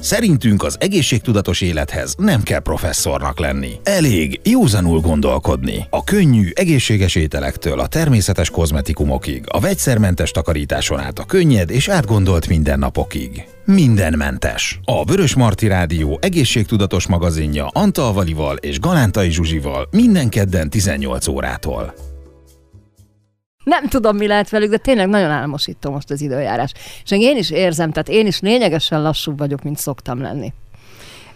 Szerintünk 0.00 0.62
az 0.62 0.76
egészségtudatos 0.80 1.60
élethez 1.60 2.14
nem 2.18 2.42
kell 2.42 2.58
professzornak 2.58 3.38
lenni. 3.38 3.72
Elég 3.82 4.40
józanul 4.44 5.00
gondolkodni. 5.00 5.86
A 5.90 6.04
könnyű, 6.04 6.48
egészséges 6.54 7.14
ételektől 7.14 7.80
a 7.80 7.86
természetes 7.86 8.50
kozmetikumokig, 8.50 9.44
a 9.46 9.60
vegyszermentes 9.60 10.30
takarításon 10.30 11.00
át 11.00 11.18
a 11.18 11.24
könnyed 11.24 11.70
és 11.70 11.88
átgondolt 11.88 12.48
mindennapokig. 12.48 13.44
Mindenmentes. 13.64 14.80
A 14.84 15.04
Vörös 15.04 15.34
Marti 15.34 15.66
Rádió 15.66 16.18
egészségtudatos 16.22 17.06
magazinja 17.06 17.66
Antal 17.66 18.24
és 18.60 18.80
Galántai 18.80 19.30
Zsuzsival 19.30 19.88
minden 19.90 20.28
kedden 20.28 20.70
18 20.70 21.26
órától. 21.26 22.09
Nem 23.64 23.88
tudom, 23.88 24.16
mi 24.16 24.26
lehet 24.26 24.50
velük, 24.50 24.70
de 24.70 24.76
tényleg 24.76 25.08
nagyon 25.08 25.30
álmosító 25.30 25.90
most 25.90 26.10
az 26.10 26.20
időjárás. 26.20 26.72
És 27.04 27.10
én 27.10 27.36
is 27.36 27.50
érzem, 27.50 27.90
tehát 27.92 28.08
én 28.08 28.26
is 28.26 28.40
lényegesen 28.40 29.02
lassúbb 29.02 29.38
vagyok, 29.38 29.62
mint 29.62 29.78
szoktam 29.78 30.20
lenni. 30.20 30.52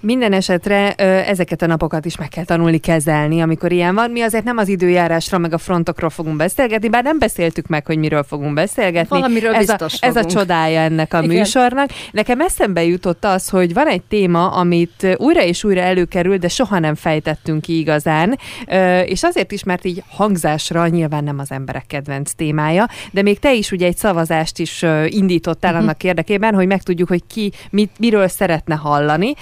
Minden 0.04 0.32
esetre 0.32 0.94
ezeket 1.24 1.62
a 1.62 1.66
napokat 1.66 2.04
is 2.04 2.16
meg 2.16 2.28
kell 2.28 2.44
tanulni 2.44 2.78
kezelni, 2.78 3.40
amikor 3.40 3.72
ilyen 3.72 3.94
van. 3.94 4.10
Mi 4.10 4.20
azért 4.20 4.44
nem 4.44 4.56
az 4.56 4.68
időjárásra, 4.68 5.38
meg 5.38 5.52
a 5.52 5.58
frontokról 5.58 6.10
fogunk 6.10 6.36
beszélgetni, 6.36 6.88
bár 6.88 7.02
nem 7.02 7.18
beszéltük 7.18 7.66
meg, 7.66 7.86
hogy 7.86 7.98
miről 7.98 8.22
fogunk 8.22 8.54
beszélgetni. 8.54 9.08
Valamiről 9.08 9.54
ez, 9.54 9.66
biztos 9.66 9.94
a, 10.00 10.06
ez 10.06 10.16
a 10.16 10.24
csodája 10.24 10.80
ennek 10.80 11.14
a 11.14 11.22
Igen. 11.22 11.36
műsornak. 11.36 11.90
Nekem 12.10 12.40
eszembe 12.40 12.84
jutott 12.84 13.24
az, 13.24 13.48
hogy 13.48 13.72
van 13.72 13.86
egy 13.86 14.02
téma, 14.02 14.50
amit 14.50 15.16
újra 15.16 15.42
és 15.42 15.64
újra 15.64 15.80
előkerül, 15.80 16.36
de 16.36 16.48
soha 16.48 16.78
nem 16.78 16.94
fejtettünk 16.94 17.60
ki 17.62 17.78
igazán, 17.78 18.38
és 19.04 19.22
azért 19.22 19.52
is, 19.52 19.62
mert 19.64 19.84
így 19.84 20.02
hangzásra 20.08 20.86
nyilván 20.88 21.24
nem 21.24 21.38
az 21.38 21.50
emberek 21.50 21.86
kedvenc 21.86 22.32
témája, 22.32 22.88
de 23.10 23.22
még 23.22 23.38
te 23.38 23.54
is 23.54 23.70
ugye 23.72 23.86
egy 23.86 23.96
szavazást 23.96 24.58
is 24.58 24.84
indítottál 25.06 25.72
Mhm. 25.72 25.82
annak 25.82 26.04
érdekében, 26.04 26.54
hogy 26.54 26.66
megtudjuk, 26.66 27.08
hogy 27.08 27.22
ki 27.26 27.52
mit, 27.70 27.90
miről 27.98 28.28
szeretne 28.28 28.74
hallani. 28.74 29.34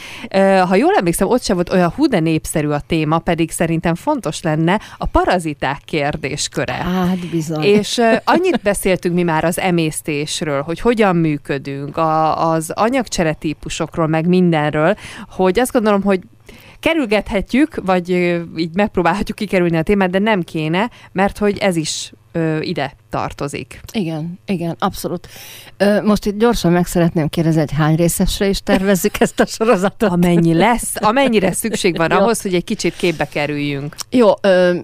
Ha 0.60 0.74
jól 0.74 0.94
emlékszem, 0.96 1.28
ott 1.28 1.42
sem 1.42 1.54
volt 1.54 1.72
olyan 1.72 1.92
hú 1.96 2.06
de 2.06 2.20
népszerű 2.20 2.68
a 2.68 2.80
téma, 2.86 3.18
pedig 3.18 3.50
szerintem 3.50 3.94
fontos 3.94 4.42
lenne 4.42 4.80
a 4.98 5.06
paraziták 5.06 5.80
kérdésköre. 5.84 6.72
Hát 6.72 7.30
bizony. 7.30 7.62
És 7.62 8.00
annyit 8.24 8.62
beszéltünk 8.62 9.14
mi 9.14 9.22
már 9.22 9.44
az 9.44 9.58
emésztésről, 9.58 10.62
hogy 10.62 10.80
hogyan 10.80 11.16
működünk, 11.16 11.96
a, 11.96 12.50
az 12.50 12.70
anyagcsere 12.74 13.32
típusokról, 13.32 14.06
meg 14.06 14.26
mindenről, 14.26 14.96
hogy 15.28 15.58
azt 15.58 15.72
gondolom, 15.72 16.02
hogy 16.02 16.20
kerülgethetjük, 16.82 17.80
vagy 17.84 18.08
így 18.56 18.74
megpróbálhatjuk 18.74 19.36
kikerülni 19.36 19.76
a 19.76 19.82
témát, 19.82 20.10
de 20.10 20.18
nem 20.18 20.42
kéne, 20.42 20.90
mert 21.12 21.38
hogy 21.38 21.58
ez 21.58 21.76
is 21.76 22.12
ö, 22.32 22.60
ide 22.60 22.96
tartozik. 23.10 23.80
Igen, 23.92 24.38
igen, 24.46 24.76
abszolút. 24.78 25.28
Ö, 25.76 26.02
most 26.02 26.26
itt 26.26 26.38
gyorsan 26.38 26.72
meg 26.72 26.86
szeretném 26.86 27.28
kérdezni, 27.28 27.60
hogy 27.60 27.72
hány 27.72 27.96
részesre 27.96 28.48
is 28.48 28.60
tervezzük 28.60 29.20
ezt 29.20 29.40
a 29.40 29.46
sorozatot? 29.46 30.10
Amennyi 30.10 30.54
lesz, 30.54 30.92
amennyire 30.94 31.52
szükség 31.52 31.96
van 31.96 32.10
ahhoz, 32.20 32.42
hogy 32.42 32.54
egy 32.54 32.64
kicsit 32.64 32.96
képbe 32.96 33.28
kerüljünk. 33.28 33.96
Jó, 34.10 34.30
ö, 34.40 34.74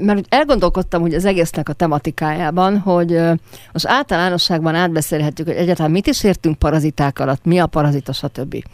mert 0.00 0.26
elgondolkodtam 0.28 1.00
hogy 1.00 1.14
az 1.14 1.24
egésznek 1.24 1.68
a 1.68 1.72
tematikájában, 1.72 2.78
hogy 2.78 3.12
ö, 3.12 3.32
most 3.72 3.86
általánosságban 3.86 4.74
átbeszélhetjük, 4.74 5.46
hogy 5.46 5.56
egyáltalán 5.56 5.90
mit 5.90 6.06
is 6.06 6.24
értünk 6.24 6.58
paraziták 6.58 7.18
alatt, 7.18 7.44
mi 7.44 7.58
a 7.58 7.66
parazita, 7.66 8.12
stb. 8.12 8.64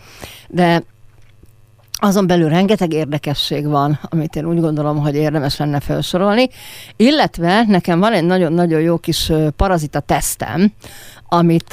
De 0.49 0.83
azon 2.01 2.27
belül 2.27 2.49
rengeteg 2.49 2.93
érdekesség 2.93 3.67
van, 3.67 3.99
amit 4.03 4.37
én 4.37 4.45
úgy 4.45 4.61
gondolom, 4.61 4.99
hogy 4.99 5.15
érdemes 5.15 5.57
lenne 5.57 5.81
felsorolni, 5.81 6.49
illetve 6.97 7.65
nekem 7.67 8.01
van 8.01 8.13
egy 8.13 8.25
nagyon-nagyon 8.25 8.81
jó 8.81 8.99
kis 8.99 9.33
parazita 9.57 10.01
tesztem, 10.01 10.73
amit 11.29 11.73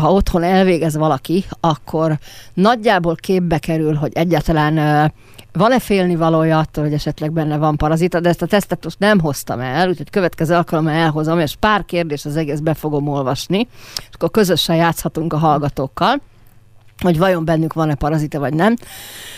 ha 0.00 0.12
otthon 0.12 0.42
elvégez 0.42 0.96
valaki, 0.96 1.44
akkor 1.60 2.18
nagyjából 2.54 3.14
képbe 3.14 3.58
kerül, 3.58 3.94
hogy 3.94 4.12
egyáltalán 4.14 5.10
van-e 5.52 5.78
félni 5.78 6.16
valója 6.16 6.58
attól, 6.58 6.84
hogy 6.84 6.92
esetleg 6.92 7.32
benne 7.32 7.56
van 7.56 7.76
parazita, 7.76 8.20
de 8.20 8.28
ezt 8.28 8.42
a 8.42 8.46
tesztet 8.46 8.84
most 8.84 8.98
nem 8.98 9.20
hoztam 9.20 9.60
el, 9.60 9.88
úgyhogy 9.88 10.10
következő 10.10 10.54
alkalommal 10.54 10.92
elhozom, 10.92 11.38
és 11.38 11.54
pár 11.60 11.84
kérdés 11.84 12.24
az 12.24 12.36
egész 12.36 12.58
be 12.58 12.74
fogom 12.74 13.08
olvasni, 13.08 13.68
és 13.96 14.14
akkor 14.14 14.30
közösen 14.30 14.76
játszhatunk 14.76 15.32
a 15.32 15.36
hallgatókkal, 15.36 16.20
hogy 17.02 17.18
vajon 17.18 17.44
bennük 17.44 17.72
van-e 17.72 17.94
parazita, 17.94 18.38
vagy 18.38 18.54
nem. 18.54 18.76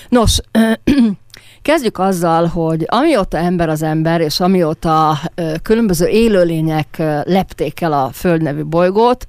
Nos, 0.08 0.41
Kezdjük 1.64 1.98
azzal, 1.98 2.47
hogy 2.47 2.84
amióta 2.86 3.38
ember 3.38 3.69
az 3.69 3.82
ember, 3.82 4.20
és 4.20 4.41
amióta 4.41 5.19
különböző 5.62 6.06
élőlények 6.06 6.97
lepték 7.22 7.80
el 7.80 7.92
a 7.92 8.10
Föld 8.12 8.42
nevű 8.42 8.62
bolygót, 8.64 9.26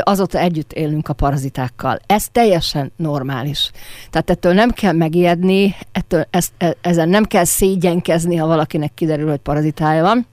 azóta 0.00 0.38
együtt 0.38 0.72
élünk 0.72 1.08
a 1.08 1.12
parazitákkal. 1.12 1.98
Ez 2.06 2.28
teljesen 2.32 2.92
normális. 2.96 3.70
Tehát 4.10 4.30
ettől 4.30 4.52
nem 4.52 4.70
kell 4.70 4.92
megijedni, 4.92 5.74
ettől 5.92 6.26
ezt, 6.30 6.52
e- 6.58 6.76
ezen 6.80 7.08
nem 7.08 7.24
kell 7.24 7.44
szégyenkezni, 7.44 8.36
ha 8.36 8.46
valakinek 8.46 8.94
kiderül, 8.94 9.28
hogy 9.28 9.40
parazitája 9.40 10.02
van, 10.02 10.26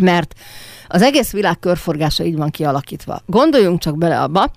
mert 0.00 0.34
az 0.88 1.02
egész 1.02 1.32
világ 1.32 1.58
körforgása 1.58 2.24
így 2.24 2.36
van 2.36 2.50
kialakítva. 2.50 3.20
Gondoljunk 3.26 3.80
csak 3.80 3.98
bele 3.98 4.20
abba, 4.20 4.50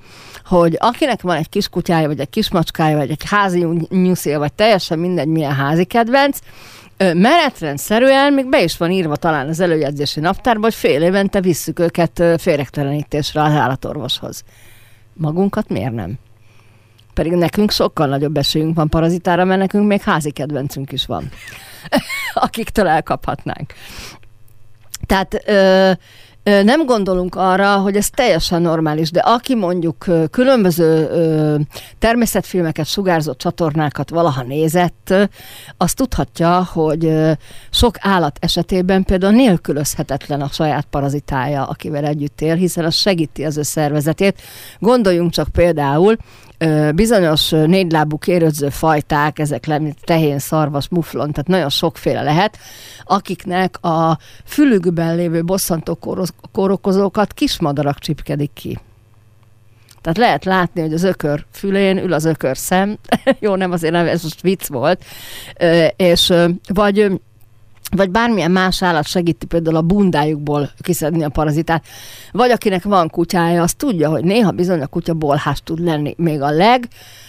hogy 0.45 0.77
akinek 0.79 1.21
van 1.21 1.35
egy 1.35 1.49
kis 1.49 1.69
kutyája, 1.69 2.07
vagy 2.07 2.19
egy 2.19 2.29
kis 2.29 2.51
macskája, 2.51 2.97
vagy 2.97 3.09
egy 3.09 3.23
házi 3.29 3.67
nyuszél, 3.89 4.39
vagy 4.39 4.53
teljesen 4.53 4.99
mindegy 4.99 5.27
milyen 5.27 5.55
házi 5.55 5.83
kedvenc, 5.83 6.39
menetrendszerűen 6.97 8.33
még 8.33 8.49
be 8.49 8.63
is 8.63 8.77
van 8.77 8.91
írva 8.91 9.15
talán 9.15 9.47
az 9.47 9.59
előjegyzési 9.59 10.19
naptárban, 10.19 10.63
hogy 10.63 10.73
fél 10.73 11.01
évente 11.01 11.41
visszük 11.41 11.79
őket 11.79 12.19
ö, 12.19 12.35
félrektelenítésre 12.37 13.41
az 13.41 13.53
állatorvoshoz. 13.53 14.43
Magunkat 15.13 15.69
miért 15.69 15.93
nem? 15.93 16.13
Pedig 17.13 17.31
nekünk 17.31 17.71
sokkal 17.71 18.07
nagyobb 18.07 18.37
esélyünk 18.37 18.75
van 18.75 18.89
parazitára, 18.89 19.45
mert 19.45 19.59
nekünk 19.59 19.87
még 19.87 20.01
házi 20.01 20.31
kedvencünk 20.31 20.91
is 20.91 21.05
van, 21.05 21.29
akiktől 22.33 22.87
elkaphatnánk. 22.87 23.73
Tehát 25.11 25.41
ö, 25.45 25.91
ö, 26.43 26.63
nem 26.63 26.85
gondolunk 26.85 27.35
arra, 27.35 27.75
hogy 27.77 27.95
ez 27.95 28.09
teljesen 28.09 28.61
normális, 28.61 29.11
de 29.11 29.19
aki 29.19 29.55
mondjuk 29.55 30.05
különböző 30.31 31.07
ö, 31.09 31.55
természetfilmeket, 31.99 32.85
sugárzó 32.85 33.33
csatornákat 33.33 34.09
valaha 34.09 34.43
nézett, 34.43 35.07
ö, 35.09 35.23
az 35.77 35.93
tudhatja, 35.93 36.67
hogy 36.73 37.13
sok 37.69 37.95
állat 37.99 38.37
esetében 38.41 39.03
például 39.03 39.33
nélkülözhetetlen 39.33 40.41
a 40.41 40.47
saját 40.47 40.85
parazitája, 40.89 41.65
akivel 41.65 42.05
együtt 42.05 42.41
él, 42.41 42.55
hiszen 42.55 42.85
az 42.85 42.95
segíti 42.95 43.45
az 43.45 43.57
ő 43.57 43.61
szervezetét. 43.61 44.41
Gondoljunk 44.79 45.31
csak 45.31 45.47
például 45.49 46.17
bizonyos 46.95 47.49
négylábú 47.49 48.17
kérődző 48.17 48.69
fajták, 48.69 49.39
ezek 49.39 49.65
le, 49.65 49.79
mint 49.79 49.97
tehén, 50.03 50.39
szarvas, 50.39 50.89
muflon, 50.89 51.31
tehát 51.31 51.47
nagyon 51.47 51.69
sokféle 51.69 52.21
lehet, 52.21 52.57
akiknek 53.03 53.83
a 53.85 54.17
fülükben 54.45 55.15
lévő 55.15 55.43
bosszantó 55.43 55.99
kórokozókat 56.51 57.33
kismadarak 57.33 57.99
csipkedik 57.99 58.51
ki. 58.53 58.79
Tehát 60.01 60.17
lehet 60.17 60.45
látni, 60.45 60.81
hogy 60.81 60.93
az 60.93 61.03
ökör 61.03 61.45
fülén 61.51 61.97
ül 61.97 62.13
az 62.13 62.25
ökör 62.25 62.57
szem. 62.57 62.97
Jó, 63.39 63.55
nem 63.55 63.71
azért 63.71 63.93
nem, 63.93 64.07
ez 64.07 64.23
most 64.23 64.41
vicc 64.41 64.67
volt. 64.67 65.03
És 65.95 66.33
vagy 66.73 67.21
vagy 67.95 68.09
bármilyen 68.09 68.51
más 68.51 68.83
állat 68.83 69.07
segíti 69.07 69.45
például 69.45 69.75
a 69.75 69.81
bundájukból 69.81 70.69
kiszedni 70.79 71.23
a 71.23 71.29
parazitát, 71.29 71.85
vagy 72.31 72.51
akinek 72.51 72.83
van 72.83 73.09
kutyája, 73.09 73.61
az 73.61 73.73
tudja, 73.73 74.09
hogy 74.09 74.23
néha 74.23 74.51
bizony 74.51 74.81
a 74.81 74.87
kutya 74.87 75.13
bolhás 75.13 75.61
tud 75.63 75.79
lenni. 75.79 76.13
Még 76.17 76.41
a 76.41 76.51
leg 76.51 76.87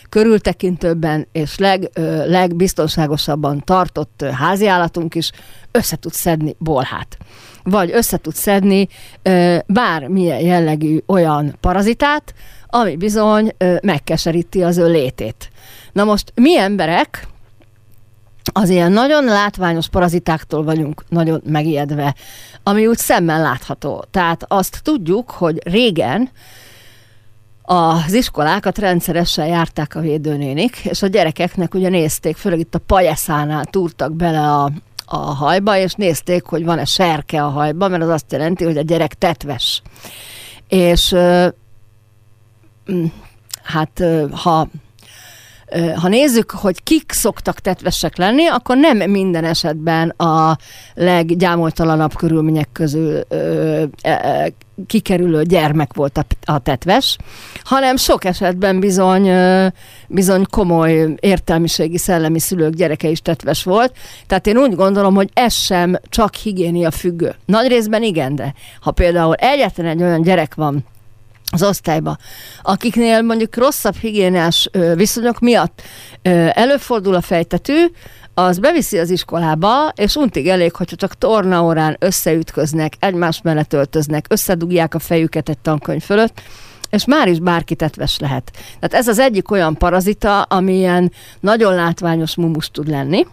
körültekintőbben 0.08 1.26
és 1.32 1.58
leg, 1.58 1.90
ö, 1.94 2.28
legbiztonságosabban 2.28 3.62
tartott 3.64 4.24
háziállatunk 4.32 5.14
is 5.14 5.30
össze 5.70 5.96
tud 5.96 6.12
szedni 6.12 6.54
bolhát. 6.58 7.18
Vagy 7.62 7.90
össze 7.90 8.16
tud 8.16 8.34
szedni 8.34 8.88
ö, 9.22 9.56
bármilyen 9.66 10.40
jellegű 10.40 10.98
olyan 11.06 11.56
parazitát, 11.60 12.34
ami 12.66 12.96
bizony 12.96 13.52
ö, 13.58 13.76
megkeseríti 13.82 14.62
az 14.62 14.78
ő 14.78 14.90
létét. 14.90 15.50
Na 15.92 16.04
most 16.04 16.32
mi 16.34 16.58
emberek, 16.58 17.26
az 18.52 18.68
ilyen 18.68 18.92
nagyon 18.92 19.24
látványos 19.24 19.88
parazitáktól 19.88 20.64
vagyunk 20.64 21.04
nagyon 21.08 21.42
megijedve, 21.44 22.14
ami 22.62 22.86
úgy 22.86 22.98
szemmel 22.98 23.40
látható. 23.40 24.04
Tehát 24.10 24.44
azt 24.48 24.80
tudjuk, 24.82 25.30
hogy 25.30 25.60
régen 25.68 26.30
az 27.62 28.12
iskolákat 28.12 28.78
rendszeresen 28.78 29.46
járták 29.46 29.94
a 29.94 30.00
védőnénik, 30.00 30.76
és 30.76 31.02
a 31.02 31.06
gyerekeknek 31.06 31.74
ugye 31.74 31.88
nézték, 31.88 32.36
főleg 32.36 32.58
itt 32.58 32.74
a 32.74 32.78
pajeszánál 32.86 33.64
túrtak 33.64 34.12
bele 34.12 34.50
a, 34.52 34.70
a 35.04 35.16
hajba, 35.16 35.76
és 35.76 35.92
nézték, 35.92 36.44
hogy 36.44 36.64
van-e 36.64 36.84
serke 36.84 37.44
a 37.44 37.48
hajba, 37.48 37.88
mert 37.88 38.02
az 38.02 38.08
azt 38.08 38.32
jelenti, 38.32 38.64
hogy 38.64 38.76
a 38.76 38.82
gyerek 38.82 39.14
tetves. 39.14 39.82
És 40.68 41.14
hát 43.62 44.02
ha 44.32 44.68
ha 45.94 46.08
nézzük, 46.08 46.50
hogy 46.50 46.82
kik 46.82 47.12
szoktak 47.12 47.58
tetvesek 47.58 48.16
lenni, 48.16 48.46
akkor 48.46 48.76
nem 48.76 49.10
minden 49.10 49.44
esetben 49.44 50.08
a 50.08 50.56
leggyámoltalanabb 50.94 52.16
körülmények 52.16 52.68
közül 52.72 53.20
ö, 53.28 53.84
ö, 54.04 54.46
kikerülő 54.86 55.42
gyermek 55.42 55.94
volt 55.94 56.26
a 56.44 56.58
tetves, 56.58 57.16
hanem 57.64 57.96
sok 57.96 58.24
esetben 58.24 58.80
bizony, 58.80 59.30
bizony 60.08 60.44
komoly 60.50 61.14
értelmiségi, 61.20 61.98
szellemi 61.98 62.38
szülők 62.38 62.74
gyereke 62.74 63.08
is 63.08 63.20
tetves 63.22 63.64
volt. 63.64 63.92
Tehát 64.26 64.46
én 64.46 64.56
úgy 64.56 64.74
gondolom, 64.74 65.14
hogy 65.14 65.30
ez 65.32 65.54
sem 65.54 65.98
csak 66.08 66.34
higiénia 66.34 66.90
függő. 66.90 67.34
Nagy 67.44 67.68
részben 67.68 68.02
igen, 68.02 68.34
de 68.34 68.54
ha 68.80 68.90
például 68.90 69.34
egyetlen 69.34 69.86
egy 69.86 70.02
olyan 70.02 70.22
gyerek 70.22 70.54
van, 70.54 70.84
az 71.52 71.62
osztályba, 71.62 72.16
akiknél 72.62 73.22
mondjuk 73.22 73.56
rosszabb 73.56 73.96
higiénás 73.96 74.70
viszonyok 74.94 75.38
miatt 75.38 75.82
előfordul 76.52 77.14
a 77.14 77.20
fejtető, 77.20 77.90
az 78.34 78.58
beviszi 78.58 78.98
az 78.98 79.10
iskolába, 79.10 79.88
és 79.94 80.16
untig 80.16 80.48
elég, 80.48 80.74
hogyha 80.74 80.96
csak 80.96 81.18
tornaórán 81.18 81.96
összeütköznek, 81.98 82.96
egymás 82.98 83.40
mellett 83.42 83.72
öltöznek, 83.72 84.26
összedugják 84.28 84.94
a 84.94 84.98
fejüket 84.98 85.48
egy 85.48 85.58
tankönyv 85.58 86.02
fölött, 86.02 86.42
és 86.90 87.04
már 87.04 87.28
is 87.28 87.38
bárki 87.38 87.74
tetves 87.74 88.18
lehet. 88.18 88.50
Tehát 88.52 88.94
ez 88.94 89.08
az 89.08 89.18
egyik 89.18 89.50
olyan 89.50 89.74
parazita, 89.74 90.42
ami 90.42 90.74
ilyen 90.74 91.12
nagyon 91.40 91.74
látványos 91.74 92.36
mumus 92.36 92.70
tud 92.70 92.88
lenni, 92.88 93.26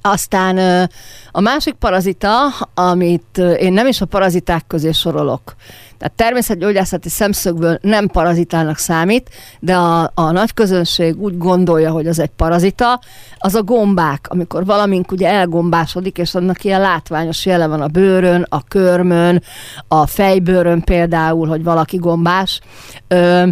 aztán 0.00 0.88
a 1.30 1.40
másik 1.40 1.74
parazita, 1.74 2.46
amit 2.74 3.38
én 3.38 3.72
nem 3.72 3.86
is 3.86 4.00
a 4.00 4.06
paraziták 4.06 4.64
közé 4.66 4.92
sorolok, 4.92 5.54
tehát 5.98 6.14
természetgyógyászati 6.14 7.08
szemszögből 7.08 7.78
nem 7.82 8.06
parazitának 8.06 8.76
számít, 8.76 9.30
de 9.60 9.76
a, 9.76 10.10
a 10.14 10.30
nagy 10.30 10.54
közönség 10.54 11.20
úgy 11.20 11.38
gondolja, 11.38 11.90
hogy 11.90 12.06
az 12.06 12.18
egy 12.18 12.30
parazita, 12.36 13.00
az 13.38 13.54
a 13.54 13.62
gombák, 13.62 14.26
amikor 14.28 14.64
valamink 14.64 15.12
ugye 15.12 15.28
elgombásodik, 15.28 16.18
és 16.18 16.34
annak 16.34 16.64
ilyen 16.64 16.80
látványos 16.80 17.46
jele 17.46 17.66
van 17.66 17.80
a 17.80 17.86
bőrön, 17.86 18.46
a 18.48 18.64
körmön, 18.64 19.42
a 19.88 20.06
fejbőrön 20.06 20.80
például, 20.80 21.48
hogy 21.48 21.62
valaki 21.62 21.96
gombás. 21.96 22.60
Ö, 23.08 23.48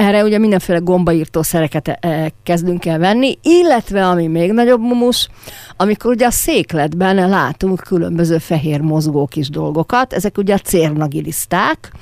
erre 0.00 0.24
ugye 0.24 0.38
mindenféle 0.38 0.78
gombaírtó 0.78 1.42
szereket 1.42 1.88
e, 1.88 2.30
kezdünk 2.42 2.86
el 2.86 2.98
venni, 2.98 3.38
illetve 3.42 4.06
ami 4.06 4.26
még 4.26 4.52
nagyobb 4.52 4.80
mumus, 4.80 5.28
amikor 5.76 6.10
ugye 6.10 6.26
a 6.26 6.30
székletben 6.30 7.28
látunk 7.28 7.80
különböző 7.80 8.38
fehér 8.38 8.80
mozgó 8.80 9.26
kis 9.26 9.48
dolgokat, 9.48 10.12
ezek 10.12 10.38
ugye 10.38 10.54
a 10.54 10.58
cérnagiliszták, 10.58 11.92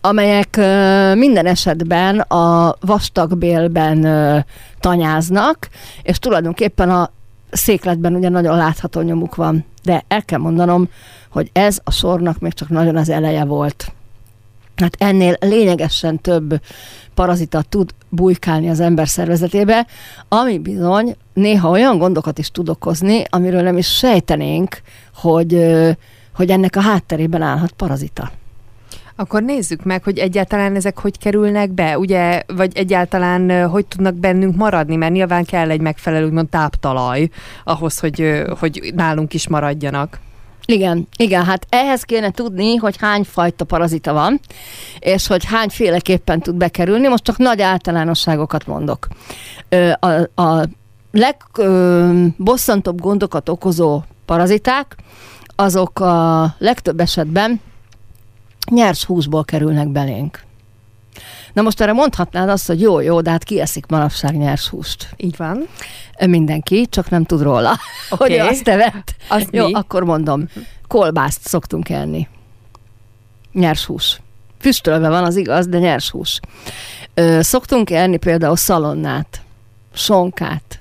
amelyek 0.00 0.56
minden 1.14 1.46
esetben 1.46 2.18
a 2.20 2.76
vastagbélben 2.80 4.06
tanyáznak, 4.80 5.68
és 6.02 6.18
tulajdonképpen 6.18 6.90
a 6.90 7.10
székletben 7.50 8.14
ugye 8.14 8.28
nagyon 8.28 8.56
látható 8.56 9.00
nyomuk 9.00 9.34
van. 9.34 9.64
De 9.82 10.04
el 10.08 10.24
kell 10.24 10.38
mondanom, 10.38 10.88
hogy 11.30 11.50
ez 11.52 11.78
a 11.84 11.90
sornak 11.90 12.38
még 12.38 12.52
csak 12.52 12.68
nagyon 12.68 12.96
az 12.96 13.08
eleje 13.08 13.44
volt. 13.44 13.92
Hát 14.76 14.96
ennél 14.98 15.36
lényegesen 15.40 16.20
több 16.20 16.60
parazita 17.20 17.62
tud 17.68 17.90
bujkálni 18.08 18.68
az 18.68 18.80
ember 18.80 19.08
szervezetébe, 19.08 19.86
ami 20.28 20.58
bizony 20.58 21.16
néha 21.32 21.68
olyan 21.70 21.98
gondokat 21.98 22.38
is 22.38 22.50
tud 22.50 22.68
okozni, 22.68 23.24
amiről 23.30 23.62
nem 23.62 23.76
is 23.76 23.96
sejtenénk, 23.96 24.80
hogy, 25.14 25.76
hogy 26.34 26.50
ennek 26.50 26.76
a 26.76 26.80
hátterében 26.80 27.42
állhat 27.42 27.72
parazita. 27.72 28.30
Akkor 29.16 29.42
nézzük 29.42 29.84
meg, 29.84 30.02
hogy 30.02 30.18
egyáltalán 30.18 30.74
ezek 30.74 30.98
hogy 30.98 31.18
kerülnek 31.18 31.70
be, 31.70 31.98
ugye, 31.98 32.42
vagy 32.46 32.76
egyáltalán 32.76 33.68
hogy 33.68 33.86
tudnak 33.86 34.14
bennünk 34.14 34.56
maradni, 34.56 34.96
mert 34.96 35.12
nyilván 35.12 35.44
kell 35.44 35.70
egy 35.70 35.80
megfelelő, 35.80 36.26
úgymond 36.26 36.48
táptalaj 36.48 37.28
ahhoz, 37.64 37.98
hogy, 37.98 38.42
hogy 38.58 38.92
nálunk 38.94 39.34
is 39.34 39.48
maradjanak. 39.48 40.18
Igen, 40.64 41.08
igen, 41.16 41.44
hát 41.44 41.66
ehhez 41.68 42.02
kéne 42.02 42.30
tudni, 42.30 42.76
hogy 42.76 42.96
hány 42.98 43.24
fajta 43.24 43.64
parazita 43.64 44.12
van, 44.12 44.40
és 44.98 45.26
hogy 45.26 45.44
hányféleképpen 45.44 46.40
tud 46.40 46.54
bekerülni. 46.54 47.08
Most 47.08 47.24
csak 47.24 47.36
nagy 47.36 47.60
általánosságokat 47.60 48.66
mondok. 48.66 49.08
A, 50.00 50.42
a 50.42 50.68
legbosszantóbb 51.12 53.00
gondokat 53.00 53.48
okozó 53.48 54.02
paraziták, 54.24 54.96
azok 55.56 56.00
a 56.00 56.54
legtöbb 56.58 57.00
esetben 57.00 57.60
nyers 58.70 59.04
húsból 59.04 59.44
kerülnek 59.44 59.88
belénk. 59.88 60.48
Na 61.52 61.62
most 61.62 61.80
erre 61.80 61.92
mondhatnád 61.92 62.48
azt, 62.48 62.66
hogy 62.66 62.80
jó, 62.80 63.00
jó, 63.00 63.20
de 63.20 63.30
hát 63.30 63.44
ki 63.44 63.60
eszik 63.60 63.86
manapság 63.86 64.36
nyers 64.36 64.68
húst? 64.68 65.08
Így 65.16 65.36
van. 65.36 65.68
Mindenki, 66.26 66.86
csak 66.86 67.10
nem 67.10 67.24
tud 67.24 67.42
róla, 67.42 67.78
okay. 68.10 68.28
hogy 68.38 68.48
azt 68.48 68.68
evett. 68.68 69.14
Az 69.28 69.46
jó, 69.50 69.66
mi? 69.66 69.72
akkor 69.72 70.04
mondom. 70.04 70.48
Kolbászt 70.88 71.48
szoktunk 71.48 71.88
enni. 71.88 72.28
Nyers 73.52 73.84
hús. 73.84 74.20
Füstölve 74.58 75.08
van, 75.08 75.24
az 75.24 75.36
igaz, 75.36 75.66
de 75.66 75.78
nyers 75.78 76.10
hús. 76.10 76.40
Ö, 77.14 77.38
szoktunk 77.42 77.90
enni 77.90 78.16
például 78.16 78.56
szalonnát, 78.56 79.40
sonkát. 79.92 80.80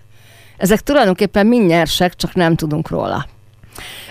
Ezek 0.57 0.79
tulajdonképpen 0.79 1.47
mind 1.47 1.67
nyersek, 1.67 2.15
csak 2.15 2.33
nem 2.33 2.55
tudunk 2.55 2.89
róla. 2.89 3.25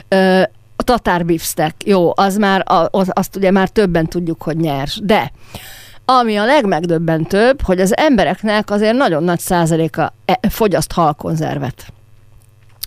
Ö, 0.09 0.43
a 0.77 0.83
tatárbiffstek, 0.83 1.75
jó, 1.85 2.13
az 2.15 2.37
már, 2.37 2.65
azt 3.09 3.37
ugye 3.37 3.51
már 3.51 3.69
többen 3.69 4.07
tudjuk, 4.07 4.43
hogy 4.43 4.57
nyers, 4.57 5.01
de 5.03 5.33
ami 6.11 6.37
a 6.37 6.45
legmegdöbbentőbb, 6.45 7.63
hogy 7.63 7.81
az 7.81 7.97
embereknek 7.97 8.71
azért 8.71 8.97
nagyon 8.97 9.25
nagy 9.25 9.39
százaléka 9.39 10.13
e, 10.25 10.41
fogyaszt 10.49 10.93
halkonzervet. 10.93 11.93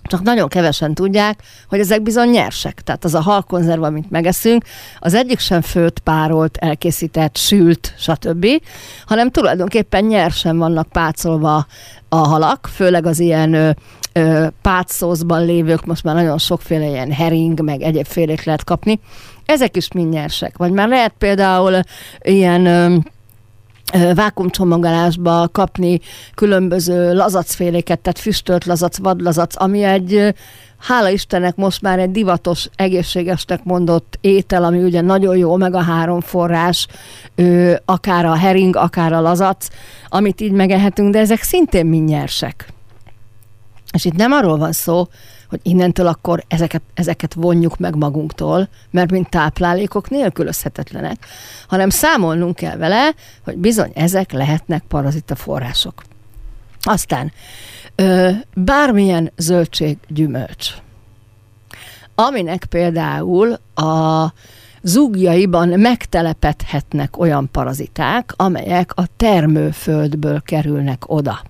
Csak 0.03 0.21
nagyon 0.21 0.47
kevesen 0.47 0.93
tudják, 0.93 1.39
hogy 1.67 1.79
ezek 1.79 2.01
bizony 2.01 2.29
nyersek. 2.29 2.81
Tehát 2.81 3.03
az 3.03 3.13
a 3.13 3.21
halkonzerv, 3.21 3.83
amit 3.83 4.09
megeszünk, 4.09 4.63
az 4.99 5.13
egyik 5.13 5.39
sem 5.39 5.61
főtt, 5.61 5.99
párolt, 5.99 6.57
elkészített, 6.57 7.37
sült, 7.37 7.93
stb., 7.97 8.47
hanem 9.05 9.31
tulajdonképpen 9.31 10.03
nyersen 10.03 10.57
vannak 10.57 10.87
pácolva 10.87 11.65
a 12.09 12.15
halak, 12.15 12.69
főleg 12.73 13.05
az 13.05 13.19
ilyen 13.19 13.53
ö, 13.53 14.47
lévők, 15.27 15.85
most 15.85 16.03
már 16.03 16.15
nagyon 16.15 16.37
sokféle 16.37 16.85
ilyen 16.85 17.11
hering, 17.11 17.61
meg 17.61 17.81
egyébfélét 17.81 18.43
lehet 18.43 18.63
kapni. 18.63 18.99
Ezek 19.51 19.75
is 19.75 19.87
mind 19.93 20.13
nyersek. 20.13 20.57
Vagy 20.57 20.71
már 20.71 20.87
lehet 20.87 21.13
például 21.17 21.79
ilyen 22.21 23.03
vákumcsomagolásba 24.15 25.47
kapni 25.51 25.99
különböző 26.35 27.13
lazacféléket, 27.13 27.99
tehát 27.99 28.19
füstölt 28.19 28.65
lazac, 28.65 28.97
vadlazac, 28.97 29.61
ami 29.61 29.83
egy 29.83 30.33
hála 30.77 31.09
Istennek 31.09 31.55
most 31.55 31.81
már 31.81 31.99
egy 31.99 32.11
divatos, 32.11 32.69
egészségesnek 32.75 33.63
mondott 33.63 34.17
étel, 34.21 34.63
ami 34.63 34.83
ugye 34.83 35.01
nagyon 35.01 35.37
jó, 35.37 35.55
meg 35.55 35.73
a 35.73 35.81
három 35.81 36.21
forrás, 36.21 36.87
akár 37.85 38.25
a 38.25 38.35
hering, 38.35 38.75
akár 38.75 39.13
a 39.13 39.21
lazac, 39.21 39.67
amit 40.09 40.41
így 40.41 40.51
megehetünk, 40.51 41.13
de 41.13 41.19
ezek 41.19 41.41
szintén 41.41 41.85
mind 41.85 42.09
nyersek. 42.09 42.67
És 43.93 44.05
itt 44.05 44.15
nem 44.15 44.31
arról 44.31 44.57
van 44.57 44.71
szó, 44.71 45.07
hogy 45.51 45.59
innentől 45.63 46.07
akkor 46.07 46.43
ezeket, 46.47 46.81
ezeket 46.93 47.33
vonjuk 47.33 47.77
meg 47.77 47.95
magunktól, 47.95 48.69
mert 48.91 49.11
mint 49.11 49.29
táplálékok 49.29 50.09
nélkülözhetetlenek, 50.09 51.25
hanem 51.67 51.89
számolnunk 51.89 52.55
kell 52.55 52.77
vele, 52.77 53.13
hogy 53.43 53.57
bizony 53.57 53.91
ezek 53.95 54.31
lehetnek 54.31 54.83
parazita 54.87 55.35
források. 55.35 56.03
Aztán 56.81 57.31
bármilyen 58.55 59.31
zöldség, 59.37 59.97
gyümölcs, 60.07 60.73
aminek 62.15 62.65
például 62.65 63.57
a 63.73 64.33
zúgjaiban 64.81 65.67
megtelepedhetnek 65.67 67.19
olyan 67.19 67.49
paraziták, 67.51 68.33
amelyek 68.35 68.91
a 68.95 69.03
termőföldből 69.17 70.41
kerülnek 70.41 71.03
oda. 71.05 71.41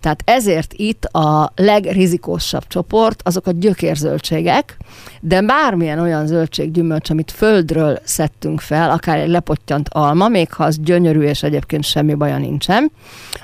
Tehát 0.00 0.22
ezért 0.24 0.72
itt 0.72 1.04
a 1.04 1.52
legrizikósabb 1.56 2.66
csoport 2.66 3.20
azok 3.24 3.46
a 3.46 3.50
gyökérzöldségek, 3.50 4.76
de 5.20 5.42
bármilyen 5.42 5.98
olyan 5.98 6.26
zöldséggyümölcs, 6.26 7.10
amit 7.10 7.30
földről 7.30 7.98
szedtünk 8.04 8.60
fel, 8.60 8.90
akár 8.90 9.18
egy 9.18 9.28
lepottyant 9.28 9.88
alma, 9.92 10.28
még 10.28 10.52
ha 10.52 10.64
az 10.64 10.78
gyönyörű 10.80 11.20
és 11.20 11.42
egyébként 11.42 11.84
semmi 11.84 12.14
baja 12.14 12.38
nincsen, 12.38 12.92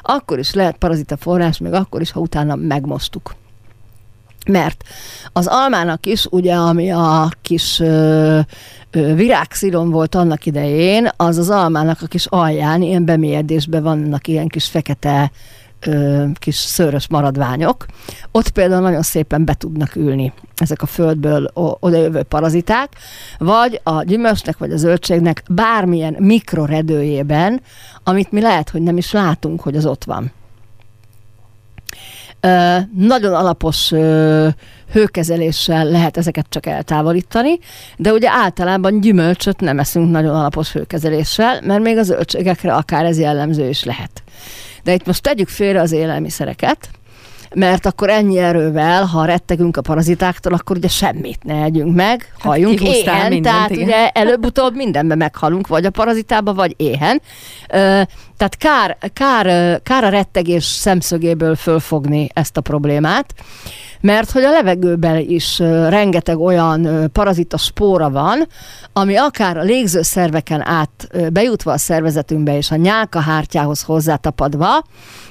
akkor 0.01 0.39
is 0.39 0.55
lehet 0.55 0.77
parazita 0.77 1.17
forrás, 1.17 1.59
még 1.59 1.73
akkor 1.73 2.01
is, 2.01 2.11
ha 2.11 2.21
utána 2.21 2.55
megmostuk. 2.55 3.35
Mert 4.47 4.85
az 5.33 5.47
almának 5.47 6.07
is, 6.07 6.27
ugye, 6.31 6.55
ami 6.55 6.91
a 6.91 7.29
kis 7.43 7.81
ö, 7.81 8.41
ö, 8.90 9.14
virágszilon 9.14 9.90
volt 9.90 10.14
annak 10.14 10.47
idején, 10.47 11.09
az 11.16 11.38
az 11.38 11.50
almának 11.50 12.02
a 12.02 12.06
kis 12.06 12.26
alján, 12.26 12.82
ilyen 12.82 13.04
bemélyedésben 13.04 13.82
vannak 13.82 14.28
ilyen 14.28 14.49
kis 14.49 14.66
fekete 14.66 15.30
kis 16.35 16.56
szőrös 16.56 17.09
maradványok. 17.09 17.87
Ott 18.30 18.50
például 18.50 18.82
nagyon 18.82 19.02
szépen 19.02 19.44
be 19.44 19.54
tudnak 19.54 19.97
ülni 19.97 20.32
ezek 20.56 20.82
a 20.82 20.87
földből 20.87 21.50
odajövő 21.80 22.23
paraziták, 22.23 22.92
vagy 23.38 23.80
a 23.82 24.02
gyümölcsnek, 24.02 24.59
vagy 24.59 24.73
a 24.73 24.76
zöldségnek 24.76 25.42
bármilyen 25.49 26.16
mikroredőjében, 26.18 27.61
amit 28.04 28.32
mi 28.32 28.40
lehet, 28.40 28.70
hogy 28.70 28.82
nem 28.82 28.97
is 28.97 29.12
látunk, 29.12 29.61
hogy 29.61 29.76
az 29.76 29.87
ott 29.87 30.04
van. 30.04 30.32
Nagyon 32.97 33.35
alapos 33.35 33.92
hőkezeléssel 34.92 35.85
lehet 35.85 36.16
ezeket 36.16 36.47
csak 36.49 36.66
eltávolítani, 36.66 37.59
de 37.97 38.12
ugye 38.12 38.28
általában 38.30 39.00
gyümölcsöt 39.00 39.61
nem 39.61 39.78
eszünk 39.78 40.11
nagyon 40.11 40.35
alapos 40.35 40.73
hőkezeléssel, 40.73 41.61
mert 41.62 41.82
még 41.82 41.99
a 41.99 42.02
zöldségekre 42.02 42.75
akár 42.75 43.04
ez 43.04 43.18
jellemző 43.18 43.68
is 43.68 43.85
lehet. 43.85 44.23
De 44.82 44.92
itt 44.92 45.06
most 45.06 45.23
tegyük 45.23 45.49
félre 45.49 45.80
az 45.80 45.92
élelmiszereket, 45.92 46.88
mert 47.54 47.87
akkor 47.87 48.11
ennyi 48.11 48.38
erővel, 48.38 49.04
ha 49.04 49.25
rettegünk 49.25 49.76
a 49.76 49.80
parazitáktól, 49.80 50.52
akkor 50.52 50.76
ugye 50.76 50.88
semmit 50.88 51.45
ne 51.45 51.62
együnk 51.62 51.95
meg, 51.95 52.33
hát 52.33 52.42
halljunk 52.42 52.78
hát 52.78 52.88
éhen, 52.88 53.28
mindent, 53.28 53.42
tehát 53.54 53.71
igen. 53.71 53.85
ugye 53.85 54.09
előbb-utóbb 54.09 54.75
mindenben 54.75 55.19
meghalunk, 55.19 55.66
vagy 55.66 55.85
a 55.85 55.90
parazitába, 55.90 56.54
vagy 56.54 56.75
éhen. 56.76 57.21
Ö, 57.69 58.02
tehát 58.37 58.57
kár, 58.59 58.97
kár, 59.12 59.80
kár 59.83 60.04
a 60.04 60.09
rettegés 60.09 60.64
szemszögéből 60.64 61.54
fölfogni 61.54 62.28
ezt 62.33 62.57
a 62.57 62.61
problémát, 62.61 63.35
mert 64.00 64.30
hogy 64.30 64.42
a 64.42 64.50
levegőben 64.50 65.19
is 65.28 65.59
rengeteg 65.88 66.38
olyan 66.38 67.11
parazita 67.12 67.57
spóra 67.57 68.11
van, 68.11 68.47
ami 68.92 69.16
akár 69.16 69.57
a 69.57 69.62
légzőszerveken 69.62 70.66
át 70.66 71.09
bejutva 71.33 71.73
a 71.73 71.78
szervezetünkbe 71.78 72.57
és 72.57 72.71
a 72.71 72.76
nyálkahártyához 72.76 73.83
hozzátapadva, 73.83 74.83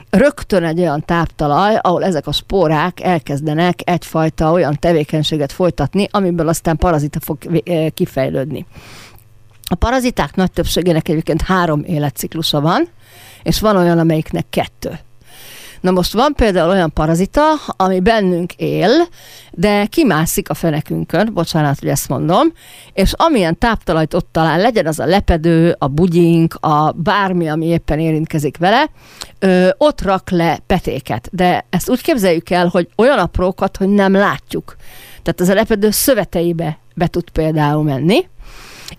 rögtön 0.09 0.63
egy 0.63 0.79
olyan 0.79 1.05
táptalaj, 1.05 1.75
ahol 1.81 2.03
ezek 2.03 2.27
a 2.27 2.31
spórák 2.31 3.01
elkezdenek 3.01 3.79
egyfajta 3.83 4.51
olyan 4.51 4.77
tevékenységet 4.79 5.51
folytatni, 5.51 6.07
amiből 6.11 6.47
aztán 6.47 6.77
parazita 6.77 7.19
fog 7.19 7.37
kifejlődni. 7.93 8.65
A 9.69 9.75
paraziták 9.75 10.35
nagy 10.35 10.51
többségének 10.51 11.07
egyébként 11.09 11.41
három 11.41 11.83
életciklusa 11.83 12.61
van, 12.61 12.87
és 13.43 13.59
van 13.59 13.75
olyan, 13.75 13.99
amelyiknek 13.99 14.45
kettő. 14.49 14.99
Na 15.81 15.91
most 15.91 16.13
van 16.13 16.33
például 16.33 16.69
olyan 16.69 16.93
parazita, 16.93 17.43
ami 17.67 17.99
bennünk 17.99 18.53
él, 18.53 19.07
de 19.51 19.85
kimászik 19.85 20.49
a 20.49 20.53
fenekünkön, 20.53 21.29
bocsánat, 21.33 21.79
hogy 21.79 21.89
ezt 21.89 22.09
mondom, 22.09 22.53
és 22.93 23.13
amilyen 23.15 23.57
táptalajt 23.57 24.13
ott 24.13 24.29
talál, 24.31 24.59
legyen 24.59 24.85
az 24.85 24.99
a 24.99 25.05
lepedő, 25.05 25.75
a 25.79 25.87
bugyink, 25.87 26.53
a 26.53 26.91
bármi, 26.91 27.49
ami 27.49 27.65
éppen 27.65 27.99
érintkezik 27.99 28.57
vele, 28.57 28.89
ö, 29.39 29.69
ott 29.77 30.01
rak 30.01 30.29
le 30.29 30.59
petéket. 30.67 31.29
De 31.31 31.65
ezt 31.69 31.89
úgy 31.89 32.01
képzeljük 32.01 32.49
el, 32.49 32.67
hogy 32.67 32.87
olyan 32.95 33.19
aprókat, 33.19 33.77
hogy 33.77 33.89
nem 33.89 34.13
látjuk. 34.13 34.75
Tehát 35.23 35.41
az 35.41 35.49
a 35.49 35.53
lepedő 35.53 35.91
szöveteibe 35.91 36.77
be 36.95 37.07
tud 37.07 37.29
például 37.29 37.83
menni, 37.83 38.27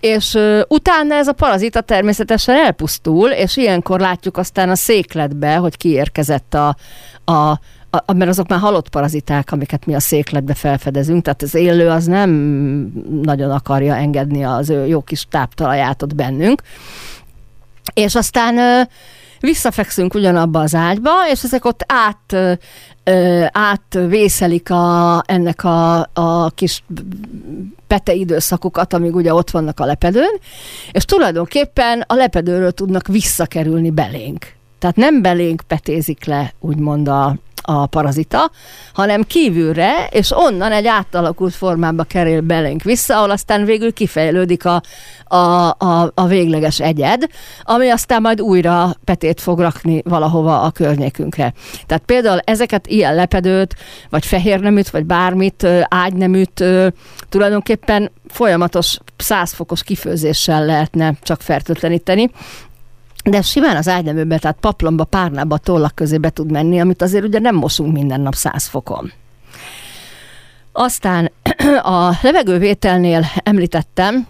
és 0.01 0.35
uh, 0.35 0.61
utána 0.69 1.15
ez 1.15 1.29
a 1.29 1.33
parazita 1.33 1.81
természetesen 1.81 2.57
elpusztul, 2.57 3.31
és 3.31 3.57
ilyenkor 3.57 4.01
látjuk 4.01 4.37
aztán 4.37 4.71
a 4.71 4.75
székletbe, 4.75 5.57
hogy 5.57 5.77
kiérkezett 5.77 6.55
a, 6.55 6.77
a 7.25 7.61
a, 7.91 8.13
mert 8.13 8.31
azok 8.31 8.49
már 8.49 8.59
halott 8.59 8.89
paraziták, 8.89 9.53
amiket 9.53 9.87
mi 9.87 9.95
a 9.95 10.01
székletbe 10.01 10.55
felfedezünk, 10.55 11.23
tehát 11.23 11.43
az 11.43 11.55
élő 11.55 11.89
az 11.89 12.05
nem 12.05 12.31
nagyon 13.23 13.51
akarja 13.51 13.97
engedni 13.97 14.45
az 14.45 14.71
ő 14.71 14.87
jó 14.87 15.03
kis 15.03 15.27
táptalaját 15.31 16.03
ott 16.03 16.15
bennünk. 16.15 16.63
És 17.95 18.15
aztán 18.15 18.59
ö, 18.59 18.81
visszafekszünk 19.41 20.15
ugyanabba 20.15 20.61
az 20.61 20.75
ágyba, 20.75 21.11
és 21.31 21.43
ezek 21.43 21.65
ott 21.65 21.85
át 21.87 22.59
átvészelik 23.53 24.71
a, 24.71 25.23
ennek 25.27 25.65
a, 25.65 25.99
a 26.13 26.51
kis 26.55 26.83
pete 27.87 28.13
időszakokat, 28.13 28.93
amíg 28.93 29.15
ugye 29.15 29.35
ott 29.35 29.51
vannak 29.51 29.81
a 29.81 29.85
lepedőn, 29.85 30.39
és 30.93 31.05
tulajdonképpen 31.05 32.05
a 32.07 32.15
lepedőről 32.15 32.73
tudnak 32.73 33.07
visszakerülni 33.07 33.91
belénk. 33.91 34.47
Tehát 34.79 34.97
nem 34.97 35.23
belénk 35.23 35.63
petézik 35.67 36.25
le, 36.25 36.53
úgymond 36.61 37.09
a, 37.09 37.37
a 37.63 37.87
parazita, 37.87 38.51
hanem 38.93 39.23
kívülre, 39.23 40.07
és 40.11 40.33
onnan 40.37 40.73
egy 40.73 40.87
átalakult 40.87 41.55
formába 41.55 42.03
kerül 42.03 42.41
belénk 42.41 42.83
vissza, 42.83 43.17
ahol 43.17 43.31
aztán 43.31 43.65
végül 43.65 43.93
kifejlődik 43.93 44.65
a, 44.65 44.83
a, 45.25 45.37
a, 45.79 46.13
a 46.15 46.27
végleges 46.27 46.81
egyed, 46.81 47.27
ami 47.63 47.89
aztán 47.89 48.21
majd 48.21 48.41
újra 48.41 48.95
petét 49.05 49.41
fog 49.41 49.61
rakni 49.61 50.03
valahova 50.05 50.61
a 50.61 50.71
környékünkre. 50.71 51.53
Tehát 51.87 52.03
például 52.07 52.39
ezeket 52.39 52.87
ilyen 52.87 53.15
lepedőt, 53.15 53.75
vagy 54.11 54.27
fehérneműt, 54.27 54.91
vagy 54.91 55.05
bármit, 55.05 55.67
ágyneműt 55.89 56.65
tulajdonképpen 57.29 58.11
folyamatos 58.29 58.99
százfokos 59.17 59.83
kifőzéssel 59.83 60.65
lehetne 60.65 61.15
csak 61.23 61.41
fertőtleníteni, 61.41 62.31
de 63.25 63.43
simán 63.43 63.77
az 63.77 63.89
ágyneműbe, 63.89 64.39
tehát 64.39 64.57
paplomba, 64.61 65.05
párnába, 65.05 65.59
tollak 65.59 65.95
közé 65.95 66.19
be 66.19 66.31
tud 66.31 66.51
menni, 66.51 66.81
amit 66.81 67.03
azért 67.03 67.25
ugye 67.25 67.39
nem 67.39 67.55
mosunk 67.55 67.93
minden 67.93 68.21
nap 68.21 68.35
száz 68.35 68.67
fokon. 68.67 69.13
Aztán 70.73 71.31
a 71.83 72.19
levegővételnél 72.23 73.27
említettem, 73.43 74.27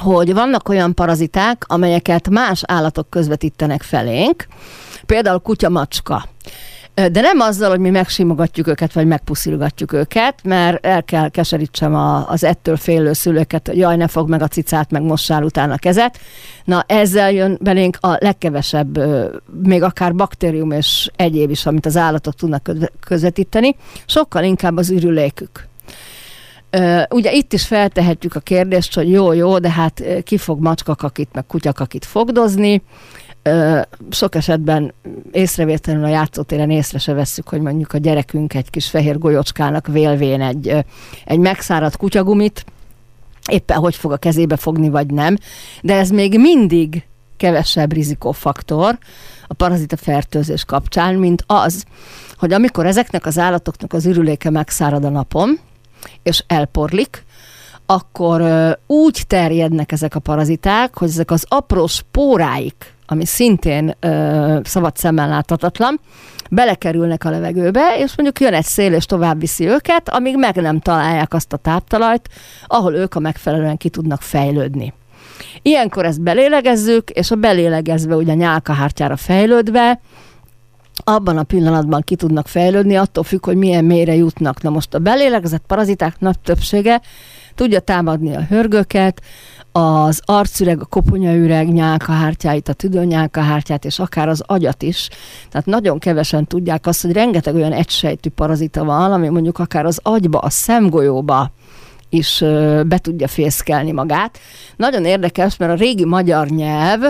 hogy 0.00 0.32
vannak 0.34 0.68
olyan 0.68 0.94
paraziták, 0.94 1.64
amelyeket 1.66 2.28
más 2.28 2.62
állatok 2.66 3.10
közvetítenek 3.10 3.82
felénk, 3.82 4.46
például 5.06 5.38
kutya, 5.38 5.68
macska. 5.68 6.28
De 6.96 7.20
nem 7.20 7.40
azzal, 7.40 7.70
hogy 7.70 7.78
mi 7.78 7.90
megsimogatjuk 7.90 8.66
őket, 8.66 8.92
vagy 8.92 9.06
megpuszilgatjuk 9.06 9.92
őket, 9.92 10.40
mert 10.44 10.86
el 10.86 11.04
kell 11.04 11.28
keserítsem 11.28 11.94
a, 11.94 12.28
az 12.28 12.44
ettől 12.44 12.76
félő 12.76 13.12
szülőket, 13.12 13.66
hogy 13.66 13.76
jaj, 13.76 13.96
ne 13.96 14.08
fog 14.08 14.28
meg 14.28 14.42
a 14.42 14.48
cicát, 14.48 14.90
meg 14.90 15.02
mossál 15.02 15.42
utána 15.42 15.76
kezet. 15.76 16.18
Na, 16.64 16.84
ezzel 16.86 17.32
jön 17.32 17.58
belénk 17.60 17.96
a 18.00 18.16
legkevesebb, 18.20 18.98
még 19.62 19.82
akár 19.82 20.14
baktérium 20.14 20.70
és 20.70 21.10
egyéb 21.16 21.50
is, 21.50 21.66
amit 21.66 21.86
az 21.86 21.96
állatok 21.96 22.34
tudnak 22.34 22.70
közvetíteni, 23.00 23.76
sokkal 24.06 24.44
inkább 24.44 24.76
az 24.76 24.90
ürülékük. 24.90 25.68
Ugye 27.10 27.32
itt 27.32 27.52
is 27.52 27.66
feltehetjük 27.66 28.34
a 28.34 28.40
kérdést, 28.40 28.94
hogy 28.94 29.10
jó, 29.10 29.32
jó, 29.32 29.58
de 29.58 29.70
hát 29.70 30.02
ki 30.22 30.36
fog 30.36 30.60
macskakakit, 30.60 31.28
meg 31.32 31.46
kutyakakit 31.46 32.04
fogdozni, 32.04 32.82
sok 34.10 34.34
esetben 34.34 34.94
észrevétlenül 35.32 36.04
a 36.04 36.08
játszótéren 36.08 36.70
észre 36.70 36.98
se 36.98 37.12
vesszük, 37.12 37.48
hogy 37.48 37.60
mondjuk 37.60 37.92
a 37.92 37.98
gyerekünk 37.98 38.54
egy 38.54 38.70
kis 38.70 38.88
fehér 38.88 39.18
golyocskának 39.18 39.86
vélvén 39.86 40.40
egy, 40.40 40.84
egy 41.24 41.38
megszáradt 41.38 41.96
kutyagumit, 41.96 42.64
éppen 43.50 43.78
hogy 43.78 43.94
fog 43.94 44.12
a 44.12 44.16
kezébe 44.16 44.56
fogni, 44.56 44.88
vagy 44.88 45.06
nem, 45.06 45.36
de 45.82 45.94
ez 45.94 46.10
még 46.10 46.38
mindig 46.40 47.04
kevesebb 47.36 47.92
rizikófaktor 47.92 48.98
a 49.46 49.54
parazita 49.54 49.96
fertőzés 49.96 50.64
kapcsán, 50.64 51.14
mint 51.14 51.44
az, 51.46 51.84
hogy 52.38 52.52
amikor 52.52 52.86
ezeknek 52.86 53.26
az 53.26 53.38
állatoknak 53.38 53.92
az 53.92 54.06
ürüléke 54.06 54.50
megszárad 54.50 55.04
a 55.04 55.08
napon, 55.08 55.58
és 56.22 56.44
elporlik, 56.46 57.24
akkor 57.86 58.42
úgy 58.86 59.24
terjednek 59.26 59.92
ezek 59.92 60.14
a 60.14 60.20
paraziták, 60.20 60.98
hogy 60.98 61.08
ezek 61.08 61.30
az 61.30 61.44
apró 61.48 61.86
spóráik, 61.86 62.95
ami 63.06 63.24
szintén 63.24 63.94
ö, 64.00 64.58
szabad 64.64 64.96
szemmel 64.96 65.28
láthatatlan, 65.28 66.00
belekerülnek 66.50 67.24
a 67.24 67.30
levegőbe, 67.30 67.96
és 67.98 68.16
mondjuk 68.16 68.40
jön 68.40 68.54
egy 68.54 68.64
szél, 68.64 68.92
és 68.92 69.06
tovább 69.06 69.40
viszi 69.40 69.66
őket, 69.66 70.08
amíg 70.08 70.36
meg 70.36 70.56
nem 70.56 70.80
találják 70.80 71.34
azt 71.34 71.52
a 71.52 71.56
táptalajt, 71.56 72.28
ahol 72.66 72.94
ők 72.94 73.14
a 73.14 73.20
megfelelően 73.20 73.76
ki 73.76 73.88
tudnak 73.88 74.22
fejlődni. 74.22 74.92
Ilyenkor 75.62 76.04
ezt 76.04 76.22
belélegezzük, 76.22 77.10
és 77.10 77.30
a 77.30 77.34
belélegezve 77.36 78.14
ugye 78.14 78.34
nyálkahártyára 78.34 79.16
fejlődve, 79.16 80.00
abban 81.04 81.38
a 81.38 81.42
pillanatban 81.42 82.02
ki 82.04 82.16
tudnak 82.16 82.48
fejlődni, 82.48 82.96
attól 82.96 83.24
függ, 83.24 83.44
hogy 83.44 83.56
milyen 83.56 83.84
mélyre 83.84 84.14
jutnak. 84.14 84.62
Na 84.62 84.70
most 84.70 84.94
a 84.94 84.98
belélegezett 84.98 85.62
paraziták 85.66 86.18
nagy 86.18 86.38
többsége 86.38 87.00
tudja 87.56 87.80
támadni 87.80 88.34
a 88.34 88.42
hörgőket, 88.42 89.22
az 89.72 90.20
arcüreg, 90.24 90.80
a 90.80 90.84
koponyaüreg 90.84 91.72
nyálkahártyáit, 91.72 92.68
a 92.68 92.72
tüdőnyálkahártyát, 92.72 93.84
és 93.84 93.98
akár 93.98 94.28
az 94.28 94.42
agyat 94.46 94.82
is. 94.82 95.08
Tehát 95.50 95.66
nagyon 95.66 95.98
kevesen 95.98 96.46
tudják 96.46 96.86
azt, 96.86 97.02
hogy 97.02 97.12
rengeteg 97.12 97.54
olyan 97.54 97.72
egysejtű 97.72 98.30
parazita 98.30 98.84
van, 98.84 99.12
ami 99.12 99.28
mondjuk 99.28 99.58
akár 99.58 99.84
az 99.84 100.00
agyba, 100.02 100.38
a 100.38 100.50
szemgolyóba 100.50 101.50
is 102.08 102.38
be 102.86 102.98
tudja 102.98 103.28
fészkelni 103.28 103.92
magát. 103.92 104.38
Nagyon 104.76 105.04
érdekes, 105.04 105.56
mert 105.56 105.72
a 105.72 105.74
régi 105.74 106.04
magyar 106.04 106.46
nyelv 106.48 107.00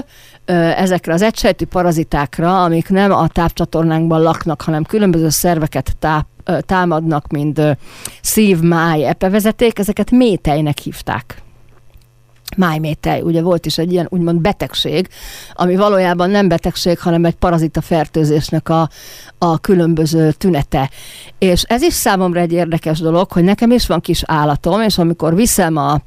ezekre 0.77 1.13
az 1.13 1.23
egysejtű 1.23 1.65
parazitákra, 1.65 2.63
amik 2.63 2.89
nem 2.89 3.13
a 3.13 3.29
tápcsatornánkban 3.29 4.23
laknak, 4.23 4.63
hanem 4.63 4.85
különböző 4.85 5.29
szerveket 5.29 5.97
táp, 5.99 6.27
támadnak, 6.61 7.27
mint 7.29 7.61
szív, 8.23 8.61
máj, 8.61 9.07
epevezeték, 9.07 9.79
ezeket 9.79 10.11
métejnek 10.11 10.79
hívták 10.79 11.45
májmétej. 12.57 13.21
Ugye 13.21 13.43
volt 13.43 13.67
is 13.67 13.79
egy 13.79 13.93
ilyen 13.93 14.07
úgymond 14.11 14.41
betegség, 14.41 15.09
ami 15.53 15.77
valójában 15.77 16.31
nem 16.31 16.49
betegség, 16.49 16.99
hanem 16.99 17.25
egy 17.25 17.35
parazita 17.35 17.81
fertőzésnek 17.81 18.69
a, 18.69 18.89
a 19.39 19.59
különböző 19.59 20.33
tünete. 20.33 20.91
És 21.39 21.63
ez 21.63 21.83
is 21.83 21.93
számomra 21.93 22.41
egy 22.41 22.53
érdekes 22.53 22.99
dolog, 22.99 23.33
hogy 23.33 23.45
nekem 23.45 23.71
is 23.71 23.87
van 23.87 24.01
kis 24.01 24.23
állatom, 24.27 24.81
és 24.81 24.99
amikor 24.99 25.35
viszem 25.35 25.77
a 25.77 26.01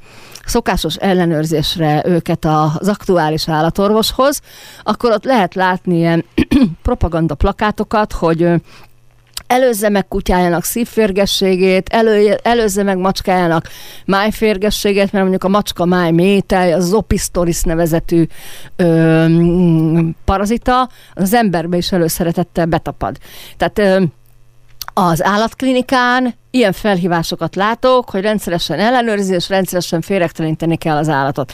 szokásos 0.44 0.94
ellenőrzésre 0.94 2.02
őket 2.06 2.44
az 2.44 2.88
aktuális 2.88 3.48
állatorvoshoz, 3.48 4.40
akkor 4.82 5.10
ott 5.10 5.24
lehet 5.24 5.54
látni 5.54 5.96
ilyen 5.96 6.24
propaganda 6.82 7.34
plakátokat, 7.34 8.12
hogy 8.12 8.48
előzze 9.50 9.88
meg 9.88 10.08
kutyájának 10.08 10.64
szívférgességét, 10.64 11.88
elő, 11.88 12.38
előzze 12.42 12.82
meg 12.82 12.98
macskájának 12.98 13.68
májférgességét, 14.06 15.12
mert 15.12 15.24
mondjuk 15.24 15.44
a 15.44 15.48
macska 15.48 15.84
máj 15.84 16.10
métel, 16.10 16.72
az 16.72 16.92
opistoris 16.92 17.62
nevezetű 17.62 18.24
ö, 18.76 19.24
parazita, 20.24 20.88
az 21.14 21.34
emberbe 21.34 21.76
is 21.76 21.92
előszeretettel 21.92 22.66
betapad. 22.66 23.16
Tehát 23.56 23.78
ö, 23.78 24.04
az 24.94 25.24
állatklinikán 25.24 26.34
ilyen 26.50 26.72
felhívásokat 26.72 27.56
látok, 27.56 28.10
hogy 28.10 28.20
rendszeresen 28.20 28.78
ellenőrizni 28.78 29.34
és 29.34 29.48
rendszeresen 29.48 30.00
féregteleníteni 30.00 30.76
kell 30.76 30.96
az 30.96 31.08
állatot. 31.08 31.52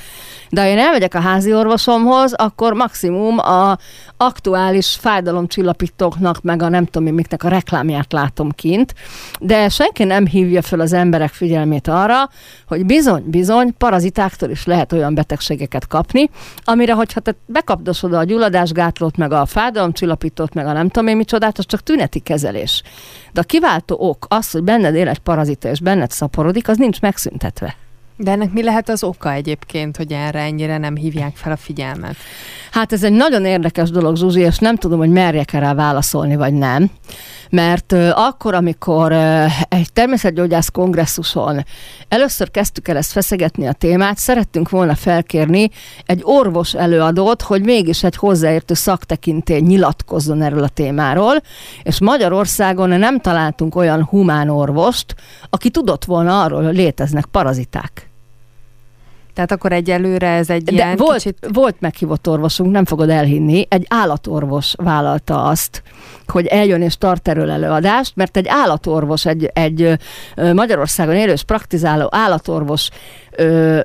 De 0.50 0.60
ha 0.60 0.66
én 0.66 0.78
elmegyek 0.78 1.14
a 1.14 1.20
házi 1.20 1.54
orvosomhoz, 1.54 2.32
akkor 2.32 2.72
maximum 2.72 3.38
a 3.38 3.78
aktuális 4.16 4.96
fájdalomcsillapítóknak, 5.00 6.42
meg 6.42 6.62
a 6.62 6.68
nem 6.68 6.84
tudom 6.84 7.14
miknek 7.14 7.42
a 7.44 7.48
reklámját 7.48 8.12
látom 8.12 8.50
kint, 8.50 8.94
de 9.40 9.68
senki 9.68 10.04
nem 10.04 10.26
hívja 10.26 10.62
fel 10.62 10.80
az 10.80 10.92
emberek 10.92 11.32
figyelmét 11.32 11.88
arra, 11.88 12.28
hogy 12.66 12.86
bizony, 12.86 13.22
bizony, 13.26 13.74
parazitáktól 13.78 14.50
is 14.50 14.64
lehet 14.64 14.92
olyan 14.92 15.14
betegségeket 15.14 15.86
kapni, 15.86 16.30
amire, 16.64 16.92
hogyha 16.92 17.20
te 17.20 17.34
bekapdosod 17.46 18.12
a 18.12 18.24
gyulladásgátlót, 18.24 19.16
meg 19.16 19.32
a 19.32 19.46
fájdalomcsillapítót, 19.46 20.54
meg 20.54 20.66
a 20.66 20.72
nem 20.72 20.88
tudom 20.88 21.08
én 21.08 21.16
micsodát, 21.16 21.58
az 21.58 21.66
csak 21.66 21.82
tüneti 21.82 22.18
kezelés. 22.18 22.82
De 23.32 23.40
a 23.40 23.44
kiváltó 23.44 23.96
ok 23.98 24.26
az, 24.28 24.50
hogy 24.50 24.62
benned 24.86 25.00
él 25.00 25.08
egy 25.08 25.18
parazita, 25.18 25.68
és 25.68 25.80
benned 25.80 26.10
szaporodik, 26.10 26.68
az 26.68 26.76
nincs 26.76 27.00
megszüntetve. 27.00 27.85
De 28.16 28.30
ennek 28.30 28.52
mi 28.52 28.62
lehet 28.62 28.88
az 28.88 29.02
oka 29.02 29.32
egyébként, 29.32 29.96
hogy 29.96 30.12
erre 30.12 30.40
ennyire 30.40 30.78
nem 30.78 30.96
hívják 30.96 31.36
fel 31.36 31.52
a 31.52 31.56
figyelmet? 31.56 32.16
Hát 32.70 32.92
ez 32.92 33.02
egy 33.02 33.12
nagyon 33.12 33.44
érdekes 33.44 33.90
dolog, 33.90 34.16
Zsuzsi, 34.16 34.40
és 34.40 34.58
nem 34.58 34.76
tudom, 34.76 34.98
hogy 34.98 35.10
merjek 35.10 35.50
rá 35.50 35.74
válaszolni, 35.74 36.36
vagy 36.36 36.52
nem. 36.52 36.90
Mert 37.50 37.92
akkor, 38.12 38.54
amikor 38.54 39.12
uh, 39.12 39.44
egy 39.68 39.92
természetgyógyász 39.92 40.68
kongresszuson 40.68 41.64
először 42.08 42.50
kezdtük 42.50 42.88
el 42.88 42.96
ezt 42.96 43.12
feszegetni 43.12 43.66
a 43.66 43.72
témát, 43.72 44.18
szerettünk 44.18 44.68
volna 44.68 44.94
felkérni 44.94 45.70
egy 46.06 46.20
orvos 46.22 46.74
előadót, 46.74 47.42
hogy 47.42 47.64
mégis 47.64 48.04
egy 48.04 48.16
hozzáértő 48.16 48.74
szaktekintély 48.74 49.60
nyilatkozzon 49.60 50.42
erről 50.42 50.62
a 50.62 50.68
témáról, 50.68 51.36
és 51.82 52.00
Magyarországon 52.00 52.88
nem 52.88 53.20
találtunk 53.20 53.74
olyan 53.74 54.04
humán 54.04 54.48
orvost, 54.48 55.14
aki 55.50 55.70
tudott 55.70 56.04
volna 56.04 56.42
arról, 56.42 56.64
hogy 56.64 56.76
léteznek 56.76 57.24
paraziták. 57.24 58.05
Tehát 59.36 59.52
akkor 59.52 59.72
egyelőre 59.72 60.28
ez 60.28 60.50
egy 60.50 60.62
De 60.62 60.72
ilyen 60.72 60.96
volt, 60.96 61.16
kicsit... 61.16 61.48
volt 61.52 61.80
meghívott 61.80 62.28
orvosunk, 62.28 62.70
nem 62.72 62.84
fogod 62.84 63.10
elhinni, 63.10 63.66
egy 63.68 63.86
állatorvos 63.88 64.74
vállalta 64.76 65.44
azt, 65.44 65.82
hogy 66.26 66.46
eljön 66.46 66.82
és 66.82 66.98
tart 66.98 67.28
erről 67.28 67.50
előadást, 67.50 68.16
mert 68.16 68.36
egy 68.36 68.46
állatorvos, 68.48 69.26
egy, 69.26 69.50
egy 69.52 69.98
Magyarországon 70.52 71.14
élő 71.14 71.32
és 71.32 71.42
praktizáló 71.42 72.08
állatorvos 72.10 72.88
ö, 73.30 73.80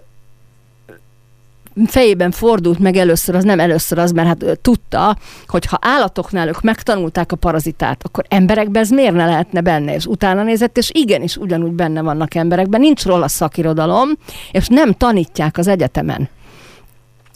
fejében 1.85 2.31
fordult 2.31 2.79
meg 2.79 2.95
először, 2.95 3.35
az 3.35 3.43
nem 3.43 3.59
először 3.59 3.97
az, 3.97 4.11
mert 4.11 4.27
hát 4.27 4.59
tudta, 4.61 5.17
hogy 5.47 5.65
ha 5.65 5.77
állatoknál 5.81 6.47
ők 6.47 6.61
megtanulták 6.61 7.31
a 7.31 7.35
parazitát, 7.35 8.01
akkor 8.03 8.25
emberekben 8.27 8.81
ez 8.81 8.89
miért 8.89 9.13
ne 9.13 9.25
lehetne 9.25 9.61
benne, 9.61 9.93
és 9.95 10.05
utána 10.05 10.43
nézett, 10.43 10.77
és 10.77 10.89
igenis 10.93 11.38
ugyanúgy 11.38 11.71
benne 11.71 12.01
vannak 12.01 12.35
emberekben, 12.35 12.79
nincs 12.79 13.05
róla 13.05 13.27
szakirodalom, 13.27 14.09
és 14.51 14.67
nem 14.67 14.93
tanítják 14.93 15.57
az 15.57 15.67
egyetemen. 15.67 16.29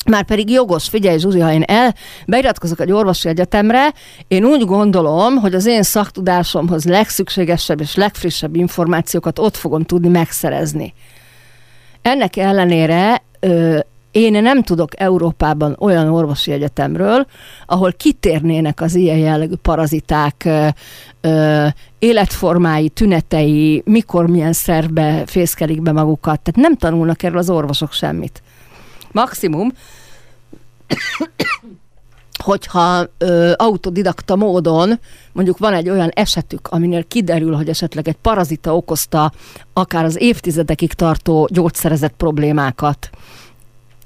Már 0.06 0.24
pedig 0.24 0.50
jogos, 0.50 0.90
figyelj 0.90 1.18
Zsuzsi, 1.18 1.40
ha 1.40 1.52
én 1.52 1.64
el 1.66 1.96
beiratkozok 2.28 2.80
egy 2.80 2.92
orvosi 2.92 3.28
egyetemre, 3.28 3.94
én 4.28 4.46
úgy 4.46 4.66
gondolom, 4.66 5.36
hogy 5.36 5.54
az 5.54 5.66
én 5.66 5.84
szaktudásomhoz 5.84 6.86
legszükségesebb 6.86 7.82
és 7.82 7.96
legfrissebb 7.96 8.56
információkat 8.56 9.40
ott 9.40 9.56
fogom 9.56 9.84
tudni 9.84 10.08
megszerezni. 10.08 10.94
Ennek 12.02 12.36
ellenére 12.36 13.24
én 14.16 14.32
nem 14.42 14.64
tudok 14.64 15.00
Európában 15.00 15.76
olyan 15.80 16.10
orvosi 16.10 16.52
egyetemről, 16.52 17.26
ahol 17.66 17.92
kitérnének 17.92 18.82
az 18.82 18.96
ilyen 18.96 19.18
jellegű 19.18 19.56
paraziták 19.56 20.48
ö, 21.22 21.68
életformái, 22.00 22.90
tünetei, 22.90 23.82
mikor 23.86 24.28
milyen 24.28 24.54
szervbe 24.54 25.24
fészkelik 25.26 25.82
be 25.82 25.92
magukat. 25.92 26.42
Tehát 26.42 26.70
nem 26.70 26.78
tanulnak 26.78 27.24
erről 27.24 27.38
az 27.38 27.50
orvosok 27.50 27.92
semmit. 27.92 28.42
Maximum, 29.12 29.72
hogyha 32.44 33.06
ö, 33.18 33.52
autodidakta 33.56 34.36
módon 34.36 35.00
mondjuk 35.32 35.58
van 35.58 35.74
egy 35.74 35.90
olyan 35.90 36.10
esetük, 36.10 36.68
aminél 36.68 37.04
kiderül, 37.04 37.56
hogy 37.56 37.70
esetleg 37.70 38.08
egy 38.08 38.18
parazita 38.22 38.76
okozta 38.76 39.32
akár 39.74 40.04
az 40.04 40.22
évtizedekig 40.22 40.94
tartó 40.94 41.48
gyógyszerezett 41.52 42.14
problémákat, 42.18 43.10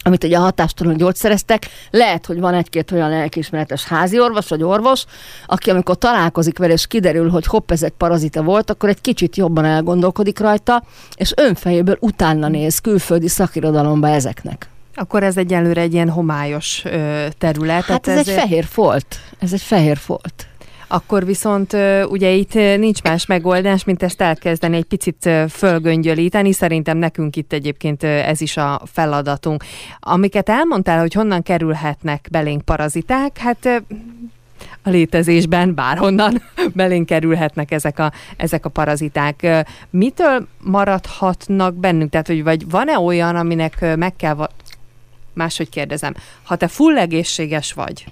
amit 0.09 0.23
ugye 0.23 0.37
hatástalan 0.37 0.97
gyógyszereztek, 0.97 1.67
lehet, 1.89 2.25
hogy 2.25 2.39
van 2.39 2.53
egy-két 2.53 2.91
olyan 2.91 3.09
lelkiismeretes 3.09 3.83
házi 3.83 4.19
orvos 4.19 4.47
vagy 4.47 4.63
orvos, 4.63 5.05
aki 5.45 5.69
amikor 5.69 5.97
találkozik 5.97 6.57
vele, 6.57 6.73
és 6.73 6.87
kiderül, 6.87 7.29
hogy 7.29 7.45
hopp, 7.45 7.71
ez 7.71 7.83
egy 7.83 7.93
parazita 7.97 8.43
volt, 8.43 8.69
akkor 8.69 8.89
egy 8.89 9.01
kicsit 9.01 9.35
jobban 9.35 9.65
elgondolkodik 9.65 10.39
rajta, 10.39 10.83
és 11.15 11.33
önfejéből 11.35 11.97
utána 11.99 12.47
néz 12.47 12.79
külföldi 12.79 13.27
szakirodalomba 13.27 14.07
ezeknek. 14.07 14.69
Akkor 14.95 15.23
ez 15.23 15.37
egyelőre 15.37 15.81
egy 15.81 15.93
ilyen 15.93 16.09
homályos 16.09 16.81
ö, 16.85 17.25
terület. 17.37 17.85
Hát 17.85 18.07
ez 18.07 18.17
ezért... 18.17 18.37
egy 18.37 18.43
fehér 18.43 18.65
folt. 18.65 19.19
Ez 19.39 19.53
egy 19.53 19.61
fehér 19.61 19.97
folt. 19.97 20.48
Akkor 20.91 21.25
viszont 21.25 21.77
ugye 22.09 22.29
itt 22.29 22.53
nincs 22.53 23.01
más 23.03 23.25
megoldás, 23.25 23.83
mint 23.83 24.03
ezt 24.03 24.21
elkezdeni 24.21 24.75
egy 24.75 24.85
picit 24.85 25.29
fölgöngyölíteni. 25.49 26.51
Szerintem 26.51 26.97
nekünk 26.97 27.35
itt 27.35 27.53
egyébként 27.53 28.03
ez 28.03 28.41
is 28.41 28.57
a 28.57 28.81
feladatunk. 28.85 29.63
Amiket 29.99 30.49
elmondtál, 30.49 30.99
hogy 30.99 31.13
honnan 31.13 31.43
kerülhetnek 31.43 32.27
belénk 32.31 32.61
paraziták, 32.61 33.37
hát 33.37 33.83
a 34.83 34.89
létezésben 34.89 35.75
bárhonnan 35.75 36.41
belénk 36.75 37.05
kerülhetnek 37.05 37.71
ezek 37.71 37.99
a, 37.99 38.11
ezek 38.37 38.65
a 38.65 38.69
paraziták. 38.69 39.65
Mitől 39.89 40.47
maradhatnak 40.61 41.75
bennünk? 41.75 42.11
Tehát, 42.11 42.27
hogy 42.27 42.43
vagy 42.43 42.69
van-e 42.69 42.99
olyan, 42.99 43.35
aminek 43.35 43.95
meg 43.95 44.15
kell, 44.15 44.49
máshogy 45.33 45.69
kérdezem, 45.69 46.13
ha 46.43 46.55
te 46.55 46.67
full 46.67 46.97
egészséges 46.97 47.73
vagy, 47.73 48.05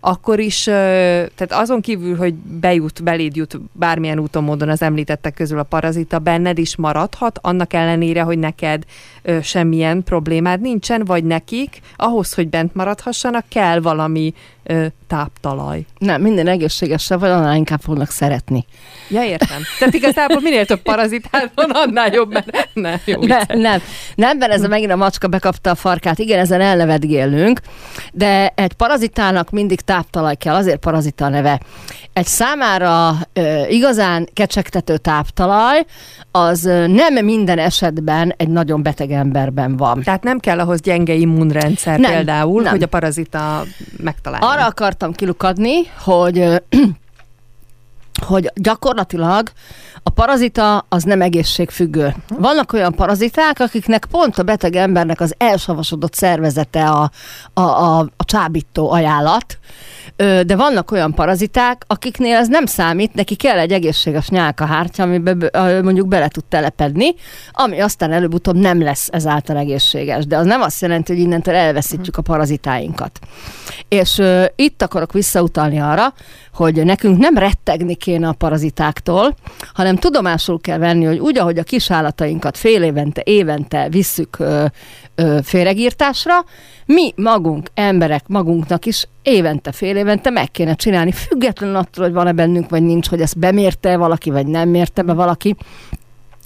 akkor 0.00 0.38
is, 0.38 0.62
tehát 0.64 1.52
azon 1.52 1.80
kívül, 1.80 2.16
hogy 2.16 2.34
bejut, 2.34 3.02
beléd 3.02 3.36
jut 3.36 3.60
bármilyen 3.72 4.18
úton, 4.18 4.44
módon 4.44 4.68
az 4.68 4.82
említettek 4.82 5.34
közül 5.34 5.58
a 5.58 5.62
parazita, 5.62 6.18
benned 6.18 6.58
is 6.58 6.76
maradhat, 6.76 7.38
annak 7.42 7.72
ellenére, 7.72 8.22
hogy 8.22 8.38
neked 8.38 8.84
semmilyen 9.42 10.02
problémád 10.02 10.60
nincsen, 10.60 11.04
vagy 11.04 11.24
nekik, 11.24 11.80
ahhoz, 11.96 12.34
hogy 12.34 12.48
bent 12.48 12.74
maradhassanak, 12.74 13.44
kell 13.48 13.80
valami 13.80 14.34
ö, 14.62 14.86
táptalaj. 15.06 15.84
Nem, 15.98 16.22
minden 16.22 16.46
egészségesre 16.46 17.16
vagy, 17.16 17.30
annál 17.30 17.56
inkább 17.56 17.80
fognak 17.80 18.10
szeretni. 18.10 18.64
Ja, 19.08 19.22
értem. 19.22 19.62
Tehát 19.78 19.94
igazából 19.94 20.40
minél 20.40 20.66
több 20.66 20.82
parazitál 20.82 21.50
van, 21.54 21.70
annál 21.70 22.12
jobb, 22.12 22.32
mert 22.32 22.68
ne, 22.72 22.94
jó 23.04 23.20
ne, 23.22 23.40
nem, 23.48 23.80
nem, 24.14 24.36
mert 24.38 24.52
ez 24.52 24.62
a 24.62 24.68
megint 24.68 24.92
a 24.92 24.96
macska 24.96 25.28
bekapta 25.28 25.70
a 25.70 25.74
farkát. 25.74 26.18
Igen, 26.18 26.38
ezen 26.38 26.60
elnevetgélünk, 26.60 27.60
de 28.12 28.52
egy 28.54 28.72
parazitának 28.72 29.50
mindig 29.50 29.80
táptalaj 29.80 30.36
kell, 30.36 30.54
azért 30.54 30.78
parazita 30.78 31.28
neve. 31.28 31.60
Egy 32.12 32.26
számára 32.26 33.16
ö, 33.32 33.66
igazán 33.66 34.28
kecsegtető 34.32 34.96
táptalaj, 34.96 35.84
az 36.30 36.62
nem 36.86 37.24
minden 37.24 37.58
esetben 37.58 38.34
egy 38.36 38.48
nagyon 38.48 38.82
beteg 38.82 39.10
emberben 39.10 39.76
van. 39.76 40.02
Tehát 40.02 40.22
nem 40.22 40.38
kell 40.38 40.58
ahhoz 40.58 40.80
gyenge 40.80 41.14
immunrendszer 41.14 41.98
nem, 41.98 42.12
például, 42.12 42.62
nem. 42.62 42.70
hogy 42.70 42.82
a 42.82 42.86
parazita 42.86 43.64
megtalálja. 43.96 44.48
Arra 44.48 44.66
akartam 44.66 45.12
kilukadni, 45.12 45.86
hogy 45.98 46.44
hogy 48.26 48.50
gyakorlatilag 48.54 49.50
a 50.02 50.10
parazita 50.10 50.86
az 50.88 51.02
nem 51.02 51.22
egészségfüggő. 51.22 52.14
Vannak 52.28 52.72
olyan 52.72 52.94
paraziták, 52.94 53.60
akiknek 53.60 54.06
pont 54.10 54.38
a 54.38 54.42
beteg 54.42 54.76
embernek 54.76 55.20
az 55.20 55.34
elsavasodott 55.38 56.14
szervezete 56.14 56.88
a, 56.88 57.10
a, 57.52 57.60
a, 57.60 57.98
a 57.98 58.24
csábító 58.24 58.90
ajánlat, 58.90 59.58
de 60.16 60.56
vannak 60.56 60.90
olyan 60.90 61.14
paraziták, 61.14 61.84
akiknél 61.86 62.36
ez 62.36 62.48
nem 62.48 62.66
számít, 62.66 63.14
neki 63.14 63.34
kell 63.34 63.58
egy 63.58 63.72
egészséges 63.72 64.28
nyálkahártya, 64.28 65.02
amiben 65.02 65.50
mondjuk 65.82 66.08
bele 66.08 66.28
tud 66.28 66.44
telepedni, 66.44 67.14
ami 67.52 67.80
aztán 67.80 68.12
előbb-utóbb 68.12 68.56
nem 68.56 68.82
lesz 68.82 69.08
ezáltal 69.12 69.56
egészséges. 69.56 70.26
De 70.26 70.36
az 70.36 70.46
nem 70.46 70.60
azt 70.60 70.80
jelenti, 70.80 71.12
hogy 71.12 71.22
innentől 71.22 71.54
elveszítjük 71.54 72.16
a 72.16 72.22
parazitáinkat. 72.22 73.18
És 73.88 74.18
uh, 74.18 74.44
itt 74.56 74.82
akarok 74.82 75.12
visszautalni 75.12 75.80
arra, 75.80 76.14
hogy 76.54 76.84
nekünk 76.84 77.18
nem 77.18 77.38
rettegni 77.38 77.94
kéne 77.94 78.28
a 78.28 78.32
parazitáktól, 78.32 79.34
hanem 79.72 79.96
tudomásul 79.96 80.60
kell 80.60 80.78
venni, 80.78 81.04
hogy 81.04 81.18
úgy, 81.18 81.38
ahogy 81.38 81.58
a 81.58 81.62
kisállatainkat 81.62 82.56
fél 82.56 82.82
évente, 82.82 83.22
évente 83.24 83.88
visszük 83.88 84.38
ö, 84.38 84.64
ö, 85.20 85.38
mi 86.86 87.12
magunk, 87.16 87.70
emberek 87.74 88.28
magunknak 88.28 88.86
is 88.86 89.08
évente, 89.22 89.72
fél 89.72 89.96
évente 89.96 90.30
meg 90.30 90.50
kéne 90.50 90.74
csinálni, 90.74 91.12
függetlenül 91.12 91.76
attól, 91.76 92.04
hogy 92.04 92.14
van-e 92.14 92.32
bennünk, 92.32 92.70
vagy 92.70 92.82
nincs, 92.82 93.08
hogy 93.08 93.20
ezt 93.20 93.38
bemérte 93.38 93.96
valaki, 93.96 94.30
vagy 94.30 94.46
nem 94.46 94.68
mérte 94.68 95.02
be 95.02 95.12
valaki, 95.12 95.56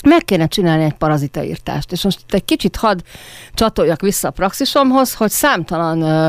meg 0.05 0.25
kéne 0.25 0.47
csinálni 0.47 0.85
egy 0.85 0.95
parazitaírtást. 0.95 1.93
És 1.93 2.05
most 2.05 2.21
egy 2.29 2.45
kicsit 2.45 2.77
hadd 2.77 2.99
csatoljak 3.55 4.01
vissza 4.01 4.29
a 4.29 4.31
praxisomhoz, 4.31 5.15
hogy 5.15 5.31
számtalan 5.31 6.03
ö, 6.03 6.29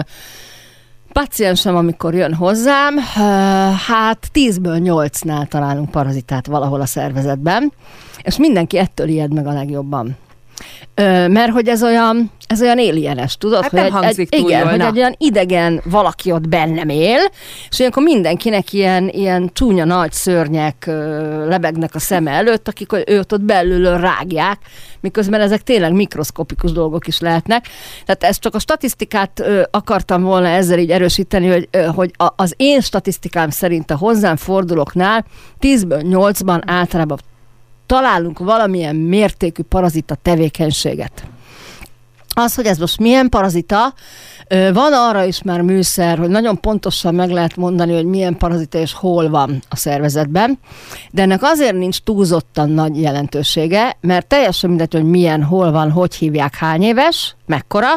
paciensem, 1.13 1.75
amikor 1.75 2.13
jön 2.13 2.33
hozzám, 2.33 2.97
hát 3.87 4.27
10-ből 4.33 5.09
8-nál 5.11 5.47
találunk 5.47 5.91
parazitát 5.91 6.45
valahol 6.45 6.81
a 6.81 6.85
szervezetben, 6.85 7.73
és 8.21 8.37
mindenki 8.37 8.77
ettől 8.77 9.07
ijed 9.07 9.33
meg 9.33 9.47
a 9.47 9.53
legjobban. 9.53 10.17
Ö, 10.95 11.27
mert 11.27 11.51
hogy 11.51 11.67
ez 11.67 11.83
olyan, 11.83 12.31
ez 12.47 12.61
olyan 12.61 12.77
alienes, 12.77 13.37
tudod? 13.37 13.61
Hát 13.61 13.71
hogy 13.71 13.79
nem 13.79 13.87
egy, 13.87 13.93
hangzik 13.93 14.33
egy, 14.33 14.39
túl 14.39 14.49
igen, 14.49 14.61
jól, 14.61 14.69
hogy 14.69 14.79
na. 14.79 14.85
egy 14.85 14.97
olyan 14.97 15.15
idegen 15.17 15.81
valaki 15.85 16.31
ott 16.31 16.47
bennem 16.47 16.89
él, 16.89 17.19
és 17.69 17.79
ilyenkor 17.79 18.03
mindenkinek 18.03 18.73
ilyen, 18.73 19.09
ilyen 19.09 19.49
csúnya 19.53 19.85
nagy 19.85 20.11
szörnyek 20.11 20.83
ö, 20.87 21.47
lebegnek 21.47 21.95
a 21.95 21.99
szeme 21.99 22.31
előtt, 22.31 22.67
akik 22.67 22.89
őt 23.05 23.31
ott 23.31 23.41
belülről 23.41 23.97
rágják, 23.97 24.59
miközben 24.99 25.41
ezek 25.41 25.61
tényleg 25.61 25.93
mikroszkopikus 25.93 26.71
dolgok 26.71 27.07
is 27.07 27.19
lehetnek. 27.19 27.67
Tehát 28.05 28.23
ezt 28.23 28.41
csak 28.41 28.55
a 28.55 28.59
statisztikát 28.59 29.39
ö, 29.39 29.61
akartam 29.71 30.21
volna 30.21 30.47
ezzel 30.47 30.79
így 30.79 30.91
erősíteni, 30.91 31.47
hogy, 31.47 31.67
ö, 31.71 31.83
hogy 31.83 32.11
a, 32.17 32.33
az 32.35 32.53
én 32.57 32.81
statisztikám 32.81 33.49
szerint 33.49 33.91
a 33.91 33.97
hozzám 33.97 34.35
fordulóknál 34.35 35.25
10-ből 35.61 36.01
8-ban 36.03 36.61
általában 36.65 37.17
találunk 37.85 38.39
valamilyen 38.39 38.95
mértékű 38.95 39.63
parazita 39.63 40.15
tevékenységet. 40.21 41.25
Az, 42.37 42.55
hogy 42.55 42.65
ez 42.65 42.77
most 42.77 42.99
milyen 42.99 43.29
parazita, 43.29 43.93
van 44.73 44.93
arra 44.93 45.23
is 45.23 45.41
már 45.41 45.61
műszer, 45.61 46.17
hogy 46.17 46.29
nagyon 46.29 46.59
pontosan 46.59 47.15
meg 47.15 47.29
lehet 47.29 47.55
mondani, 47.55 47.93
hogy 47.93 48.05
milyen 48.05 48.37
parazita 48.37 48.77
és 48.77 48.93
hol 48.93 49.29
van 49.29 49.61
a 49.69 49.75
szervezetben, 49.75 50.59
de 51.11 51.21
ennek 51.21 51.43
azért 51.43 51.75
nincs 51.75 51.99
túlzottan 51.99 52.69
nagy 52.69 53.01
jelentősége, 53.01 53.97
mert 54.01 54.27
teljesen 54.27 54.69
mindegy, 54.69 54.93
hogy 54.93 55.03
milyen, 55.03 55.43
hol 55.43 55.71
van, 55.71 55.91
hogy 55.91 56.15
hívják, 56.15 56.55
hány 56.55 56.81
éves, 56.81 57.35
mekkora, 57.45 57.87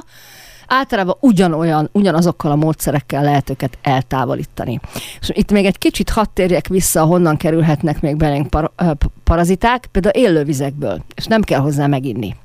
általában 0.69 1.17
ugyanolyan, 1.21 1.89
ugyanazokkal 1.93 2.51
a 2.51 2.57
módszerekkel 2.57 3.23
lehet 3.23 3.51
őket 3.51 3.79
eltávolítani. 3.83 4.81
És 5.21 5.31
itt 5.33 5.51
még 5.51 5.65
egy 5.65 5.79
kicsit 5.79 6.11
hadd 6.11 6.27
térjek 6.33 6.67
vissza, 6.69 7.05
honnan 7.05 7.37
kerülhetnek 7.37 8.01
még 8.01 8.17
belénk 8.17 8.51
par- 8.51 8.73
paraziták, 9.25 9.87
például 9.87 10.15
élővizekből, 10.25 11.05
és 11.15 11.25
nem 11.27 11.43
kell 11.43 11.61
hozzá 11.61 11.87
meginni. 11.87 12.37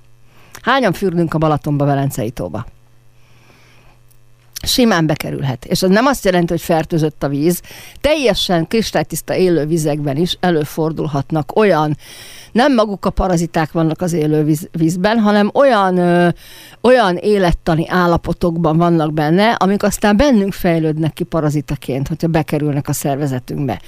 Hányan 0.61 0.93
fürdünk 0.93 1.33
a 1.33 1.37
Balatonba, 1.37 1.85
Velencei 1.85 2.29
tóba? 2.29 2.65
Simán 4.65 5.05
bekerülhet. 5.05 5.65
És 5.65 5.83
az 5.83 5.89
nem 5.89 6.05
azt 6.05 6.25
jelenti, 6.25 6.51
hogy 6.51 6.61
fertőzött 6.61 7.23
a 7.23 7.27
víz. 7.27 7.61
Teljesen 8.01 8.67
kristálytiszta 8.67 9.35
élő 9.35 9.65
vizekben 9.65 10.17
is 10.17 10.37
előfordulhatnak 10.39 11.55
olyan, 11.55 11.97
nem 12.53 12.73
maguk 12.73 13.05
a 13.05 13.09
paraziták 13.09 13.71
vannak 13.71 14.01
az 14.01 14.13
élő 14.13 14.43
víz, 14.43 14.69
vízben, 14.71 15.19
hanem 15.19 15.51
olyan, 15.53 15.97
ö, 15.97 16.27
olyan 16.81 17.15
élettani 17.15 17.89
állapotokban 17.89 18.77
vannak 18.77 19.13
benne, 19.13 19.51
amik 19.51 19.83
aztán 19.83 20.17
bennünk 20.17 20.53
fejlődnek 20.53 21.13
ki 21.13 21.23
parazitaként, 21.23 22.07
hogyha 22.07 22.27
bekerülnek 22.27 22.87
a 22.87 22.93
szervezetünkbe. 22.93 23.81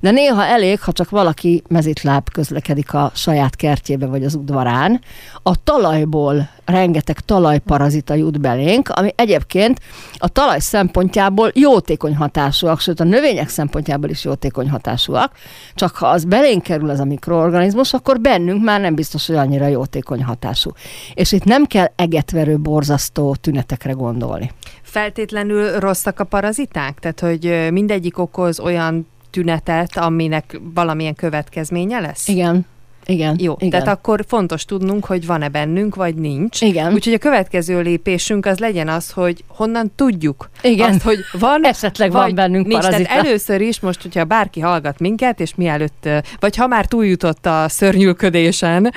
De 0.00 0.10
néha 0.10 0.44
elég, 0.44 0.80
ha 0.80 0.92
csak 0.92 1.10
valaki 1.10 1.62
mezitláb 1.68 2.30
közlekedik 2.30 2.94
a 2.94 3.10
saját 3.14 3.56
kertjébe 3.56 4.06
vagy 4.06 4.24
az 4.24 4.34
udvarán, 4.34 5.00
a 5.42 5.62
talajból 5.62 6.48
rengeteg 6.64 7.20
talajparazita 7.20 8.14
jut 8.14 8.40
belénk, 8.40 8.88
ami 8.88 9.12
egyébként 9.16 9.80
a 10.20 10.28
talaj 10.28 10.58
szempontjából 10.58 11.50
jótékony 11.54 12.16
hatásúak, 12.16 12.80
sőt 12.80 13.00
a 13.00 13.04
növények 13.04 13.48
szempontjából 13.48 14.10
is 14.10 14.24
jótékony 14.24 14.70
hatásúak, 14.70 15.32
csak 15.74 15.96
ha 15.96 16.06
az 16.06 16.24
belénk 16.24 16.62
kerül 16.62 16.90
az 16.90 17.00
a 17.00 17.04
mikroorganizmus, 17.04 17.92
akkor 17.92 18.20
bennünk 18.20 18.64
már 18.64 18.80
nem 18.80 18.94
biztos, 18.94 19.26
hogy 19.26 19.36
annyira 19.36 19.66
jótékony 19.66 20.24
hatású. 20.24 20.70
És 21.14 21.32
itt 21.32 21.44
nem 21.44 21.64
kell 21.64 21.86
egetverő, 21.96 22.58
borzasztó 22.58 23.34
tünetekre 23.40 23.92
gondolni. 23.92 24.50
Feltétlenül 24.82 25.78
rosszak 25.78 26.20
a 26.20 26.24
paraziták? 26.24 26.98
Tehát, 26.98 27.20
hogy 27.20 27.68
mindegyik 27.72 28.18
okoz 28.18 28.60
olyan 28.60 29.06
tünetet, 29.30 29.96
aminek 29.96 30.60
valamilyen 30.74 31.14
következménye 31.14 32.00
lesz? 32.00 32.28
Igen. 32.28 32.66
Igen. 33.10 33.36
Jó, 33.40 33.54
igen. 33.58 33.70
tehát 33.70 33.96
akkor 33.98 34.24
fontos 34.28 34.64
tudnunk, 34.64 35.04
hogy 35.04 35.26
van-e 35.26 35.48
bennünk, 35.48 35.94
vagy 35.94 36.14
nincs. 36.14 36.60
Igen. 36.60 36.92
Úgyhogy 36.92 37.12
a 37.12 37.18
következő 37.18 37.80
lépésünk 37.80 38.46
az 38.46 38.58
legyen 38.58 38.88
az, 38.88 39.10
hogy 39.10 39.44
honnan 39.46 39.92
tudjuk 39.96 40.50
Igen. 40.62 40.90
azt, 40.90 41.02
hogy 41.02 41.18
van, 41.38 41.64
Esetleg 41.74 42.10
van 42.12 42.22
vagy 42.22 42.34
bennünk 42.34 42.66
nincs. 42.66 42.80
parazita. 42.80 43.08
Tehát 43.08 43.24
először 43.26 43.60
is 43.60 43.80
most, 43.80 44.02
hogyha 44.02 44.24
bárki 44.24 44.60
hallgat 44.60 44.98
minket, 44.98 45.40
és 45.40 45.54
mielőtt, 45.54 46.08
vagy 46.38 46.56
ha 46.56 46.66
már 46.66 46.86
túljutott 46.86 47.46
a 47.46 47.64
szörnyűködésen, 47.68 48.92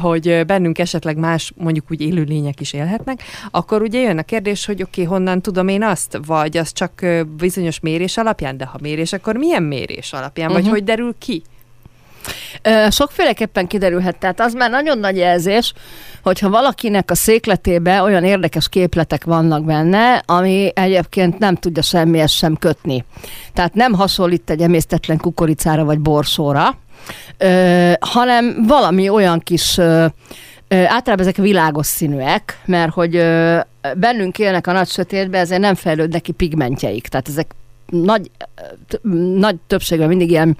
hogy 0.00 0.46
bennünk 0.46 0.78
esetleg 0.78 1.16
más, 1.16 1.52
mondjuk 1.56 1.84
úgy 1.90 2.00
élőlények 2.00 2.60
is 2.60 2.72
élhetnek, 2.72 3.22
akkor 3.50 3.82
ugye 3.82 4.00
jön 4.00 4.18
a 4.18 4.22
kérdés, 4.22 4.66
hogy 4.66 4.82
oké, 4.82 5.02
okay, 5.02 5.16
honnan 5.16 5.42
tudom 5.42 5.68
én 5.68 5.82
azt, 5.82 6.18
vagy 6.26 6.56
az 6.56 6.72
csak 6.72 7.06
bizonyos 7.36 7.80
mérés 7.80 8.16
alapján, 8.16 8.56
de 8.56 8.64
ha 8.64 8.78
mérés, 8.82 9.12
akkor 9.12 9.36
milyen 9.36 9.62
mérés 9.62 10.12
alapján, 10.12 10.52
vagy 10.52 10.62
Mhm. 10.62 10.70
hogy 10.70 10.84
derül 10.84 11.14
ki? 11.18 11.42
Sokféleképpen 12.90 13.66
kiderülhet, 13.66 14.16
tehát 14.18 14.40
az 14.40 14.52
már 14.52 14.70
nagyon 14.70 14.98
nagy 14.98 15.16
jelzés, 15.16 15.72
hogyha 16.22 16.50
valakinek 16.50 17.10
a 17.10 17.14
székletébe 17.14 18.02
olyan 18.02 18.24
érdekes 18.24 18.68
képletek 18.68 19.24
vannak 19.24 19.64
benne, 19.64 20.22
ami 20.26 20.72
egyébként 20.74 21.38
nem 21.38 21.54
tudja 21.54 21.82
semmihez 21.82 22.30
sem 22.30 22.56
kötni. 22.56 23.04
Tehát 23.52 23.74
nem 23.74 23.92
hasonlít 23.92 24.50
egy 24.50 24.60
emésztetlen 24.60 25.18
kukoricára 25.18 25.84
vagy 25.84 25.98
borsóra, 25.98 26.78
hanem 28.00 28.64
valami 28.66 29.08
olyan 29.08 29.38
kis 29.38 29.78
általában 30.68 31.18
ezek 31.18 31.36
világos 31.36 31.86
színűek, 31.86 32.60
mert 32.64 32.92
hogy 32.92 33.12
bennünk 33.96 34.38
élnek 34.38 34.66
a 34.66 34.72
nagy 34.72 34.88
sötétben, 34.88 35.40
ezért 35.40 35.60
nem 35.60 35.74
fejlődnek 35.74 36.22
ki 36.22 36.32
pigmentjeik. 36.32 37.08
Tehát 37.08 37.28
ezek 37.28 37.50
nagy, 37.90 38.30
nagy 39.36 39.56
többségben 39.66 40.08
mindig 40.08 40.30
ilyen 40.30 40.56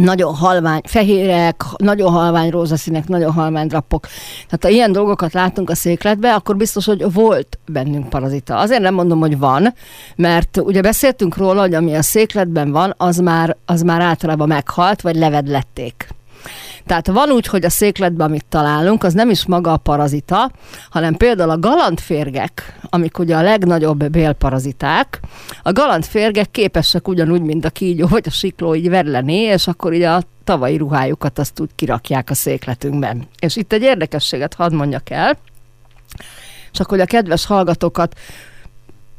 nagyon 0.00 0.34
halvány 0.34 0.80
fehérek, 0.84 1.62
nagyon 1.76 2.12
halvány 2.12 2.50
rózsaszínek, 2.50 3.08
nagyon 3.08 3.32
halvány 3.32 3.66
drapok. 3.66 4.06
Tehát 4.44 4.62
ha 4.62 4.68
ilyen 4.68 4.92
dolgokat 4.92 5.32
látunk 5.32 5.70
a 5.70 5.74
székletbe, 5.74 6.34
akkor 6.34 6.56
biztos, 6.56 6.84
hogy 6.84 7.12
volt 7.12 7.58
bennünk 7.66 8.08
parazita. 8.08 8.56
Azért 8.56 8.80
nem 8.82 8.94
mondom, 8.94 9.20
hogy 9.20 9.38
van, 9.38 9.74
mert 10.16 10.56
ugye 10.56 10.80
beszéltünk 10.80 11.36
róla, 11.36 11.60
hogy 11.60 11.74
ami 11.74 11.94
a 11.94 12.02
székletben 12.02 12.70
van, 12.70 12.94
az 12.96 13.18
már, 13.18 13.56
az 13.64 13.82
már 13.82 14.00
általában 14.00 14.48
meghalt, 14.48 15.00
vagy 15.00 15.16
levedlették. 15.16 16.18
Tehát 16.90 17.06
van 17.06 17.30
úgy, 17.30 17.46
hogy 17.46 17.64
a 17.64 17.70
székletben, 17.70 18.26
amit 18.26 18.44
találunk, 18.48 19.04
az 19.04 19.12
nem 19.12 19.30
is 19.30 19.46
maga 19.46 19.72
a 19.72 19.76
parazita, 19.76 20.50
hanem 20.90 21.14
például 21.14 21.50
a 21.50 21.58
galantférgek, 21.58 22.78
amik 22.82 23.18
ugye 23.18 23.36
a 23.36 23.42
legnagyobb 23.42 24.10
bélparaziták, 24.10 25.20
a 25.62 25.72
galantférgek 25.72 26.50
képesek 26.50 27.08
ugyanúgy, 27.08 27.42
mint 27.42 27.64
a 27.64 27.70
kígyó 27.70 28.06
vagy 28.06 28.24
a 28.26 28.30
sikló 28.30 28.74
így 28.74 28.88
verleni, 28.88 29.34
és 29.34 29.66
akkor 29.66 29.92
ugye 29.92 30.10
a 30.10 30.22
tavalyi 30.44 30.76
ruhájukat 30.76 31.38
azt 31.38 31.60
úgy 31.60 31.70
kirakják 31.74 32.30
a 32.30 32.34
székletünkben. 32.34 33.28
És 33.38 33.56
itt 33.56 33.72
egy 33.72 33.82
érdekességet 33.82 34.54
hadd 34.54 34.74
mondjak 34.74 35.10
el, 35.10 35.38
csak 36.70 36.88
hogy 36.88 37.00
a 37.00 37.04
kedves 37.04 37.46
hallgatókat 37.46 38.14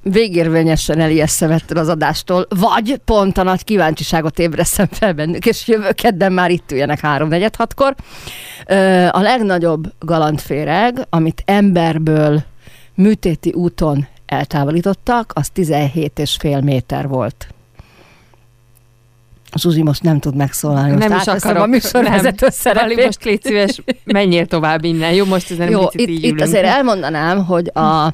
végérvényesen 0.04 1.00
elijessem 1.00 1.52
ettől 1.52 1.78
az 1.78 1.88
adástól, 1.88 2.48
vagy 2.50 3.02
pont 3.06 3.38
a 3.38 3.44
nagy 3.44 3.64
kíváncsiságot 3.64 4.40
ébreszem 4.40 4.88
fel 4.92 5.14
bennük, 5.14 5.46
és 5.46 5.68
jövő 5.68 5.92
kedden 5.92 6.34
már 6.34 6.52
itt 6.52 6.72
üljenek 6.72 7.00
háromnegyed 7.00 7.56
hatkor. 7.56 7.96
A 9.12 9.20
legnagyobb 9.20 9.94
galantféreg, 10.00 11.06
amit 11.10 11.44
emberből 11.46 12.44
műtéti 12.96 13.52
úton 13.52 14.08
eltávolítottak, 14.26 15.32
az 15.36 15.48
17,5 15.56 16.64
méter 16.64 17.08
volt. 17.08 17.48
Zsuzsi 19.56 19.82
most 19.82 20.04
nem 20.04 20.20
tud 20.20 20.36
megszólalni. 20.36 20.92
Most 20.92 21.08
nem 21.08 21.18
is 21.18 21.28
akarok. 21.28 21.64
a 21.64 21.66
műsorvezető 21.66 22.48
szerepét. 22.50 23.06
Most 23.06 23.24
légy 23.24 23.44
szíves, 23.44 23.82
menjél 24.04 24.46
tovább 24.46 24.84
innen. 24.84 25.14
Jó, 25.14 25.26
most 25.26 25.52
ezen 25.52 25.70
Jó, 25.70 25.82
itt, 25.82 26.10
így 26.10 26.10
itt 26.10 26.32
ülünk. 26.32 26.42
azért 26.42 26.66
elmondanám, 26.66 27.46
hogy 27.46 27.72
a 27.74 28.14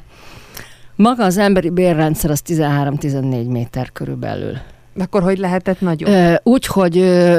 maga 0.98 1.24
az 1.24 1.36
emberi 1.36 1.70
bérrendszer 1.70 2.30
az 2.30 2.42
13-14 2.46 3.48
méter 3.48 3.92
körülbelül. 3.92 4.56
Akkor 4.98 5.22
hogy 5.22 5.38
lehetett 5.38 5.80
nagyobb? 5.80 6.40
Úgy, 6.42 6.66
hogy 6.66 6.94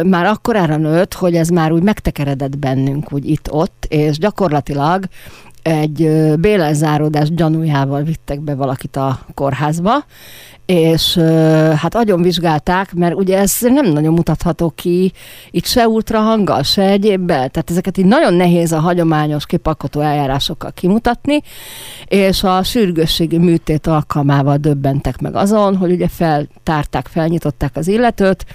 már 0.05 0.25
akkorára 0.25 0.77
nőtt, 0.77 1.13
hogy 1.13 1.35
ez 1.35 1.49
már 1.49 1.71
úgy 1.71 1.83
megtekeredett 1.83 2.57
bennünk, 2.57 3.13
úgy 3.13 3.29
itt-ott, 3.29 3.85
és 3.89 4.17
gyakorlatilag 4.17 5.03
egy 5.61 6.03
ö, 6.03 6.35
bélenzáródás 6.35 7.33
gyanújával 7.33 8.03
vittek 8.03 8.41
be 8.41 8.55
valakit 8.55 8.95
a 8.95 9.19
kórházba, 9.33 10.05
és 10.69 11.17
hát 11.75 11.95
agyon 11.95 12.21
vizsgálták, 12.21 12.93
mert 12.93 13.15
ugye 13.15 13.37
ez 13.37 13.57
nem 13.61 13.91
nagyon 13.91 14.13
mutatható 14.13 14.69
ki 14.75 15.11
itt 15.51 15.65
se 15.65 15.87
ultrahanggal, 15.87 16.63
se 16.63 16.81
egyébbel, 16.81 17.49
tehát 17.49 17.69
ezeket 17.69 17.97
így 17.97 18.05
nagyon 18.05 18.33
nehéz 18.33 18.71
a 18.71 18.79
hagyományos 18.79 19.45
kipakotó 19.45 19.99
eljárásokkal 19.99 20.71
kimutatni, 20.71 21.41
és 22.05 22.43
a 22.43 22.63
sürgősségi 22.63 23.37
műtét 23.37 23.87
alkalmával 23.87 24.57
döbbentek 24.57 25.21
meg 25.21 25.35
azon, 25.35 25.77
hogy 25.77 25.91
ugye 25.91 26.07
feltárták, 26.07 27.07
felnyitották 27.07 27.75
az 27.75 27.87
illetőt, 27.87 28.45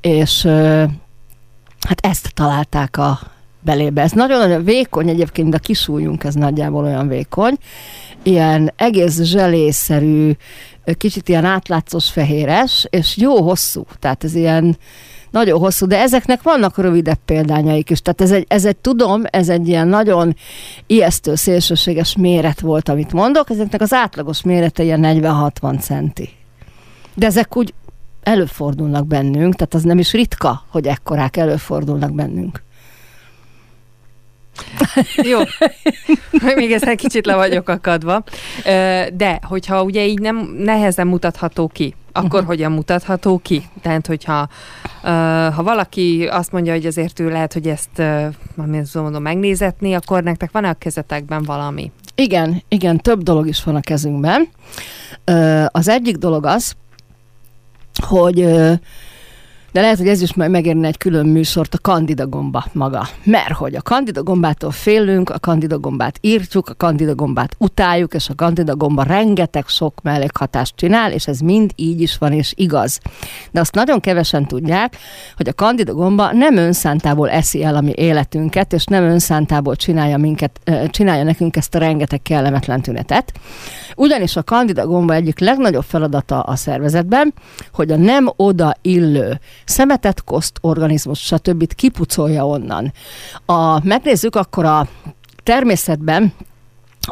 és 0.00 0.44
hát 1.86 2.00
ezt 2.00 2.34
találták 2.34 2.96
a 2.96 3.18
belébe. 3.68 4.02
Ez 4.02 4.12
nagyon-nagyon 4.12 4.64
vékony 4.64 5.08
egyébként, 5.08 5.54
a 5.54 5.58
kisújunk 5.58 6.24
ez 6.24 6.34
nagyjából 6.34 6.84
olyan 6.84 7.08
vékony. 7.08 7.56
Ilyen 8.22 8.72
egész 8.76 9.22
zselészerű, 9.22 10.32
kicsit 10.98 11.28
ilyen 11.28 11.44
átlátszós 11.44 12.10
fehéres, 12.10 12.86
és 12.90 13.16
jó 13.16 13.42
hosszú. 13.42 13.84
Tehát 13.98 14.24
ez 14.24 14.34
ilyen 14.34 14.76
nagyon 15.30 15.58
hosszú, 15.58 15.86
de 15.86 15.98
ezeknek 16.00 16.42
vannak 16.42 16.78
rövidebb 16.78 17.18
példányaik 17.24 17.90
is. 17.90 18.00
Tehát 18.00 18.20
ez 18.20 18.30
egy, 18.30 18.44
ez 18.48 18.64
egy, 18.64 18.76
tudom, 18.76 19.22
ez 19.30 19.48
egy 19.48 19.68
ilyen 19.68 19.88
nagyon 19.88 20.36
ijesztő, 20.86 21.34
szélsőséges 21.34 22.16
méret 22.16 22.60
volt, 22.60 22.88
amit 22.88 23.12
mondok. 23.12 23.50
Ezeknek 23.50 23.80
az 23.80 23.92
átlagos 23.92 24.42
mérete 24.42 24.82
ilyen 24.82 25.00
40-60 25.04 25.80
centi. 25.80 26.28
De 27.14 27.26
ezek 27.26 27.56
úgy 27.56 27.74
előfordulnak 28.22 29.06
bennünk, 29.06 29.54
tehát 29.54 29.74
az 29.74 29.82
nem 29.82 29.98
is 29.98 30.12
ritka, 30.12 30.64
hogy 30.68 30.86
ekkorák 30.86 31.36
előfordulnak 31.36 32.14
bennünk. 32.14 32.66
Jó, 35.16 35.38
még 36.54 36.72
egy 36.72 36.96
kicsit 36.96 37.26
le 37.26 37.34
vagyok 37.34 37.68
akadva. 37.68 38.22
De, 39.12 39.40
hogyha 39.42 39.82
ugye 39.82 40.06
így 40.06 40.20
nem 40.20 40.36
nehezen 40.58 41.06
mutatható 41.06 41.68
ki, 41.68 41.94
akkor 42.12 42.32
uh-huh. 42.32 42.46
hogyan 42.46 42.72
mutatható 42.72 43.38
ki? 43.38 43.62
Tehát, 43.82 44.06
hogyha 44.06 44.48
ha 45.54 45.62
valaki 45.62 46.28
azt 46.30 46.52
mondja, 46.52 46.72
hogy 46.72 46.86
azért 46.86 47.20
ő 47.20 47.28
lehet, 47.28 47.52
hogy 47.52 47.68
ezt 47.68 48.02
mondom, 48.94 49.22
megnézetni, 49.22 49.94
akkor 49.94 50.22
nektek 50.22 50.50
van-e 50.52 50.68
a 50.68 50.74
kezetekben 50.74 51.42
valami? 51.42 51.92
Igen, 52.14 52.62
igen, 52.68 52.98
több 52.98 53.22
dolog 53.22 53.46
is 53.46 53.64
van 53.64 53.74
a 53.74 53.80
kezünkben. 53.80 54.48
Az 55.66 55.88
egyik 55.88 56.16
dolog 56.16 56.46
az, 56.46 56.76
hogy 58.06 58.48
de 59.78 59.84
lehet, 59.84 59.98
hogy 59.98 60.08
ez 60.08 60.22
is 60.22 60.34
majd 60.34 60.50
megérne 60.50 60.86
egy 60.86 60.96
külön 60.96 61.26
műsort, 61.26 61.74
a 61.74 61.78
kandida 61.82 62.26
gomba 62.26 62.64
maga. 62.72 63.08
Mert 63.24 63.52
hogy 63.52 63.74
a 63.74 63.82
kandida 63.82 64.22
gombától 64.22 64.70
félünk, 64.70 65.30
a 65.30 65.38
kandida 65.38 65.78
gombát 65.78 66.18
írtjuk, 66.20 66.68
a 66.68 66.74
kandida 66.74 67.14
gombát 67.14 67.54
utáljuk, 67.58 68.14
és 68.14 68.28
a 68.28 68.34
kandida 68.34 68.76
gomba 68.76 69.02
rengeteg 69.02 69.66
sok 69.66 70.02
mellékhatást 70.02 70.76
csinál, 70.76 71.12
és 71.12 71.26
ez 71.26 71.38
mind 71.38 71.70
így 71.76 72.00
is 72.00 72.18
van, 72.18 72.32
és 72.32 72.52
igaz. 72.56 73.00
De 73.50 73.60
azt 73.60 73.74
nagyon 73.74 74.00
kevesen 74.00 74.46
tudják, 74.46 74.96
hogy 75.36 75.48
a 75.48 75.52
kandida 75.52 75.94
gomba 75.94 76.32
nem 76.32 76.56
önszántából 76.56 77.30
eszi 77.30 77.64
el 77.64 77.76
a 77.76 77.80
mi 77.80 77.92
életünket, 77.94 78.72
és 78.72 78.84
nem 78.84 79.02
önszántából 79.02 79.76
csinálja, 79.76 80.16
minket, 80.16 80.60
csinálja 80.90 81.22
nekünk 81.24 81.56
ezt 81.56 81.74
a 81.74 81.78
rengeteg 81.78 82.22
kellemetlen 82.22 82.80
tünetet. 82.80 83.32
Ugyanis 83.96 84.36
a 84.36 84.42
kandida 84.42 84.86
gomba 84.86 85.14
egyik 85.14 85.38
legnagyobb 85.38 85.84
feladata 85.84 86.40
a 86.40 86.56
szervezetben, 86.56 87.34
hogy 87.72 87.90
a 87.90 87.96
nem 87.96 88.32
oda 88.36 88.74
illő 88.82 89.40
szemetet, 89.68 90.24
koszt, 90.24 90.58
organizmus, 90.60 91.18
stb. 91.18 91.74
kipucolja 91.74 92.46
onnan. 92.46 92.92
A, 93.46 93.86
megnézzük 93.86 94.36
akkor 94.36 94.64
a 94.64 94.86
természetben, 95.42 96.32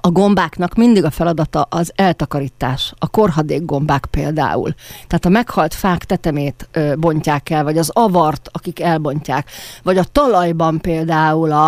a 0.00 0.11
gombáknak 0.11 0.74
mindig 0.74 1.04
a 1.04 1.11
feladata 1.11 1.66
az 1.70 1.92
eltakarítás, 1.94 2.92
a 2.98 3.09
korhadék 3.09 3.64
gombák 3.64 4.06
például. 4.11 4.74
Tehát 5.06 5.24
a 5.24 5.28
meghalt 5.28 5.74
fák 5.74 6.04
tetemét 6.04 6.68
ö, 6.72 6.94
bontják 6.98 7.50
el, 7.50 7.64
vagy 7.64 7.78
az 7.78 7.90
avart, 7.92 8.48
akik 8.52 8.80
elbontják, 8.80 9.50
vagy 9.82 9.98
a 9.98 10.04
talajban 10.04 10.80
például 10.80 11.52
a, 11.52 11.66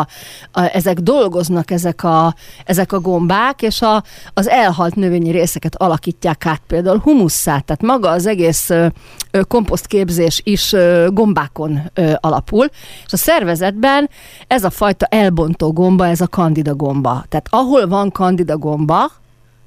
a, 0.52 0.60
ezek 0.72 0.98
dolgoznak, 0.98 1.70
ezek 1.70 2.04
a, 2.04 2.34
ezek 2.64 2.92
a 2.92 3.00
gombák, 3.00 3.62
és 3.62 3.82
a, 3.82 4.02
az 4.34 4.48
elhalt 4.48 4.94
növényi 4.94 5.30
részeket 5.30 5.76
alakítják 5.76 6.46
át 6.46 6.62
például 6.66 6.98
humusszát, 6.98 7.64
tehát 7.64 7.82
maga 7.82 8.10
az 8.10 8.26
egész 8.26 8.70
ö, 8.70 8.86
ö, 9.30 9.42
komposztképzés 9.42 10.40
is 10.44 10.72
ö, 10.72 11.08
gombákon 11.12 11.80
ö, 11.94 12.12
alapul, 12.20 12.68
és 13.06 13.12
a 13.12 13.16
szervezetben 13.16 14.10
ez 14.46 14.64
a 14.64 14.70
fajta 14.70 15.06
elbontó 15.06 15.72
gomba, 15.72 16.06
ez 16.06 16.20
a 16.20 16.26
kandida 16.26 16.74
gomba. 16.74 17.24
Tehát 17.28 17.46
ahol 17.50 17.86
van 17.86 18.10
kandida 18.18 18.56
gomba, 18.56 19.10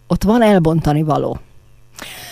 ott 0.08 0.24
van 0.24 0.42
elbontani 0.42 1.04
való. 1.04 1.40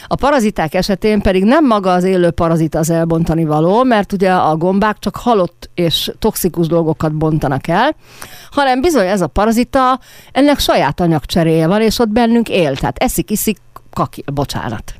A 0.07 0.15
paraziták 0.15 0.73
esetén 0.73 1.21
pedig 1.21 1.43
nem 1.43 1.65
maga 1.65 1.91
az 1.91 2.03
élő 2.03 2.31
parazita 2.31 2.79
az 2.79 2.89
elbontani 2.89 3.45
való, 3.45 3.83
mert 3.83 4.13
ugye 4.13 4.33
a 4.33 4.55
gombák 4.55 4.99
csak 4.99 5.15
halott 5.15 5.69
és 5.73 6.11
toxikus 6.19 6.67
dolgokat 6.67 7.13
bontanak 7.13 7.67
el, 7.67 7.95
hanem 8.51 8.81
bizony 8.81 9.07
ez 9.07 9.21
a 9.21 9.27
parazita, 9.27 9.99
ennek 10.31 10.59
saját 10.59 10.99
anyagcseréje 10.99 11.67
van, 11.67 11.81
és 11.81 11.99
ott 11.99 12.09
bennünk 12.09 12.49
él, 12.49 12.75
tehát 12.75 12.97
eszik, 12.97 13.31
iszik, 13.31 13.57
kaki, 13.93 14.23
bocsánat 14.33 14.98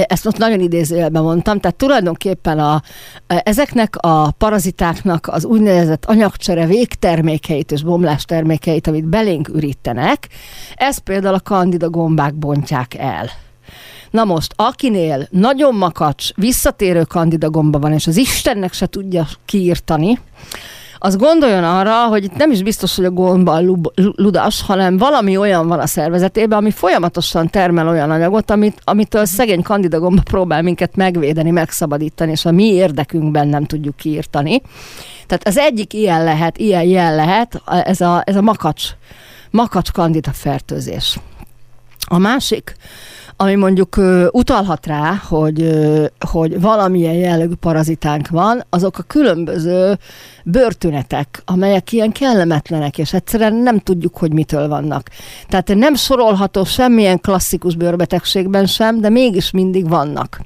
ezt 0.00 0.24
most 0.24 0.36
nagyon 0.38 0.60
idézőjelben 0.60 1.22
mondtam, 1.22 1.60
tehát 1.60 1.76
tulajdonképpen 1.76 2.58
a, 2.58 2.82
ezeknek 3.26 3.96
a 3.96 4.30
parazitáknak 4.30 5.28
az 5.28 5.44
úgynevezett 5.44 6.04
anyagcsere 6.04 6.66
végtermékeit 6.66 7.72
és 7.72 7.82
bomlás 7.82 8.24
termékeit, 8.24 8.86
amit 8.86 9.04
belénk 9.04 9.48
ürítenek, 9.48 10.28
ez 10.74 10.98
például 10.98 11.34
a 11.34 11.40
kandida 11.40 11.90
gombák 11.90 12.34
bontják 12.34 12.94
el. 12.94 13.30
Na 14.10 14.24
most, 14.24 14.52
akinél 14.56 15.28
nagyon 15.30 15.74
makacs, 15.74 16.34
visszatérő 16.34 17.02
kandida 17.02 17.50
gomba 17.50 17.78
van, 17.78 17.92
és 17.92 18.06
az 18.06 18.16
Istennek 18.16 18.72
se 18.72 18.86
tudja 18.86 19.26
kiírtani, 19.44 20.18
az 21.04 21.16
gondoljon 21.16 21.64
arra, 21.64 22.06
hogy 22.06 22.24
itt 22.24 22.36
nem 22.36 22.50
is 22.50 22.62
biztos, 22.62 22.96
hogy 22.96 23.04
a 23.04 23.10
gomba 23.10 23.60
ludas, 23.94 24.62
hanem 24.62 24.96
valami 24.96 25.36
olyan 25.36 25.68
van 25.68 25.78
a 25.78 25.86
szervezetében, 25.86 26.58
ami 26.58 26.70
folyamatosan 26.70 27.48
termel 27.50 27.88
olyan 27.88 28.10
anyagot, 28.10 28.50
amit, 28.50 28.80
amitől 28.84 29.24
szegény 29.24 29.62
kandida 29.62 30.00
gomba 30.00 30.22
próbál 30.22 30.62
minket 30.62 30.96
megvédeni, 30.96 31.50
megszabadítani, 31.50 32.30
és 32.30 32.44
a 32.44 32.50
mi 32.50 32.64
érdekünkben 32.64 33.48
nem 33.48 33.64
tudjuk 33.64 33.96
kiírtani. 33.96 34.62
Tehát 35.26 35.46
az 35.46 35.58
egyik 35.58 35.92
ilyen 35.92 36.24
lehet, 36.24 36.58
ilyen 36.58 36.84
jel 36.84 37.14
lehet, 37.14 37.62
ez 37.66 38.00
a, 38.00 38.22
ez 38.26 38.36
a 38.36 38.42
makacs, 38.42 38.90
makacs 39.50 39.90
kandida 39.90 40.30
fertőzés. 40.32 41.18
A 42.08 42.18
másik, 42.18 42.76
ami 43.36 43.54
mondjuk 43.54 44.00
utalhat 44.30 44.86
rá, 44.86 45.20
hogy, 45.28 45.62
ö, 45.62 46.04
hogy 46.30 46.60
valamilyen 46.60 47.14
jellegű 47.14 47.54
parazitánk 47.54 48.28
van, 48.28 48.64
azok 48.70 48.98
a 48.98 49.02
különböző 49.02 49.98
bőrtünetek, 50.44 51.42
amelyek 51.44 51.92
ilyen 51.92 52.12
kellemetlenek, 52.12 52.98
és 52.98 53.12
egyszerűen 53.12 53.54
nem 53.54 53.78
tudjuk, 53.78 54.16
hogy 54.16 54.32
mitől 54.32 54.68
vannak. 54.68 55.08
Tehát 55.48 55.74
nem 55.74 55.94
sorolható 55.94 56.64
semmilyen 56.64 57.20
klasszikus 57.20 57.76
bőrbetegségben 57.76 58.66
sem, 58.66 59.00
de 59.00 59.08
mégis 59.08 59.50
mindig 59.50 59.88
vannak. 59.88 60.40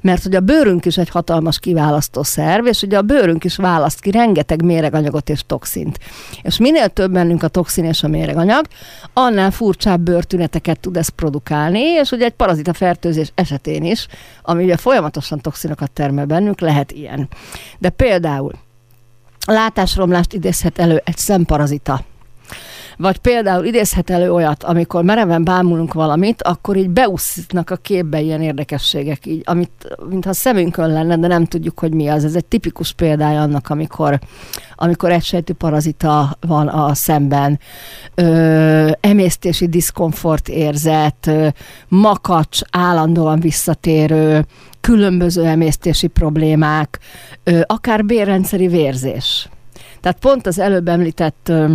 Mert 0.00 0.24
ugye 0.24 0.36
a 0.36 0.40
bőrünk 0.40 0.84
is 0.84 0.98
egy 0.98 1.08
hatalmas 1.08 1.58
kiválasztó 1.58 2.22
szerv, 2.22 2.66
és 2.66 2.82
ugye 2.82 2.98
a 2.98 3.02
bőrünk 3.02 3.44
is 3.44 3.56
választ 3.56 4.00
ki 4.00 4.10
rengeteg 4.10 4.64
méreganyagot 4.64 5.30
és 5.30 5.42
toxint. 5.46 5.98
És 6.42 6.58
minél 6.58 6.88
több 6.88 7.12
bennünk 7.12 7.42
a 7.42 7.48
toxin 7.48 7.84
és 7.84 8.02
a 8.02 8.08
méreganyag, 8.08 8.66
annál 9.12 9.50
furcsább 9.50 10.00
bőrtüneteket 10.00 10.80
tud 10.80 10.96
ez 10.96 11.08
produkálni, 11.08 11.80
és 11.80 12.10
ugye 12.10 12.25
egy 12.26 12.32
parazita 12.32 12.72
fertőzés 12.72 13.32
esetén 13.34 13.84
is, 13.84 14.06
ami 14.42 14.64
ugye 14.64 14.76
folyamatosan 14.76 15.40
toxinokat 15.40 15.90
termel 15.90 16.26
bennünk, 16.26 16.60
lehet 16.60 16.92
ilyen. 16.92 17.28
De 17.78 17.88
például 17.88 18.52
látásromlást 19.46 20.32
idézhet 20.32 20.78
elő 20.78 21.02
egy 21.04 21.16
szemparazita. 21.16 22.04
Vagy 22.96 23.18
például 23.18 23.64
idézhet 23.64 24.10
elő 24.10 24.32
olyat, 24.32 24.62
amikor 24.62 25.04
mereven 25.04 25.44
bámulunk 25.44 25.92
valamit, 25.92 26.42
akkor 26.42 26.76
így 26.76 26.90
beúsznak 26.90 27.70
a 27.70 27.76
képbe 27.76 28.20
ilyen 28.20 28.42
érdekességek, 28.42 29.26
így, 29.26 29.42
amit, 29.44 29.96
mintha 30.08 30.32
szemünkön 30.32 30.92
lenne, 30.92 31.16
de 31.16 31.26
nem 31.26 31.44
tudjuk, 31.44 31.78
hogy 31.78 31.92
mi 31.92 32.08
az. 32.08 32.24
Ez 32.24 32.34
egy 32.34 32.44
tipikus 32.44 32.92
példája 32.92 33.40
annak, 33.40 33.68
amikor, 33.68 34.18
amikor 34.74 35.10
egysejtű 35.10 35.52
parazita 35.52 36.36
van 36.40 36.68
a 36.68 36.94
szemben. 36.94 37.60
Ö, 38.14 38.90
emésztési 39.00 39.68
diszkomfort 39.68 40.48
érzet, 40.48 41.26
ö, 41.26 41.48
makacs, 41.88 42.60
állandóan 42.70 43.40
visszatérő, 43.40 44.46
különböző 44.80 45.44
emésztési 45.44 46.06
problémák, 46.06 46.98
ö, 47.44 47.60
akár 47.66 48.04
bérrendszeri 48.04 48.66
vérzés. 48.66 49.48
Tehát 50.00 50.18
pont 50.18 50.46
az 50.46 50.58
előbb 50.58 50.88
említett 50.88 51.48
ö, 51.48 51.72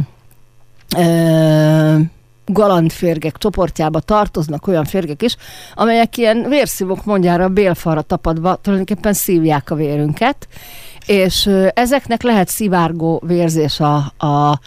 ö, 0.97 1.99
galantférgek 2.45 3.37
csoportjába 3.37 3.99
tartoznak 3.99 4.67
olyan 4.67 4.85
férgek 4.85 5.21
is, 5.21 5.35
amelyek 5.73 6.17
ilyen 6.17 6.45
vérszívók 6.49 7.05
mondjára 7.05 7.49
bélfalra 7.49 8.01
tapadva 8.01 8.55
tulajdonképpen 8.55 9.13
szívják 9.13 9.69
a 9.69 9.75
vérünket, 9.75 10.47
és 11.05 11.49
ezeknek 11.73 12.23
lehet 12.23 12.47
szivárgó 12.47 13.21
vérzés 13.25 13.79
a, 13.79 13.95
a, 14.17 14.59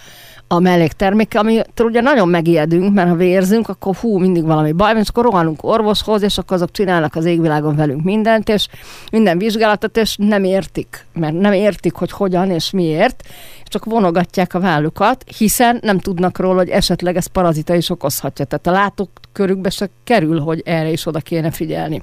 a 0.54 0.60
mellékterméke, 0.60 1.38
ami 1.38 1.60
ugye 1.82 2.00
nagyon 2.00 2.28
megijedünk, 2.28 2.94
mert 2.94 3.08
ha 3.08 3.14
vérzünk, 3.14 3.68
akkor 3.68 3.94
hú, 3.96 4.18
mindig 4.18 4.44
valami 4.44 4.72
baj, 4.72 4.98
és 4.98 5.08
akkor 5.08 5.24
rohanunk 5.24 5.64
orvoshoz, 5.64 6.22
és 6.22 6.38
akkor 6.38 6.56
azok 6.56 6.70
csinálnak 6.70 7.14
az 7.14 7.24
égvilágon 7.24 7.76
velünk 7.76 8.02
mindent, 8.02 8.48
és 8.48 8.68
minden 9.12 9.38
vizsgálatot, 9.38 9.96
és 9.96 10.16
nem 10.18 10.44
értik, 10.44 11.06
mert 11.12 11.34
nem 11.34 11.52
értik, 11.52 11.94
hogy 11.94 12.10
hogyan 12.10 12.50
és 12.50 12.70
miért, 12.70 13.22
csak 13.64 13.84
vonogatják 13.84 14.54
a 14.54 14.60
vállukat, 14.60 15.24
hiszen 15.36 15.78
nem 15.82 15.98
tudnak 15.98 16.38
róla, 16.38 16.58
hogy 16.58 16.68
esetleg 16.68 17.16
ez 17.16 17.26
parazita 17.26 17.74
is 17.74 17.90
okozhatja. 17.90 18.44
Tehát 18.44 18.66
a 18.66 18.70
látókörükbe 18.70 19.70
se 19.70 19.88
kerül, 20.04 20.40
hogy 20.40 20.62
erre 20.64 20.90
is 20.90 21.06
oda 21.06 21.20
kéne 21.20 21.50
figyelni. 21.50 22.02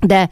De 0.00 0.28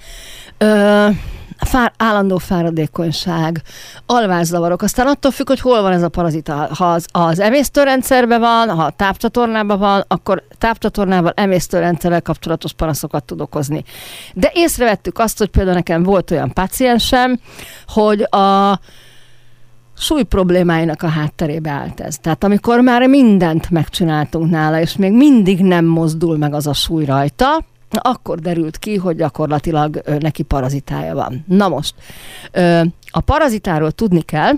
ö, 0.59 1.09
fár, 1.59 1.93
állandó 1.97 2.37
fáradékonyság, 2.37 3.63
alvászavarok, 4.07 4.83
aztán 4.83 5.07
attól 5.07 5.31
függ, 5.31 5.49
hogy 5.49 5.61
hol 5.61 5.83
van 5.83 5.93
ez 5.93 6.03
a 6.03 6.09
parazita. 6.09 6.69
Ha 6.75 6.93
az, 6.93 7.07
az 7.13 7.41
emésztőrendszerben 7.41 8.41
van, 8.41 8.69
ha 8.69 8.85
a 8.85 8.91
tápcsatornában 8.91 9.79
van, 9.79 10.05
akkor 10.09 10.43
tápcsatornával, 10.59 11.33
emésztőrendszerrel 11.37 12.23
kapcsolatos 12.23 12.73
panaszokat 12.73 13.25
tud 13.25 13.41
okozni. 13.41 13.85
De 14.35 14.51
észrevettük 14.55 15.19
azt, 15.19 15.39
hogy 15.39 15.49
például 15.49 15.77
nekem 15.77 16.03
volt 16.03 16.31
olyan 16.31 16.53
paciensem, 16.53 17.41
hogy 17.87 18.23
a 18.23 18.81
súly 19.99 20.23
problémáinak 20.23 21.03
a 21.03 21.09
hátterébe 21.09 21.71
állt 21.71 22.01
ez. 22.01 22.19
Tehát 22.19 22.45
amikor 22.45 22.81
már 22.81 23.07
mindent 23.07 23.71
megcsináltunk 23.71 24.51
nála, 24.51 24.81
és 24.81 24.97
még 24.97 25.13
mindig 25.13 25.61
nem 25.61 25.85
mozdul 25.85 26.37
meg 26.37 26.55
az 26.55 26.67
a 26.67 26.73
súly 26.73 27.05
rajta, 27.05 27.65
akkor 27.97 28.39
derült 28.39 28.79
ki, 28.79 28.97
hogy 28.97 29.17
gyakorlatilag 29.17 30.03
neki 30.19 30.43
parazitája 30.43 31.15
van. 31.15 31.45
Na 31.49 31.69
most, 31.69 31.95
a 33.11 33.21
parazitáról 33.21 33.91
tudni 33.91 34.21
kell, 34.23 34.53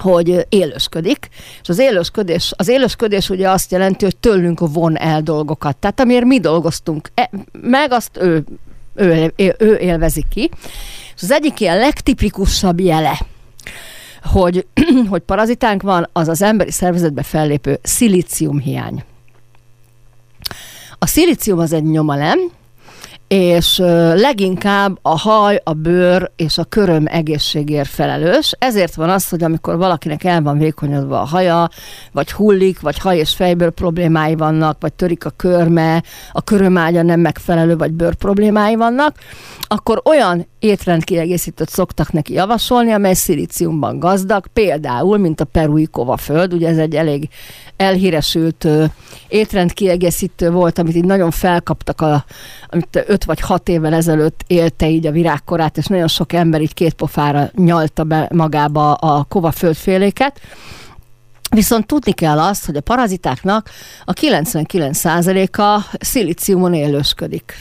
hogy 0.00 0.46
élősködik, 0.48 1.28
és 1.62 1.68
az 1.68 1.78
élősködés, 1.78 2.52
az 2.56 2.68
élősködés 2.68 3.30
ugye 3.30 3.50
azt 3.50 3.72
jelenti, 3.72 4.04
hogy 4.04 4.16
tőlünk 4.16 4.60
von 4.72 4.98
el 4.98 5.22
dolgokat. 5.22 5.76
Tehát 5.76 6.00
amiért 6.00 6.24
mi 6.24 6.40
dolgoztunk 6.40 7.10
e, 7.14 7.30
meg, 7.60 7.92
azt 7.92 8.16
ő, 8.20 8.44
ő, 8.94 9.32
ő 9.58 9.76
élvezi 9.76 10.24
ki. 10.30 10.50
És 11.16 11.22
az 11.22 11.30
egyik 11.30 11.60
ilyen 11.60 11.78
legtipikusabb 11.78 12.80
jele, 12.80 13.20
hogy, 14.22 14.66
hogy 15.10 15.20
parazitánk 15.20 15.82
van, 15.82 16.08
az 16.12 16.28
az 16.28 16.42
emberi 16.42 16.70
szervezetbe 16.70 17.22
fellépő 17.22 17.78
szilíciumhiány. 17.82 19.04
A 20.98 21.06
szilícium 21.06 21.58
az 21.58 21.72
egy 21.72 21.84
nyomalem, 21.84 22.38
és 23.28 23.76
leginkább 24.14 24.98
a 25.02 25.18
haj, 25.18 25.60
a 25.64 25.72
bőr 25.72 26.30
és 26.36 26.58
a 26.58 26.64
köröm 26.64 27.04
egészségért 27.06 27.88
felelős. 27.88 28.52
Ezért 28.58 28.94
van 28.94 29.10
az, 29.10 29.28
hogy 29.28 29.44
amikor 29.44 29.76
valakinek 29.76 30.24
el 30.24 30.42
van 30.42 30.58
vékonyodva 30.58 31.20
a 31.20 31.24
haja, 31.24 31.68
vagy 32.12 32.32
hullik, 32.32 32.80
vagy 32.80 32.98
haj 32.98 33.18
és 33.18 33.34
fejből 33.34 33.70
problémái 33.70 34.34
vannak, 34.34 34.76
vagy 34.80 34.92
törik 34.92 35.24
a 35.24 35.30
körme, 35.30 36.02
a 36.32 36.42
körömágya 36.42 37.02
nem 37.02 37.20
megfelelő, 37.20 37.76
vagy 37.76 37.92
bőr 37.92 38.14
problémái 38.14 38.74
vannak, 38.74 39.16
akkor 39.60 40.02
olyan 40.04 40.46
étrendkiegészítőt 40.58 41.68
szoktak 41.68 42.12
neki 42.12 42.32
javasolni, 42.32 42.92
amely 42.92 43.14
szilíciumban 43.14 43.98
gazdag, 43.98 44.46
például, 44.46 45.18
mint 45.18 45.40
a 45.40 45.44
perui 45.44 45.86
kovaföld, 45.86 46.52
ugye 46.52 46.68
ez 46.68 46.78
egy 46.78 46.94
elég 46.94 47.28
elhíresült 47.76 48.68
étrendkiegészítő 49.28 50.50
volt, 50.50 50.78
amit 50.78 50.94
így 50.94 51.04
nagyon 51.04 51.30
felkaptak, 51.30 52.00
a, 52.00 52.24
amit 52.68 53.04
öt 53.16 53.24
vagy 53.24 53.40
hat 53.40 53.68
évvel 53.68 53.94
ezelőtt 53.94 54.40
élte 54.46 54.88
így 54.88 55.06
a 55.06 55.10
virágkorát, 55.10 55.76
és 55.76 55.86
nagyon 55.86 56.08
sok 56.08 56.32
ember 56.32 56.60
így 56.60 56.74
két 56.74 56.94
pofára 56.94 57.50
nyalta 57.54 58.04
be 58.04 58.28
magába 58.32 58.92
a 58.94 59.24
kovaföldféléket. 59.24 60.40
Viszont 61.50 61.86
tudni 61.86 62.12
kell 62.12 62.38
azt, 62.38 62.66
hogy 62.66 62.76
a 62.76 62.80
parazitáknak 62.80 63.70
a 64.04 64.12
99%-a 64.12 65.96
szilíciumon 66.00 66.74
élősködik. 66.74 67.58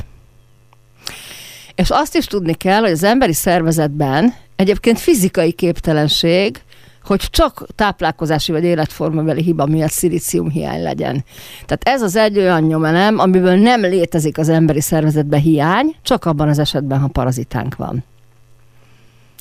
És 1.76 1.90
azt 1.90 2.16
is 2.16 2.26
tudni 2.26 2.54
kell, 2.54 2.82
hogy 2.82 2.92
az 2.92 3.04
emberi 3.04 3.34
szervezetben 3.34 4.34
egyébként 4.56 5.00
fizikai 5.00 5.52
képtelenség, 5.52 6.62
hogy 7.06 7.20
csak 7.30 7.66
táplálkozási 7.76 8.52
vagy 8.52 8.64
életformabeli 8.64 9.42
hiba 9.42 9.66
miatt 9.66 9.92
szilícium 9.92 10.50
hiány 10.50 10.82
legyen. 10.82 11.24
Tehát 11.66 11.82
ez 11.84 12.02
az 12.02 12.16
egy 12.16 12.38
olyan 12.38 12.62
nyomelem, 12.62 13.20
amiből 13.20 13.56
nem 13.56 13.82
létezik 13.82 14.38
az 14.38 14.50
emberi 14.50 14.82
szervezetben 14.82 15.40
hiány, 15.40 15.96
csak 16.02 16.26
abban 16.26 16.48
az 16.48 16.60
esetben, 16.60 17.00
ha 17.00 17.08
parazitánk 17.08 17.76
van. 17.76 18.04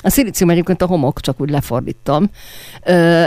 A 0.02 0.10
szilícium 0.10 0.50
egyébként 0.50 0.82
a 0.82 0.86
homok, 0.86 1.20
csak 1.20 1.40
úgy 1.40 1.50
lefordítom. 1.50 2.30
Ö, 2.84 3.24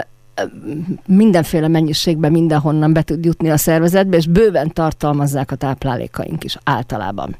mindenféle 1.06 1.68
mennyiségben 1.68 2.32
mindenhonnan 2.32 2.94
be 2.94 3.02
tud 3.02 3.26
jutni 3.26 3.50
a 3.50 3.58
szervezetbe, 3.58 4.18
és 4.18 4.28
bőven 4.28 4.74
tartalmazzák 4.74 5.52
a 5.52 5.56
táplálékaink 5.56 6.44
is 6.44 6.58
általában. 6.64 7.36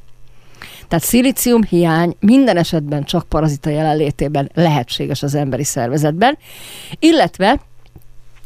Tehát 0.88 1.04
szilícium 1.04 1.62
hiány 1.62 2.16
minden 2.20 2.56
esetben 2.56 3.04
csak 3.04 3.28
parazita 3.28 3.70
jelenlétében 3.70 4.50
lehetséges 4.54 5.22
az 5.22 5.34
emberi 5.34 5.64
szervezetben, 5.64 6.38
illetve 6.98 7.60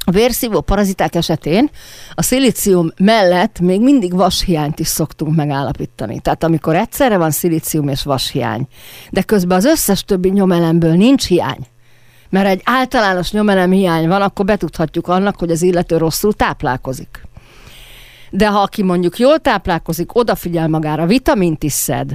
a 0.04 0.10
vérszívó 0.10 0.60
paraziták 0.60 1.14
esetén 1.14 1.70
a 2.14 2.22
szilícium 2.22 2.90
mellett 2.96 3.60
még 3.60 3.80
mindig 3.80 4.14
vashiányt 4.14 4.78
is 4.78 4.86
szoktunk 4.86 5.36
megállapítani. 5.36 6.20
Tehát 6.20 6.44
amikor 6.44 6.76
egyszerre 6.76 7.16
van 7.16 7.30
szilícium 7.30 7.88
és 7.88 8.02
vashiány, 8.02 8.66
de 9.10 9.22
közben 9.22 9.56
az 9.56 9.64
összes 9.64 10.04
többi 10.04 10.28
nyomelemből 10.28 10.94
nincs 10.94 11.26
hiány, 11.26 11.66
mert 12.30 12.46
egy 12.46 12.60
általános 12.64 13.32
nyomelem 13.32 13.70
hiány 13.70 14.08
van, 14.08 14.22
akkor 14.22 14.44
betudhatjuk 14.44 15.08
annak, 15.08 15.38
hogy 15.38 15.50
az 15.50 15.62
illető 15.62 15.96
rosszul 15.96 16.32
táplálkozik 16.32 17.30
de 18.34 18.48
ha 18.48 18.58
aki 18.58 18.82
mondjuk 18.82 19.18
jól 19.18 19.38
táplálkozik, 19.38 20.16
odafigyel 20.16 20.68
magára, 20.68 21.06
vitamint 21.06 21.62
is 21.62 21.72
szed, 21.72 22.10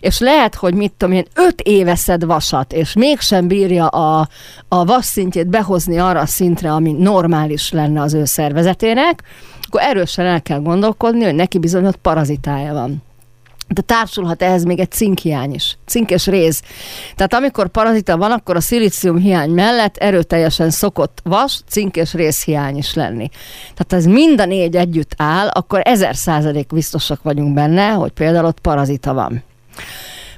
és 0.00 0.18
lehet, 0.18 0.54
hogy 0.54 0.74
mit 0.74 0.92
tudom 0.96 1.14
én, 1.14 1.26
öt 1.34 1.60
éve 1.60 1.94
szed 1.94 2.24
vasat, 2.24 2.72
és 2.72 2.94
mégsem 2.94 3.48
bírja 3.48 3.86
a, 3.86 4.28
a 4.68 4.84
vas 4.84 5.04
szintjét 5.04 5.46
behozni 5.46 5.98
arra 5.98 6.20
a 6.20 6.26
szintre, 6.26 6.72
ami 6.72 6.92
normális 6.92 7.72
lenne 7.72 8.00
az 8.00 8.14
ő 8.14 8.24
szervezetének, 8.24 9.22
akkor 9.66 9.80
erősen 9.80 10.26
el 10.26 10.42
kell 10.42 10.60
gondolkodni, 10.60 11.24
hogy 11.24 11.34
neki 11.34 11.58
bizony 11.58 11.86
ott 11.86 11.96
parazitája 11.96 12.72
van 12.72 13.06
de 13.68 13.82
társulhat 13.82 14.42
ehhez 14.42 14.64
még 14.64 14.78
egy 14.78 14.90
cinkhiány 14.90 15.54
is, 15.54 15.78
cink 15.86 16.10
és 16.10 16.26
réz. 16.26 16.62
Tehát 17.16 17.34
amikor 17.34 17.68
parazita 17.68 18.16
van, 18.16 18.30
akkor 18.30 18.56
a 18.56 18.60
szilícium 18.60 19.16
hiány 19.16 19.50
mellett 19.50 19.96
erőteljesen 19.96 20.70
szokott 20.70 21.20
vas, 21.24 21.60
cink 21.68 21.96
és 21.96 22.12
réz 22.12 22.42
hiány 22.42 22.76
is 22.76 22.94
lenni. 22.94 23.28
Tehát 23.74 23.92
ez 23.92 24.12
mind 24.12 24.40
a 24.40 24.44
négy 24.44 24.76
együtt 24.76 25.12
áll, 25.16 25.48
akkor 25.48 25.80
ezer 25.84 26.16
százalék 26.16 26.66
biztosak 26.66 27.22
vagyunk 27.22 27.54
benne, 27.54 27.88
hogy 27.88 28.12
például 28.12 28.46
ott 28.46 28.60
parazita 28.60 29.14
van. 29.14 29.42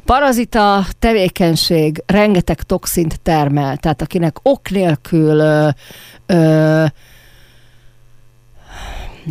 Parazita 0.04 0.84
tevékenység 0.98 2.02
rengeteg 2.06 2.62
toxint 2.62 3.20
termel, 3.20 3.76
tehát 3.76 4.02
akinek 4.02 4.36
ok 4.42 4.70
nélkül 4.70 5.38
ö, 5.38 5.68
ö, 6.26 6.84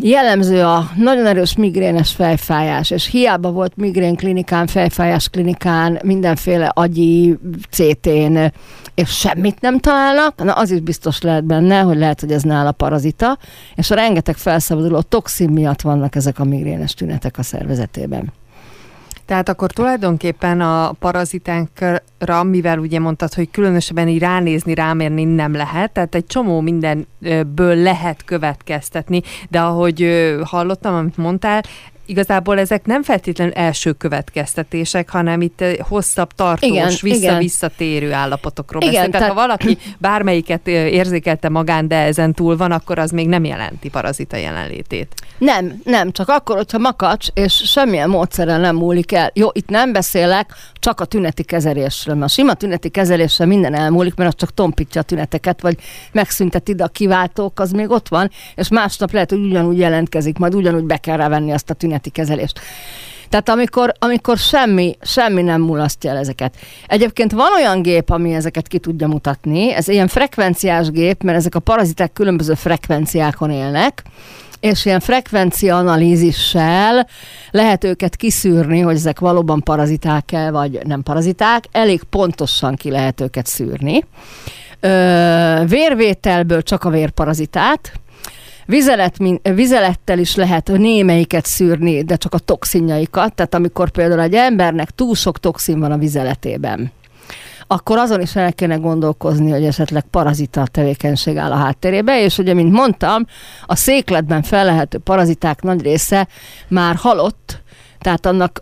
jellemző 0.01 0.63
a 0.63 0.89
nagyon 0.95 1.25
erős 1.25 1.55
migrénes 1.55 2.11
fejfájás, 2.11 2.91
és 2.91 3.05
hiába 3.05 3.51
volt 3.51 3.75
migrén 3.75 4.15
klinikán, 4.15 4.67
fejfájás 4.67 5.29
klinikán, 5.29 5.99
mindenféle 6.03 6.71
agyi 6.73 7.37
CT-n, 7.69 8.37
és 8.95 9.09
semmit 9.09 9.61
nem 9.61 9.79
találnak, 9.79 10.43
na 10.43 10.53
az 10.53 10.71
is 10.71 10.79
biztos 10.79 11.21
lehet 11.21 11.43
benne, 11.43 11.79
hogy 11.79 11.97
lehet, 11.97 12.19
hogy 12.19 12.31
ez 12.31 12.43
nála 12.43 12.71
parazita, 12.71 13.37
és 13.75 13.91
a 13.91 13.95
rengeteg 13.95 14.35
felszabaduló 14.35 15.01
toxin 15.01 15.49
miatt 15.49 15.81
vannak 15.81 16.15
ezek 16.15 16.39
a 16.39 16.43
migrénes 16.43 16.93
tünetek 16.93 17.37
a 17.37 17.43
szervezetében. 17.43 18.33
Tehát 19.29 19.49
akkor 19.49 19.71
tulajdonképpen 19.71 20.61
a 20.61 20.91
parazitánkra, 20.91 22.43
mivel 22.43 22.79
ugye 22.79 22.99
mondtad, 22.99 23.33
hogy 23.33 23.51
különösebben 23.51 24.07
így 24.07 24.19
ránézni, 24.19 24.73
rámérni 24.73 25.23
nem 25.23 25.53
lehet, 25.53 25.91
tehát 25.91 26.15
egy 26.15 26.25
csomó 26.25 26.61
mindenből 26.61 27.75
lehet 27.75 28.23
következtetni, 28.25 29.21
de 29.49 29.59
ahogy 29.59 30.29
hallottam, 30.43 30.93
amit 30.93 31.17
mondtál, 31.17 31.63
igazából 32.09 32.59
ezek 32.59 32.85
nem 32.85 33.03
feltétlenül 33.03 33.53
első 33.53 33.91
következtetések, 33.91 35.09
hanem 35.09 35.41
itt 35.41 35.61
eh, 35.61 35.75
hosszabb, 35.79 36.31
tartós, 36.31 37.01
vissza-visszatérő 37.01 38.13
állapotokról 38.13 38.81
igen, 38.81 38.93
beszélünk. 38.93 39.15
Tehát, 39.17 39.27
tehát 39.27 39.41
ha 39.41 39.47
valaki 39.47 39.77
bármelyiket 39.97 40.67
eh, 40.67 40.73
érzékelte 40.73 41.49
magán, 41.49 41.87
de 41.87 41.95
ezen 41.95 42.33
túl 42.33 42.57
van, 42.57 42.71
akkor 42.71 42.99
az 42.99 43.11
még 43.11 43.27
nem 43.27 43.43
jelenti 43.43 43.89
parazita 43.89 44.37
jelenlétét. 44.37 45.13
Nem, 45.37 45.81
nem, 45.83 46.11
csak 46.11 46.29
akkor, 46.29 46.55
hogyha 46.55 46.77
makacs, 46.77 47.27
és 47.33 47.53
semmilyen 47.53 48.09
módszerrel 48.09 48.59
nem 48.59 48.75
múlik 48.75 49.11
el. 49.11 49.31
Jó, 49.33 49.47
itt 49.51 49.69
nem 49.69 49.91
beszélek 49.91 50.53
csak 50.73 50.99
a 50.99 51.05
tüneti 51.05 51.43
kezelésről, 51.43 52.15
mert 52.15 52.31
a 52.31 52.33
sima 52.33 52.53
tüneti 52.53 52.89
kezelésre 52.89 53.45
minden 53.45 53.73
elmúlik, 53.73 54.15
mert 54.15 54.29
az 54.29 54.35
csak 54.39 54.53
tompítja 54.53 55.01
a 55.01 55.03
tüneteket, 55.03 55.61
vagy 55.61 55.77
megszünteti 56.11 56.71
ide 56.71 56.83
a 56.83 56.87
kiváltók, 56.87 57.59
az 57.59 57.71
még 57.71 57.89
ott 57.89 58.07
van, 58.07 58.29
és 58.55 58.69
másnap 58.69 59.11
lehet, 59.11 59.29
hogy 59.29 59.39
ugyanúgy 59.39 59.77
jelentkezik, 59.77 60.37
majd 60.37 60.55
ugyanúgy 60.55 60.83
be 60.83 60.97
kell 60.97 61.17
rávenni 61.17 61.51
azt 61.51 61.69
a 61.69 61.73
tünetet 61.73 61.98
átmeneti 61.99 62.09
kezelést. 62.09 62.59
Tehát 63.29 63.49
amikor, 63.49 63.93
amikor 63.99 64.37
semmi, 64.37 64.97
semmi 65.01 65.41
nem 65.41 65.61
mulasztja 65.61 66.09
el 66.09 66.17
ezeket. 66.17 66.55
Egyébként 66.87 67.31
van 67.31 67.53
olyan 67.53 67.81
gép, 67.81 68.09
ami 68.09 68.33
ezeket 68.33 68.67
ki 68.67 68.79
tudja 68.79 69.07
mutatni, 69.07 69.73
ez 69.73 69.87
ilyen 69.87 70.07
frekvenciás 70.07 70.89
gép, 70.89 71.23
mert 71.23 71.37
ezek 71.37 71.55
a 71.55 71.59
paraziták 71.59 72.13
különböző 72.13 72.53
frekvenciákon 72.53 73.51
élnek, 73.51 74.03
és 74.59 74.85
ilyen 74.85 74.99
frekvencia 74.99 75.77
analízissel 75.77 77.07
lehet 77.51 77.83
őket 77.83 78.15
kiszűrni, 78.15 78.79
hogy 78.79 78.95
ezek 78.95 79.19
valóban 79.19 79.61
paraziták-e, 79.63 80.51
vagy 80.51 80.79
nem 80.83 81.03
paraziták, 81.03 81.63
elég 81.71 82.03
pontosan 82.03 82.75
ki 82.75 82.89
lehet 82.89 83.21
őket 83.21 83.45
szűrni. 83.45 84.05
Ö, 84.79 85.63
vérvételből 85.67 86.61
csak 86.61 86.83
a 86.83 86.89
vérparazitát, 86.89 87.91
Vizelet, 88.69 89.17
vizelettel 89.55 90.19
is 90.19 90.35
lehet 90.35 90.67
némelyiket 90.67 91.45
szűrni, 91.45 92.03
de 92.03 92.15
csak 92.15 92.33
a 92.33 92.39
toxinjaikat. 92.39 93.33
Tehát 93.33 93.53
amikor 93.53 93.89
például 93.89 94.21
egy 94.21 94.33
embernek 94.33 94.89
túl 94.89 95.15
sok 95.15 95.39
toxin 95.39 95.79
van 95.79 95.91
a 95.91 95.97
vizeletében, 95.97 96.91
akkor 97.67 97.97
azon 97.97 98.21
is 98.21 98.35
el 98.35 98.53
kéne 98.53 98.75
gondolkozni, 98.75 99.51
hogy 99.51 99.63
esetleg 99.63 100.03
parazita 100.11 100.67
tevékenység 100.71 101.37
áll 101.37 101.51
a 101.51 101.55
háttérébe, 101.55 102.23
és 102.23 102.37
ugye, 102.37 102.53
mint 102.53 102.71
mondtam, 102.71 103.25
a 103.65 103.75
székletben 103.75 104.41
fellehető 104.41 104.97
paraziták 104.97 105.61
nagy 105.61 105.81
része 105.81 106.27
már 106.67 106.95
halott, 106.95 107.61
tehát 107.99 108.25
annak 108.25 108.59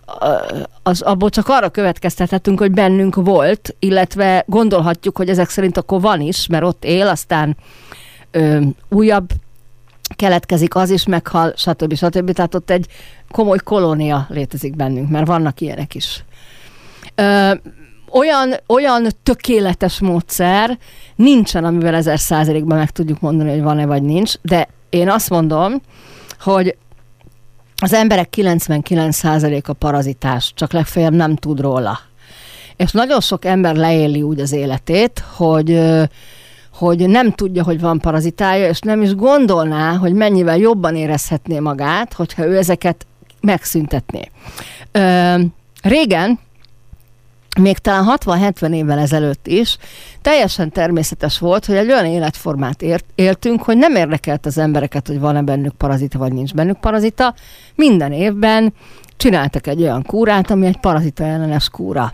az, 0.84 1.02
abból 1.02 1.30
csak 1.30 1.48
arra 1.48 1.70
következtethetünk, 1.70 2.60
hogy 2.60 2.72
bennünk 2.72 3.16
volt, 3.16 3.76
illetve 3.80 4.44
gondolhatjuk, 4.48 5.18
hogy 5.18 5.30
ezek 5.30 5.50
szerint 5.50 5.78
akkor 5.78 6.02
van 6.02 6.22
is, 6.22 6.48
mert 6.48 6.64
ott 6.64 6.84
él, 6.84 7.08
aztán 7.08 7.58
ö, 8.32 8.60
újabb 8.90 9.30
keletkezik, 10.16 10.76
az 10.76 10.90
is 10.90 11.06
meghal, 11.06 11.54
stb. 11.56 11.96
stb. 11.96 12.32
Tehát 12.32 12.56
ott 12.56 12.70
egy 12.70 12.88
komoly 13.32 13.58
kolónia 13.64 14.26
létezik 14.30 14.76
bennünk, 14.76 15.10
mert 15.10 15.28
vannak 15.28 15.62
ilyenek 15.62 15.96
is. 15.96 16.24
Ö, 17.16 17.54
olyan, 18.12 18.54
olyan 18.68 19.08
tökéletes 19.24 20.00
módszer 20.00 20.78
nincsen, 21.16 21.64
amivel 21.64 21.96
ezer 21.96 22.20
százalékban 22.20 22.78
meg 22.78 22.90
tudjuk 22.90 23.20
mondani, 23.20 23.50
hogy 23.50 23.62
van-e 23.62 23.86
vagy 23.86 24.04
nincs, 24.04 24.34
de 24.42 24.68
én 24.90 25.10
azt 25.10 25.30
mondom, 25.30 25.82
hogy 26.40 26.78
az 27.82 27.94
emberek 27.94 28.34
99%-a 28.38 29.74
parazitás, 29.74 30.52
csak 30.56 30.72
legfeljebb 30.72 31.14
nem 31.14 31.36
tud 31.36 31.60
róla. 31.60 32.00
És 32.76 32.92
nagyon 32.92 33.22
sok 33.22 33.46
ember 33.46 33.76
leéli 33.76 34.22
úgy 34.22 34.40
az 34.40 34.52
életét, 34.52 35.24
hogy 35.36 35.80
hogy 36.78 37.10
nem 37.10 37.32
tudja, 37.32 37.64
hogy 37.64 37.80
van 37.80 38.00
parazitája, 38.00 38.68
és 38.68 38.80
nem 38.80 39.02
is 39.02 39.16
gondolná, 39.16 39.96
hogy 39.96 40.14
mennyivel 40.14 40.58
jobban 40.58 40.96
érezhetné 40.96 41.60
magát, 41.60 42.14
hogyha 42.14 42.46
ő 42.46 42.58
ezeket 42.58 43.06
megszüntetné. 43.42 44.32
Ö, 44.92 45.36
régen, 45.82 46.40
még 47.60 47.78
talán 47.78 48.18
60-70 48.18 48.74
évvel 48.74 49.00
ezelőtt 49.00 49.48
is 49.48 49.78
teljesen 50.22 50.72
természetes 50.72 51.40
volt, 51.40 51.66
hogy 51.66 51.76
egy 51.76 51.92
olyan 51.92 52.06
életformát 52.06 52.82
ért, 52.82 53.06
éltünk, 53.16 53.62
hogy 53.62 53.78
nem 53.78 53.96
érdekelt 53.96 54.46
az 54.46 54.58
embereket, 54.58 55.08
hogy 55.08 55.20
van-e 55.20 55.42
bennük 55.42 55.74
parazita, 55.74 56.18
vagy 56.18 56.34
nincs 56.34 56.54
bennük 56.54 56.80
parazita. 56.80 57.34
Minden 57.76 58.12
évben 58.12 58.74
csináltak 59.18 59.68
egy 59.68 59.82
olyan 59.82 60.04
kúrát, 60.04 60.52
ami 60.52 60.66
egy 60.66 60.80
parazita 60.80 61.24
ellenes 61.24 61.70
kúra. 61.70 62.14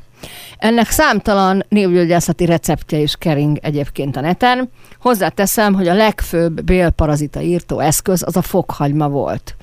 Ennek 0.57 0.89
számtalan 0.89 1.65
névgyógyászati 1.69 2.45
receptje 2.45 2.97
is 2.97 3.15
kering 3.15 3.57
egyébként 3.61 4.15
a 4.15 4.21
neten. 4.21 4.69
Hozzáteszem, 4.99 5.73
hogy 5.73 5.87
a 5.87 5.93
legfőbb 5.93 6.63
bélparazita 6.63 7.41
írtó 7.41 7.79
eszköz 7.79 8.23
az 8.25 8.37
a 8.37 8.41
fokhagyma 8.41 9.09
volt. 9.09 9.55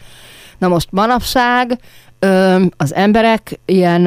Na 0.59 0.69
most 0.69 0.89
manapság 0.91 1.79
az 2.77 2.95
emberek 2.95 3.61
ilyen, 3.65 4.05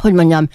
hogy 0.00 0.12
mondjam, 0.12 0.48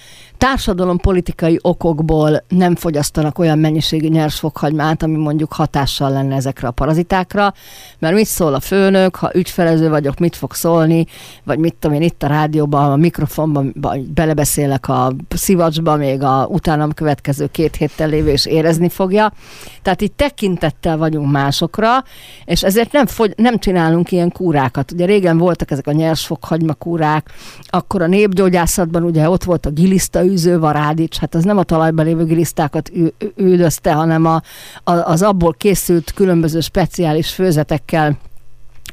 társadalompolitikai 0.44 1.60
okokból 1.62 2.44
nem 2.48 2.76
fogyasztanak 2.76 3.40
olyan 3.40 3.60
mennyiségű 3.60 4.08
nyers 4.08 4.40
fokhagymát, 4.40 5.04
ami 5.04 5.18
mondjuk 5.18 5.54
hatással 5.54 6.10
lenne 6.10 6.36
ezekre 6.36 6.68
a 6.68 6.72
parazitákra, 6.72 7.54
mert 8.00 8.16
mit 8.16 8.26
szól 8.26 8.54
a 8.54 8.60
főnök, 8.60 9.16
ha 9.16 9.36
ügyfelező 9.36 9.90
vagyok, 9.90 10.18
mit 10.18 10.36
fog 10.36 10.54
szólni, 10.54 11.06
vagy 11.44 11.58
mit 11.58 11.76
tudom 11.80 11.96
én 11.96 12.02
itt 12.02 12.24
a 12.24 12.28
rádióban, 12.28 12.92
a 12.92 12.96
mikrofonban 12.96 13.76
belebeszélek 14.14 14.90
a 14.90 15.14
szivacsba, 15.30 15.96
még 15.96 16.24
a 16.24 16.48
utánam 16.50 16.94
következő 16.94 17.48
két 17.48 17.76
héttel 17.76 18.10
lévő 18.10 18.30
és 18.30 18.46
érezni 18.46 18.90
fogja. 18.90 19.34
Tehát 19.82 20.02
itt 20.02 20.18
tekintettel 20.18 20.98
vagyunk 20.98 21.32
másokra, 21.32 22.04
és 22.46 22.64
ezért 22.64 22.92
nem, 22.92 23.06
fogy, 23.06 23.34
nem 23.38 23.58
csinálunk 23.60 24.12
ilyen 24.12 24.32
kúrákat. 24.32 24.92
Ugye 24.92 25.06
régen 25.06 25.38
voltak 25.38 25.72
ezek 25.72 25.88
a 25.88 25.92
nyers 25.92 26.26
fokhagyma 26.26 26.74
kúrák, 26.74 27.30
akkor 27.66 28.02
a 28.02 28.08
népgyógyászatban 28.08 29.04
ugye 29.04 29.30
ott 29.30 29.44
volt 29.44 29.66
a 29.66 29.70
giliszta 29.70 30.22
űző 30.34 30.60
varádics, 30.60 31.18
hát 31.18 31.36
az 31.36 31.44
nem 31.44 31.58
a 31.58 31.64
talajban 31.64 32.06
lévő 32.06 32.26
gilisztákat 32.26 32.92
üldözte, 33.36 33.94
hanem 33.94 34.26
a, 34.26 34.42
a, 34.84 34.92
az 34.92 35.22
abból 35.22 35.54
készült 35.54 36.12
különböző 36.12 36.60
speciális 36.60 37.30
főzetekkel 37.30 38.18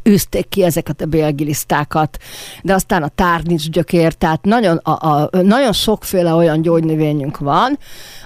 űzték 0.09 0.49
ki 0.49 0.65
ezeket 0.65 1.01
a 1.01 1.07
bélgilisztákat, 1.07 2.19
de 2.63 2.75
aztán 2.75 3.03
a 3.03 3.09
tárnics 3.09 3.71
gyökér, 3.71 4.13
tehát 4.13 4.45
nagyon, 4.45 4.77
a, 4.77 5.09
a, 5.09 5.29
nagyon 5.43 5.73
sokféle 5.73 6.35
olyan 6.35 6.63
gyógynövényünk 6.63 7.39
van, 7.39 7.79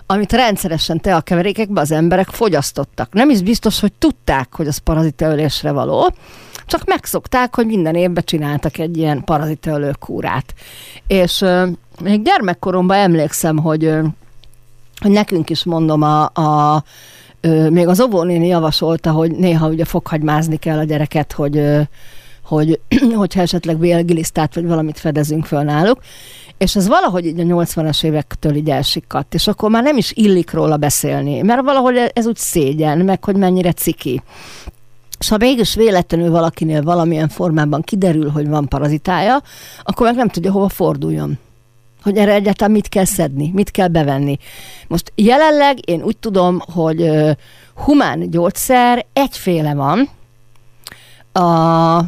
amit 0.07 0.33
rendszeresen 0.33 1.01
teakeverékekben 1.01 1.83
az 1.83 1.91
emberek 1.91 2.29
fogyasztottak. 2.29 3.13
Nem 3.13 3.31
is 3.31 3.43
biztos, 3.43 3.81
hogy 3.81 3.93
tudták, 3.93 4.55
hogy 4.55 4.67
az 4.67 4.79
parazitaölésre 4.79 5.73
való, 5.73 6.13
csak 6.67 6.85
megszokták, 6.87 7.55
hogy 7.55 7.67
minden 7.67 7.95
évben 7.95 8.25
csináltak 8.27 8.79
egy 8.79 8.97
ilyen 8.97 9.25
parazitaölő 9.25 9.95
kúrát. 9.99 10.55
És 11.07 11.45
még 12.03 12.23
gyermekkoromban 12.23 12.97
emlékszem, 12.97 13.59
hogy, 13.59 13.93
hogy 15.01 15.11
nekünk 15.11 15.51
is 15.51 15.65
mondom, 15.65 16.03
a, 16.03 16.23
a 16.25 16.85
még 17.71 17.87
az 17.87 18.01
óvónéni 18.01 18.47
javasolta, 18.47 19.11
hogy 19.11 19.31
néha 19.31 19.69
ugye 19.69 19.85
fokhagymázni 19.85 20.57
kell 20.57 20.79
a 20.79 20.85
gyereket, 20.85 21.33
hogy, 21.33 21.63
hogy 22.45 22.81
hogyha 23.15 23.41
esetleg 23.41 23.77
bélgilisztát 23.77 24.55
vagy 24.55 24.67
valamit 24.67 24.99
fedezünk 24.99 25.45
föl 25.45 25.63
náluk. 25.63 25.99
És 26.59 26.77
ez 26.77 26.89
valahogy 26.89 27.27
így 27.27 27.41
a 27.41 27.43
80-as 27.43 28.05
évektől 28.05 28.55
így 28.55 28.71
elsikadt, 28.71 29.35
és 29.35 29.47
akkor 29.47 29.71
már 29.71 29.83
nem 29.83 29.97
is 29.97 30.13
illik 30.13 30.53
róla 30.53 30.77
beszélni, 30.77 31.43
mert 31.43 31.63
valahogy 31.63 32.11
ez 32.13 32.27
úgy 32.27 32.37
szégyen, 32.37 32.99
meg 32.99 33.25
hogy 33.25 33.37
mennyire 33.37 33.73
ciki. 33.73 34.23
És 35.19 35.29
ha 35.29 35.37
mégis 35.37 35.75
véletlenül 35.75 36.31
valakinél 36.31 36.83
valamilyen 36.83 37.29
formában 37.29 37.83
kiderül, 37.83 38.31
hogy 38.31 38.49
van 38.49 38.69
parazitája, 38.69 39.43
akkor 39.83 40.07
meg 40.07 40.17
nem 40.17 40.29
tudja 40.29 40.53
hova 40.53 40.69
forduljon 40.69 41.39
hogy 42.05 42.17
erre 42.17 42.33
egyáltalán 42.33 42.73
mit 42.73 42.89
kell 42.89 43.05
szedni, 43.05 43.51
mit 43.55 43.71
kell 43.71 43.89
bevenni. 43.89 44.39
Most 44.89 45.13
jelenleg 45.15 45.89
én 45.91 46.03
úgy 46.03 46.17
tudom, 46.17 46.61
hogy 46.73 47.11
humán 47.75 48.31
gyógyszer 48.31 49.07
egyféle 49.13 49.75
van, 49.75 50.09
a, 51.45 52.05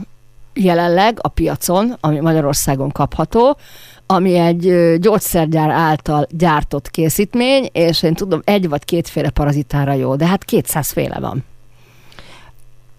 jelenleg 0.55 1.19
a 1.21 1.29
piacon, 1.29 1.97
ami 2.01 2.21
Magyarországon 2.21 2.91
kapható, 2.91 3.57
ami 4.07 4.35
egy 4.35 4.95
gyógyszergyár 5.01 5.71
által 5.71 6.27
gyártott 6.31 6.91
készítmény, 6.91 7.69
és 7.73 8.03
én 8.03 8.15
tudom, 8.15 8.41
egy 8.45 8.69
vagy 8.69 8.85
kétféle 8.85 9.31
parazitára 9.31 9.93
jó, 9.93 10.17
de 10.17 10.27
hát 10.27 10.45
kétszázféle 10.45 11.19
van. 11.21 11.45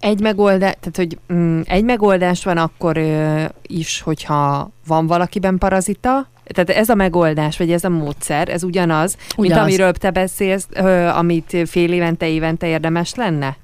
Egy 0.00 0.20
megoldás, 0.20 0.74
tehát 0.80 0.96
hogy 0.96 1.18
mm, 1.32 1.60
egy 1.64 1.84
megoldás 1.84 2.44
van 2.44 2.56
akkor 2.56 2.96
ö, 2.96 3.44
is, 3.62 4.00
hogyha 4.00 4.70
van 4.86 5.06
valakiben 5.06 5.58
parazita, 5.58 6.28
tehát 6.44 6.70
ez 6.70 6.88
a 6.88 6.94
megoldás, 6.94 7.58
vagy 7.58 7.72
ez 7.72 7.84
a 7.84 7.88
módszer, 7.88 8.48
ez 8.48 8.62
ugyanaz, 8.62 9.16
ugyanaz. 9.36 9.36
mint 9.36 9.56
amiről 9.56 9.92
te 9.92 10.10
beszélsz, 10.10 10.66
ö, 10.70 11.06
amit 11.06 11.56
fél 11.66 11.92
évente, 11.92 12.28
évente 12.28 12.66
érdemes 12.66 13.14
lenne? 13.14 13.56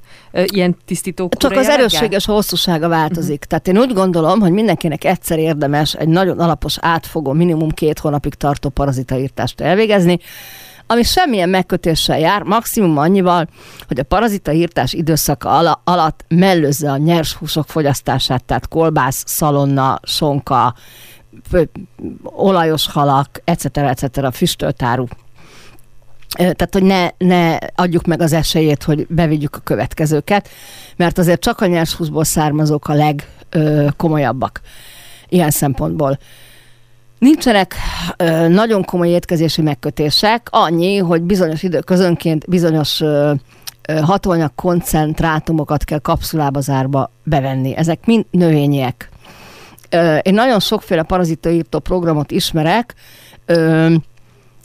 ilyen 0.44 0.76
tisztító 0.84 1.28
Csak 1.36 1.52
az 1.52 1.68
erősséges 1.68 2.24
hosszúsága 2.24 2.88
változik. 2.88 3.44
Uh-huh. 3.44 3.48
Tehát 3.48 3.68
én 3.68 3.78
úgy 3.78 3.92
gondolom, 3.92 4.40
hogy 4.40 4.52
mindenkinek 4.52 5.04
egyszer 5.04 5.38
érdemes 5.38 5.94
egy 5.94 6.08
nagyon 6.08 6.38
alapos, 6.38 6.76
átfogó, 6.80 7.32
minimum 7.32 7.70
két 7.70 7.98
hónapig 7.98 8.34
tartó 8.34 8.68
parazitaírtást 8.68 9.60
elvégezni, 9.60 10.18
ami 10.86 11.02
semmilyen 11.02 11.48
megkötéssel 11.48 12.18
jár, 12.18 12.42
maximum 12.42 12.98
annyival, 12.98 13.48
hogy 13.86 13.98
a 13.98 14.04
parazitaírtás 14.04 14.92
időszaka 14.92 15.78
alatt 15.84 16.24
mellőzze 16.28 16.90
a 16.90 16.96
nyers 16.96 17.32
húsok 17.32 17.66
fogyasztását, 17.68 18.44
tehát 18.44 18.68
kolbász, 18.68 19.22
szalonna, 19.26 20.00
sonka, 20.02 20.74
olajos 22.22 22.86
halak, 22.86 23.42
etc. 23.44 23.76
etc. 23.76 24.34
füstöltáru 24.34 25.06
tehát, 26.34 26.68
hogy 26.72 26.82
ne, 26.82 27.08
ne 27.18 27.56
adjuk 27.74 28.06
meg 28.06 28.20
az 28.20 28.32
esélyét, 28.32 28.82
hogy 28.82 29.06
bevigyük 29.08 29.56
a 29.56 29.60
következőket, 29.60 30.48
mert 30.96 31.18
azért 31.18 31.40
csak 31.40 31.60
a 31.60 31.66
nyers 31.66 31.94
húsból 31.94 32.24
származók 32.24 32.88
a 32.88 32.94
legkomolyabbak 32.94 34.60
ilyen 35.28 35.50
szempontból. 35.50 36.18
Nincsenek 37.24 37.74
ö, 38.16 38.48
nagyon 38.48 38.84
komoly 38.84 39.08
étkezési 39.08 39.62
megkötések, 39.62 40.48
annyi, 40.50 40.96
hogy 40.96 41.22
bizonyos 41.22 41.62
időközönként 41.62 42.48
bizonyos 42.48 43.00
ö, 43.00 43.32
hatóanyag 44.02 44.54
koncentrátumokat 44.54 45.84
kell 45.84 45.98
kapszulába 45.98 46.60
zárba 46.60 47.10
bevenni. 47.22 47.76
Ezek 47.76 48.06
mind 48.06 48.24
növényiek. 48.30 49.08
Én 50.22 50.34
nagyon 50.34 50.60
sokféle 50.60 51.02
parazitaírtó 51.02 51.78
programot 51.78 52.30
ismerek, 52.30 52.94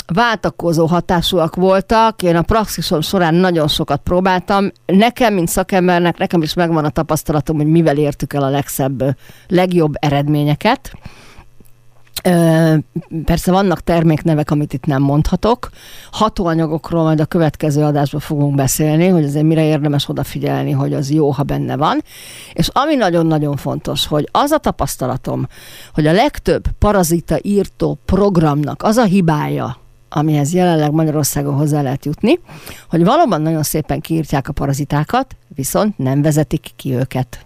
váltakozó 0.07 0.85
hatásúak 0.85 1.55
voltak. 1.55 2.23
Én 2.23 2.35
a 2.35 2.41
praxisom 2.41 3.01
során 3.01 3.33
nagyon 3.33 3.67
sokat 3.67 4.01
próbáltam. 4.03 4.71
Nekem, 4.85 5.33
mint 5.33 5.47
szakembernek, 5.47 6.17
nekem 6.17 6.41
is 6.41 6.53
megvan 6.53 6.85
a 6.85 6.89
tapasztalatom, 6.89 7.55
hogy 7.55 7.67
mivel 7.67 7.97
értük 7.97 8.33
el 8.33 8.43
a 8.43 8.49
legszebb, 8.49 9.17
legjobb 9.47 9.93
eredményeket. 9.99 10.91
Persze 13.25 13.51
vannak 13.51 13.83
terméknevek, 13.83 14.51
amit 14.51 14.73
itt 14.73 14.85
nem 14.85 15.01
mondhatok. 15.01 15.69
Hatóanyagokról 16.11 17.03
majd 17.03 17.19
a 17.19 17.25
következő 17.25 17.83
adásban 17.83 18.19
fogunk 18.19 18.55
beszélni, 18.55 19.07
hogy 19.07 19.23
azért 19.23 19.45
mire 19.45 19.63
érdemes 19.63 20.09
odafigyelni, 20.09 20.71
hogy 20.71 20.93
az 20.93 21.11
jó, 21.11 21.29
ha 21.29 21.43
benne 21.43 21.75
van. 21.75 22.03
És 22.53 22.67
ami 22.67 22.95
nagyon-nagyon 22.95 23.55
fontos, 23.55 24.07
hogy 24.07 24.29
az 24.31 24.51
a 24.51 24.57
tapasztalatom, 24.57 25.47
hogy 25.93 26.07
a 26.07 26.11
legtöbb 26.11 26.63
parazita 26.79 27.37
írtó 27.41 27.97
programnak 28.05 28.83
az 28.83 28.97
a 28.97 29.03
hibája, 29.03 29.77
amihez 30.09 30.53
jelenleg 30.53 30.91
Magyarországon 30.91 31.55
hozzá 31.55 31.81
lehet 31.81 32.05
jutni, 32.05 32.39
hogy 32.89 33.03
valóban 33.03 33.41
nagyon 33.41 33.63
szépen 33.63 33.99
kiírtják 33.99 34.47
a 34.47 34.53
parazitákat, 34.53 35.35
viszont 35.47 35.97
nem 35.97 36.21
vezetik 36.21 36.71
ki 36.75 36.93
őket. 36.93 37.45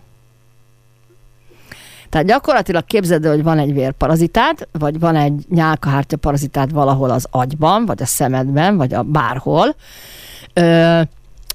Tehát 2.14 2.28
gyakorlatilag 2.28 2.86
képzeld 2.86 3.26
hogy 3.26 3.44
van 3.44 3.60
egy 3.60 3.74
vérparazitát, 3.74 4.68
vagy 4.72 5.00
van 5.00 5.16
egy 5.16 5.46
nyálkahártya 5.50 6.18
parazitát 6.18 6.72
valahol 6.72 7.10
az 7.10 7.28
agyban, 7.32 7.86
vagy 7.86 8.02
a 8.02 8.06
szemedben, 8.06 8.78
vagy 8.78 8.94
a 8.94 9.02
bárhol. 9.02 9.76
Ö, 10.54 11.02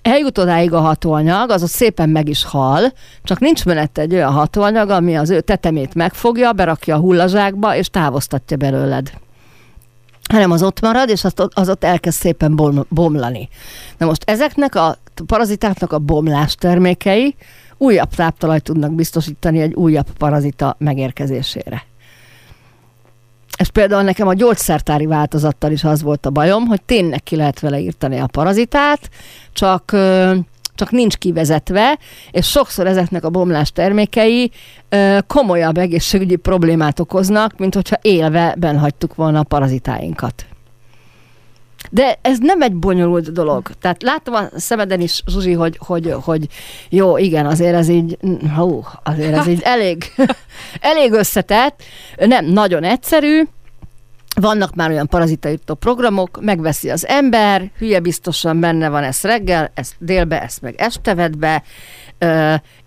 eljut 0.03 0.39
odáig 0.39 0.73
a 0.73 0.81
hatóanyag, 0.81 1.51
az 1.51 1.63
ott 1.63 1.69
szépen 1.69 2.09
meg 2.09 2.29
is 2.29 2.45
hal, 2.45 2.93
csak 3.23 3.39
nincs 3.39 3.65
mellette 3.65 4.01
egy 4.01 4.15
olyan 4.15 4.33
hatóanyag, 4.33 4.91
ami 4.91 5.17
az 5.17 5.31
ő 5.31 5.41
tetemét 5.41 5.95
megfogja, 5.95 6.53
berakja 6.53 6.97
a 6.97 7.01
hullazsákba, 7.01 7.77
és 7.77 7.89
távoztatja 7.89 8.57
belőled 8.57 9.11
hanem 10.29 10.51
az 10.51 10.63
ott 10.63 10.81
marad, 10.81 11.09
és 11.09 11.25
azt, 11.25 11.49
az 11.55 11.69
ott 11.69 11.85
elkezd 11.85 12.19
szépen 12.19 12.57
bom, 12.57 12.87
bomlani. 12.89 13.49
Na 13.99 14.07
most 14.07 14.23
ezeknek 14.31 14.75
a 14.75 14.97
parazitáknak 15.27 15.93
a 15.93 15.99
bomlás 15.99 16.55
termékei 16.55 17.35
újabb 17.79 18.15
táptalajt 18.15 18.63
tudnak 18.63 18.93
biztosítani 18.93 19.61
egy 19.61 19.75
újabb 19.75 20.07
parazita 20.19 20.77
megérkezésére. 20.79 21.83
Ez 23.57 23.69
például 23.69 24.03
nekem 24.03 24.27
a 24.27 24.35
gyógyszertári 24.35 25.07
változattal 25.07 25.73
is 25.73 25.85
az 25.85 26.03
volt 26.03 26.27
a 26.27 26.31
bajom, 26.31 26.67
hogy 26.67 26.83
tényleg 26.83 27.23
ki 27.23 27.37
lehet 27.37 27.61
vele 27.61 27.79
írtani 27.79 28.19
a 28.19 28.27
parazitát, 28.27 29.11
csak 29.53 29.97
csak 30.79 30.91
nincs 30.91 31.17
kivezetve, 31.17 31.99
és 32.31 32.47
sokszor 32.47 32.87
ezeknek 32.87 33.25
a 33.25 33.31
bomlás 33.31 33.73
termékei 33.73 34.51
ö, 34.89 35.19
komolyabb 35.27 35.79
egészségügyi 35.79 36.37
problémát 36.37 37.01
okoznak, 37.01 37.59
mint 37.59 37.75
hogyha 37.75 37.97
élve 38.03 38.55
benhagytuk 38.59 39.15
volna 39.15 39.39
a 39.39 39.43
parazitáinkat. 39.43 40.47
De 41.91 42.19
ez 42.23 42.39
nem 42.39 42.63
egy 42.63 42.75
bonyolult 42.75 43.33
dolog. 43.33 43.71
Tehát 43.81 44.03
látom 44.03 44.35
a 44.35 44.49
szemeden 44.57 45.01
is, 45.01 45.23
Zsuzsi, 45.27 45.53
hogy, 45.53 45.79
hogy, 45.79 46.15
hogy 46.23 46.47
jó, 46.89 47.17
igen, 47.17 47.47
azért 47.47 47.75
ez 47.75 47.89
így, 47.89 48.19
hú, 48.57 48.85
azért 49.03 49.37
ez 49.37 49.47
így 49.47 49.61
elég, 49.63 50.05
elég 50.81 51.13
összetett, 51.13 51.83
nem, 52.17 52.45
nagyon 52.45 52.85
egyszerű, 52.85 53.43
vannak 54.41 54.75
már 54.75 54.91
olyan 54.91 55.07
parazitaírtó 55.07 55.75
programok, 55.75 56.39
megveszi 56.41 56.91
az 56.91 57.07
ember, 57.07 57.71
hülye 57.79 58.01
biztosan 58.01 58.61
benne 58.61 58.89
van 58.89 59.03
ez 59.03 59.23
reggel, 59.23 59.71
ezt 59.75 59.95
délbe, 59.99 60.43
ezt 60.43 60.63
meg 60.63 60.75
este 60.79 61.15
vedd 61.15 61.39
be, 61.39 61.63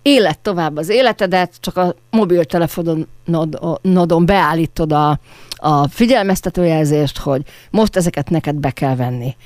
élet 0.02 0.38
tovább 0.38 0.76
az 0.76 0.88
életedet, 0.88 1.52
csak 1.60 1.76
a 1.76 1.94
mobiltelefonodon 2.10 4.26
beállítod 4.26 4.92
a, 4.92 5.18
a 5.62 5.88
figyelmeztetőjelzést, 5.88 7.18
hogy 7.18 7.42
most 7.70 7.96
ezeket 7.96 8.30
neked 8.30 8.54
be 8.54 8.70
kell 8.70 8.96
venni. 8.96 9.36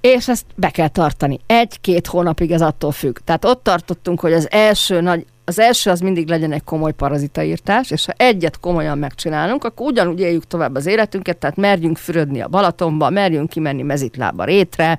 És 0.00 0.28
ezt 0.28 0.44
be 0.54 0.70
kell 0.70 0.88
tartani. 0.88 1.40
Egy-két 1.46 2.06
hónapig 2.06 2.50
ez 2.50 2.62
attól 2.62 2.92
függ. 2.92 3.16
Tehát 3.24 3.44
ott 3.44 3.62
tartottunk, 3.62 4.20
hogy 4.20 4.32
az 4.32 4.50
első 4.50 5.00
nagy 5.00 5.26
az 5.44 5.58
első 5.58 5.90
az 5.90 6.00
mindig 6.00 6.28
legyen 6.28 6.52
egy 6.52 6.64
komoly 6.64 6.92
parazitaírtás, 6.92 7.90
és 7.90 8.06
ha 8.06 8.12
egyet 8.16 8.60
komolyan 8.60 8.98
megcsinálunk, 8.98 9.64
akkor 9.64 9.86
ugyanúgy 9.86 10.20
éljük 10.20 10.46
tovább 10.46 10.74
az 10.74 10.86
életünket, 10.86 11.36
tehát 11.36 11.56
merjünk 11.56 11.96
fürödni 11.96 12.40
a 12.40 12.48
Balatonba, 12.48 13.10
merjünk 13.10 13.48
kimenni 13.48 13.82
mezitlába 13.82 14.44
rétre, 14.44 14.98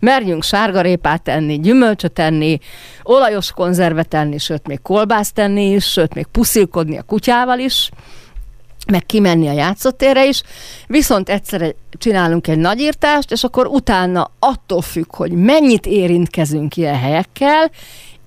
merjünk 0.00 0.42
sárgarépát 0.42 1.28
enni, 1.28 1.58
gyümölcsöt 1.58 2.18
enni, 2.18 2.58
olajos 3.02 3.52
konzervet 3.52 4.14
enni, 4.14 4.38
sőt 4.38 4.66
még 4.66 4.82
kolbászt 4.82 5.38
enni 5.38 5.70
is, 5.70 5.84
sőt 5.84 6.14
még 6.14 6.26
puszilkodni 6.26 6.98
a 6.98 7.02
kutyával 7.02 7.58
is, 7.58 7.90
meg 8.86 9.06
kimenni 9.06 9.48
a 9.48 9.52
játszótérre 9.52 10.26
is, 10.26 10.42
viszont 10.86 11.28
egyszerre 11.28 11.74
csinálunk 11.98 12.48
egy 12.48 12.58
nagyírtást, 12.58 13.30
és 13.30 13.44
akkor 13.44 13.66
utána 13.66 14.30
attól 14.38 14.82
függ, 14.82 15.16
hogy 15.16 15.32
mennyit 15.32 15.86
érintkezünk 15.86 16.76
ilyen 16.76 16.98
helyekkel, 16.98 17.70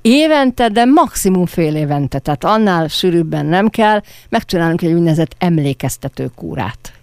évente, 0.01 0.69
de 0.69 0.85
maximum 0.85 1.45
fél 1.45 1.75
évente, 1.75 2.19
tehát 2.19 2.43
annál 2.43 2.87
sűrűbben 2.87 3.45
nem 3.45 3.69
kell, 3.69 4.01
megcsinálunk 4.29 4.81
egy 4.81 4.93
úgynevezett 4.93 5.35
emlékeztető 5.37 6.31
kúrát. 6.35 6.94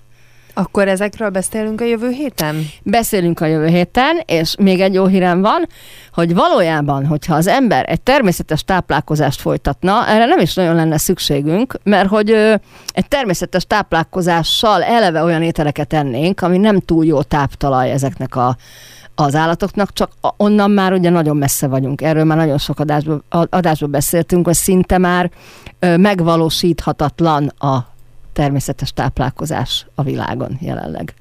Akkor 0.55 0.89
ezekről 0.89 1.31
beszélünk 1.31 1.81
a 1.81 1.85
jövő 1.85 2.11
héten? 2.11 2.67
Beszélünk 2.83 3.41
a 3.41 3.47
jövő 3.47 3.67
héten, 3.67 4.21
és 4.27 4.55
még 4.59 4.81
egy 4.81 4.95
jó 4.95 5.07
hírem 5.07 5.41
van, 5.41 5.69
hogy 6.13 6.35
valójában, 6.35 7.07
hogyha 7.07 7.35
az 7.35 7.47
ember 7.47 7.85
egy 7.89 8.01
természetes 8.01 8.65
táplálkozást 8.65 9.41
folytatna, 9.41 10.09
erre 10.09 10.27
nem 10.27 10.39
is 10.39 10.55
nagyon 10.55 10.75
lenne 10.75 10.99
szükségünk, 10.99 11.79
mert 11.83 12.09
hogy 12.09 12.31
ö, 12.31 12.55
egy 12.93 13.09
természetes 13.09 13.65
táplálkozással 13.65 14.83
eleve 14.83 15.23
olyan 15.23 15.43
ételeket 15.43 15.93
ennénk, 15.93 16.41
ami 16.41 16.59
nem 16.59 16.81
túl 16.81 17.05
jó 17.05 17.23
táptalaj 17.23 17.91
ezeknek 17.91 18.37
a 18.37 18.57
az 19.15 19.35
állatoknak, 19.35 19.93
csak 19.93 20.11
onnan 20.37 20.71
már 20.71 20.93
ugye 20.93 21.11
nagyon 21.11 21.37
messze 21.37 21.67
vagyunk. 21.67 22.03
Erről 22.03 22.25
már 22.25 22.37
nagyon 22.37 22.59
sok 22.59 22.81
adásban, 22.81 23.25
adásban 23.29 23.91
beszéltünk, 23.91 24.47
hogy 24.47 24.55
szinte 24.55 24.99
már 24.99 25.31
megvalósíthatatlan 25.79 27.47
a 27.47 27.92
természetes 28.33 28.93
táplálkozás 28.93 29.87
a 29.95 30.03
világon 30.03 30.59
jelenleg. 30.61 31.15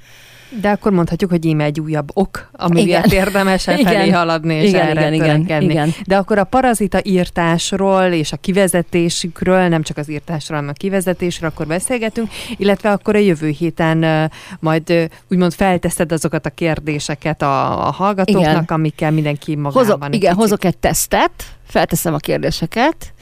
De 0.59 0.69
akkor 0.69 0.91
mondhatjuk, 0.91 1.29
hogy 1.29 1.45
íme 1.45 1.63
egy 1.63 1.79
újabb 1.79 2.09
ok, 2.13 2.49
ami 2.51 2.83
miatt 2.83 3.11
érdemes 3.11 3.63
felé 3.63 4.09
haladni 4.09 4.53
és 4.53 4.69
igen, 4.69 4.87
erre 4.87 5.13
igen, 5.13 5.39
igen, 5.39 5.61
igen. 5.61 5.93
De 6.07 6.17
akkor 6.17 6.37
a 6.37 6.43
parazita 6.43 6.99
írtásról 7.03 8.03
és 8.03 8.31
a 8.31 8.37
kivezetésükről, 8.37 9.67
nem 9.67 9.83
csak 9.83 9.97
az 9.97 10.09
írtásról, 10.09 10.57
hanem 10.57 10.73
a 10.75 10.77
kivezetésről 10.77 11.49
akkor 11.49 11.67
beszélgetünk, 11.67 12.29
illetve 12.57 12.91
akkor 12.91 13.15
a 13.15 13.19
jövő 13.19 13.49
héten 13.49 14.31
majd 14.59 15.09
úgymond 15.29 15.53
felteszed 15.53 16.11
azokat 16.11 16.45
a 16.45 16.49
kérdéseket 16.49 17.41
a, 17.41 17.87
a 17.87 17.91
hallgatóknak, 17.91 18.51
igen. 18.51 18.63
amikkel 18.67 19.11
mindenki 19.11 19.55
magában 19.55 19.83
hozok, 19.83 20.05
Igen, 20.05 20.19
kicsit. 20.19 20.35
hozok 20.35 20.63
egy 20.63 20.77
tesztet, 20.77 21.31
felteszem 21.67 22.13
a 22.13 22.17
kérdéseket, 22.17 23.13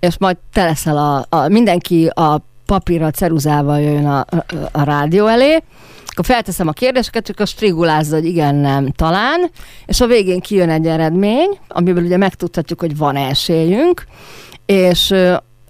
és 0.00 0.18
majd 0.18 0.36
te 0.52 0.64
leszel 0.64 0.96
a, 0.96 1.36
a 1.36 1.48
mindenki 1.48 2.06
a 2.06 2.42
papírra, 2.66 3.10
ceruzával 3.10 3.80
jön 3.80 4.06
a, 4.06 4.24
a 4.72 4.82
rádió 4.82 5.26
elé, 5.26 5.62
akkor 6.06 6.24
felteszem 6.24 6.68
a 6.68 6.72
kérdéseket, 6.72 7.26
csak 7.26 7.40
a 7.40 7.46
strigulázza, 7.46 8.14
hogy 8.14 8.26
igen, 8.26 8.54
nem, 8.54 8.90
talán, 8.90 9.50
és 9.86 10.00
a 10.00 10.06
végén 10.06 10.40
kijön 10.40 10.70
egy 10.70 10.86
eredmény, 10.86 11.58
amiből 11.68 12.04
ugye 12.04 12.16
megtudhatjuk, 12.16 12.80
hogy 12.80 12.96
van 12.96 13.16
esélyünk, 13.16 14.04
és 14.66 15.14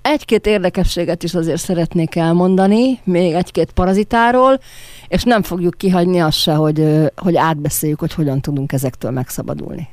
egy-két 0.03 0.47
érdekességet 0.47 1.23
is 1.23 1.35
azért 1.35 1.61
szeretnék 1.61 2.17
elmondani, 2.17 3.01
még 3.05 3.33
egy-két 3.33 3.73
parazitáról, 3.73 4.61
és 5.09 5.23
nem 5.23 5.43
fogjuk 5.43 5.75
kihagyni 5.75 6.21
azt 6.21 6.39
se, 6.39 6.53
hogy, 6.53 6.87
hogy 7.17 7.37
átbeszéljük, 7.37 8.01
hogy 8.01 8.15
hogyan 8.15 8.41
tudunk 8.41 8.73
ezektől 8.73 9.11
megszabadulni. 9.11 9.89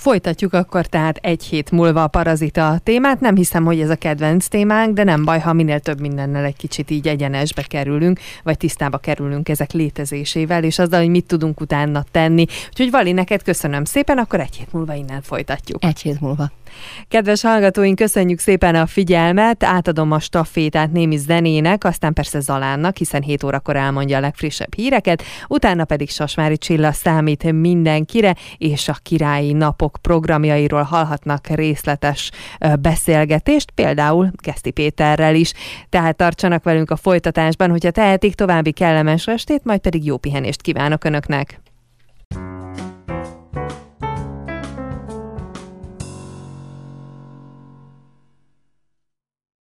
Folytatjuk 0.00 0.52
akkor 0.52 0.86
tehát 0.86 1.16
egy 1.16 1.44
hét 1.44 1.70
múlva 1.70 2.02
a 2.02 2.08
parazita 2.08 2.78
témát. 2.82 3.20
Nem 3.20 3.36
hiszem, 3.36 3.64
hogy 3.64 3.80
ez 3.80 3.90
a 3.90 3.96
kedvenc 3.96 4.46
témánk, 4.46 4.94
de 4.94 5.04
nem 5.04 5.24
baj, 5.24 5.40
ha 5.40 5.52
minél 5.52 5.80
több 5.80 6.00
mindennel 6.00 6.44
egy 6.44 6.56
kicsit 6.56 6.90
így 6.90 7.08
egyenesbe 7.08 7.62
kerülünk, 7.62 8.20
vagy 8.42 8.56
tisztába 8.56 8.98
kerülünk 8.98 9.48
ezek 9.48 9.72
létezésével, 9.72 10.64
és 10.64 10.78
azzal, 10.78 11.00
hogy 11.00 11.08
mit 11.08 11.26
tudunk 11.26 11.60
utána 11.60 12.04
tenni. 12.10 12.46
Úgyhogy 12.68 12.90
Vali, 12.90 13.12
neked 13.12 13.42
köszönöm 13.42 13.84
szépen, 13.84 14.18
akkor 14.18 14.40
egy 14.40 14.56
hét 14.56 14.72
múlva 14.72 14.94
innen 14.94 15.22
folytatjuk. 15.22 15.84
Egy 15.84 16.00
hét 16.00 16.20
múlva. 16.20 16.50
Kedves 17.08 17.42
hallgatóink, 17.42 17.96
köszönjük 17.96 18.38
szépen 18.38 18.74
a 18.74 18.86
figyelmet, 18.86 19.64
átadom 19.64 20.10
a 20.10 20.18
stafétát 20.18 20.92
némi 20.92 21.16
zenének, 21.16 21.84
aztán 21.84 22.12
persze 22.12 22.40
Zalánnak, 22.40 22.96
hiszen 22.96 23.22
7 23.22 23.44
órakor 23.44 23.76
elmondja 23.76 24.16
a 24.16 24.20
legfrissebb 24.20 24.74
híreket, 24.74 25.22
utána 25.48 25.84
pedig 25.84 26.10
Sasmári 26.10 26.58
Csilla 26.58 26.92
számít 26.92 27.52
mindenkire, 27.52 28.34
és 28.58 28.88
a 28.88 28.96
királyi 29.02 29.52
napok 29.52 29.98
programjairól 30.02 30.82
hallhatnak 30.82 31.46
részletes 31.46 32.30
beszélgetést, 32.80 33.70
például 33.70 34.30
Keszti 34.42 34.70
Péterrel 34.70 35.34
is. 35.34 35.52
Tehát 35.88 36.16
tartsanak 36.16 36.64
velünk 36.64 36.90
a 36.90 36.96
folytatásban, 36.96 37.70
hogyha 37.70 37.90
tehetik 37.90 38.34
további 38.34 38.72
kellemes 38.72 39.26
estét, 39.26 39.64
majd 39.64 39.80
pedig 39.80 40.04
jó 40.04 40.16
pihenést 40.16 40.62
kívánok 40.62 41.04
Önöknek. 41.04 41.60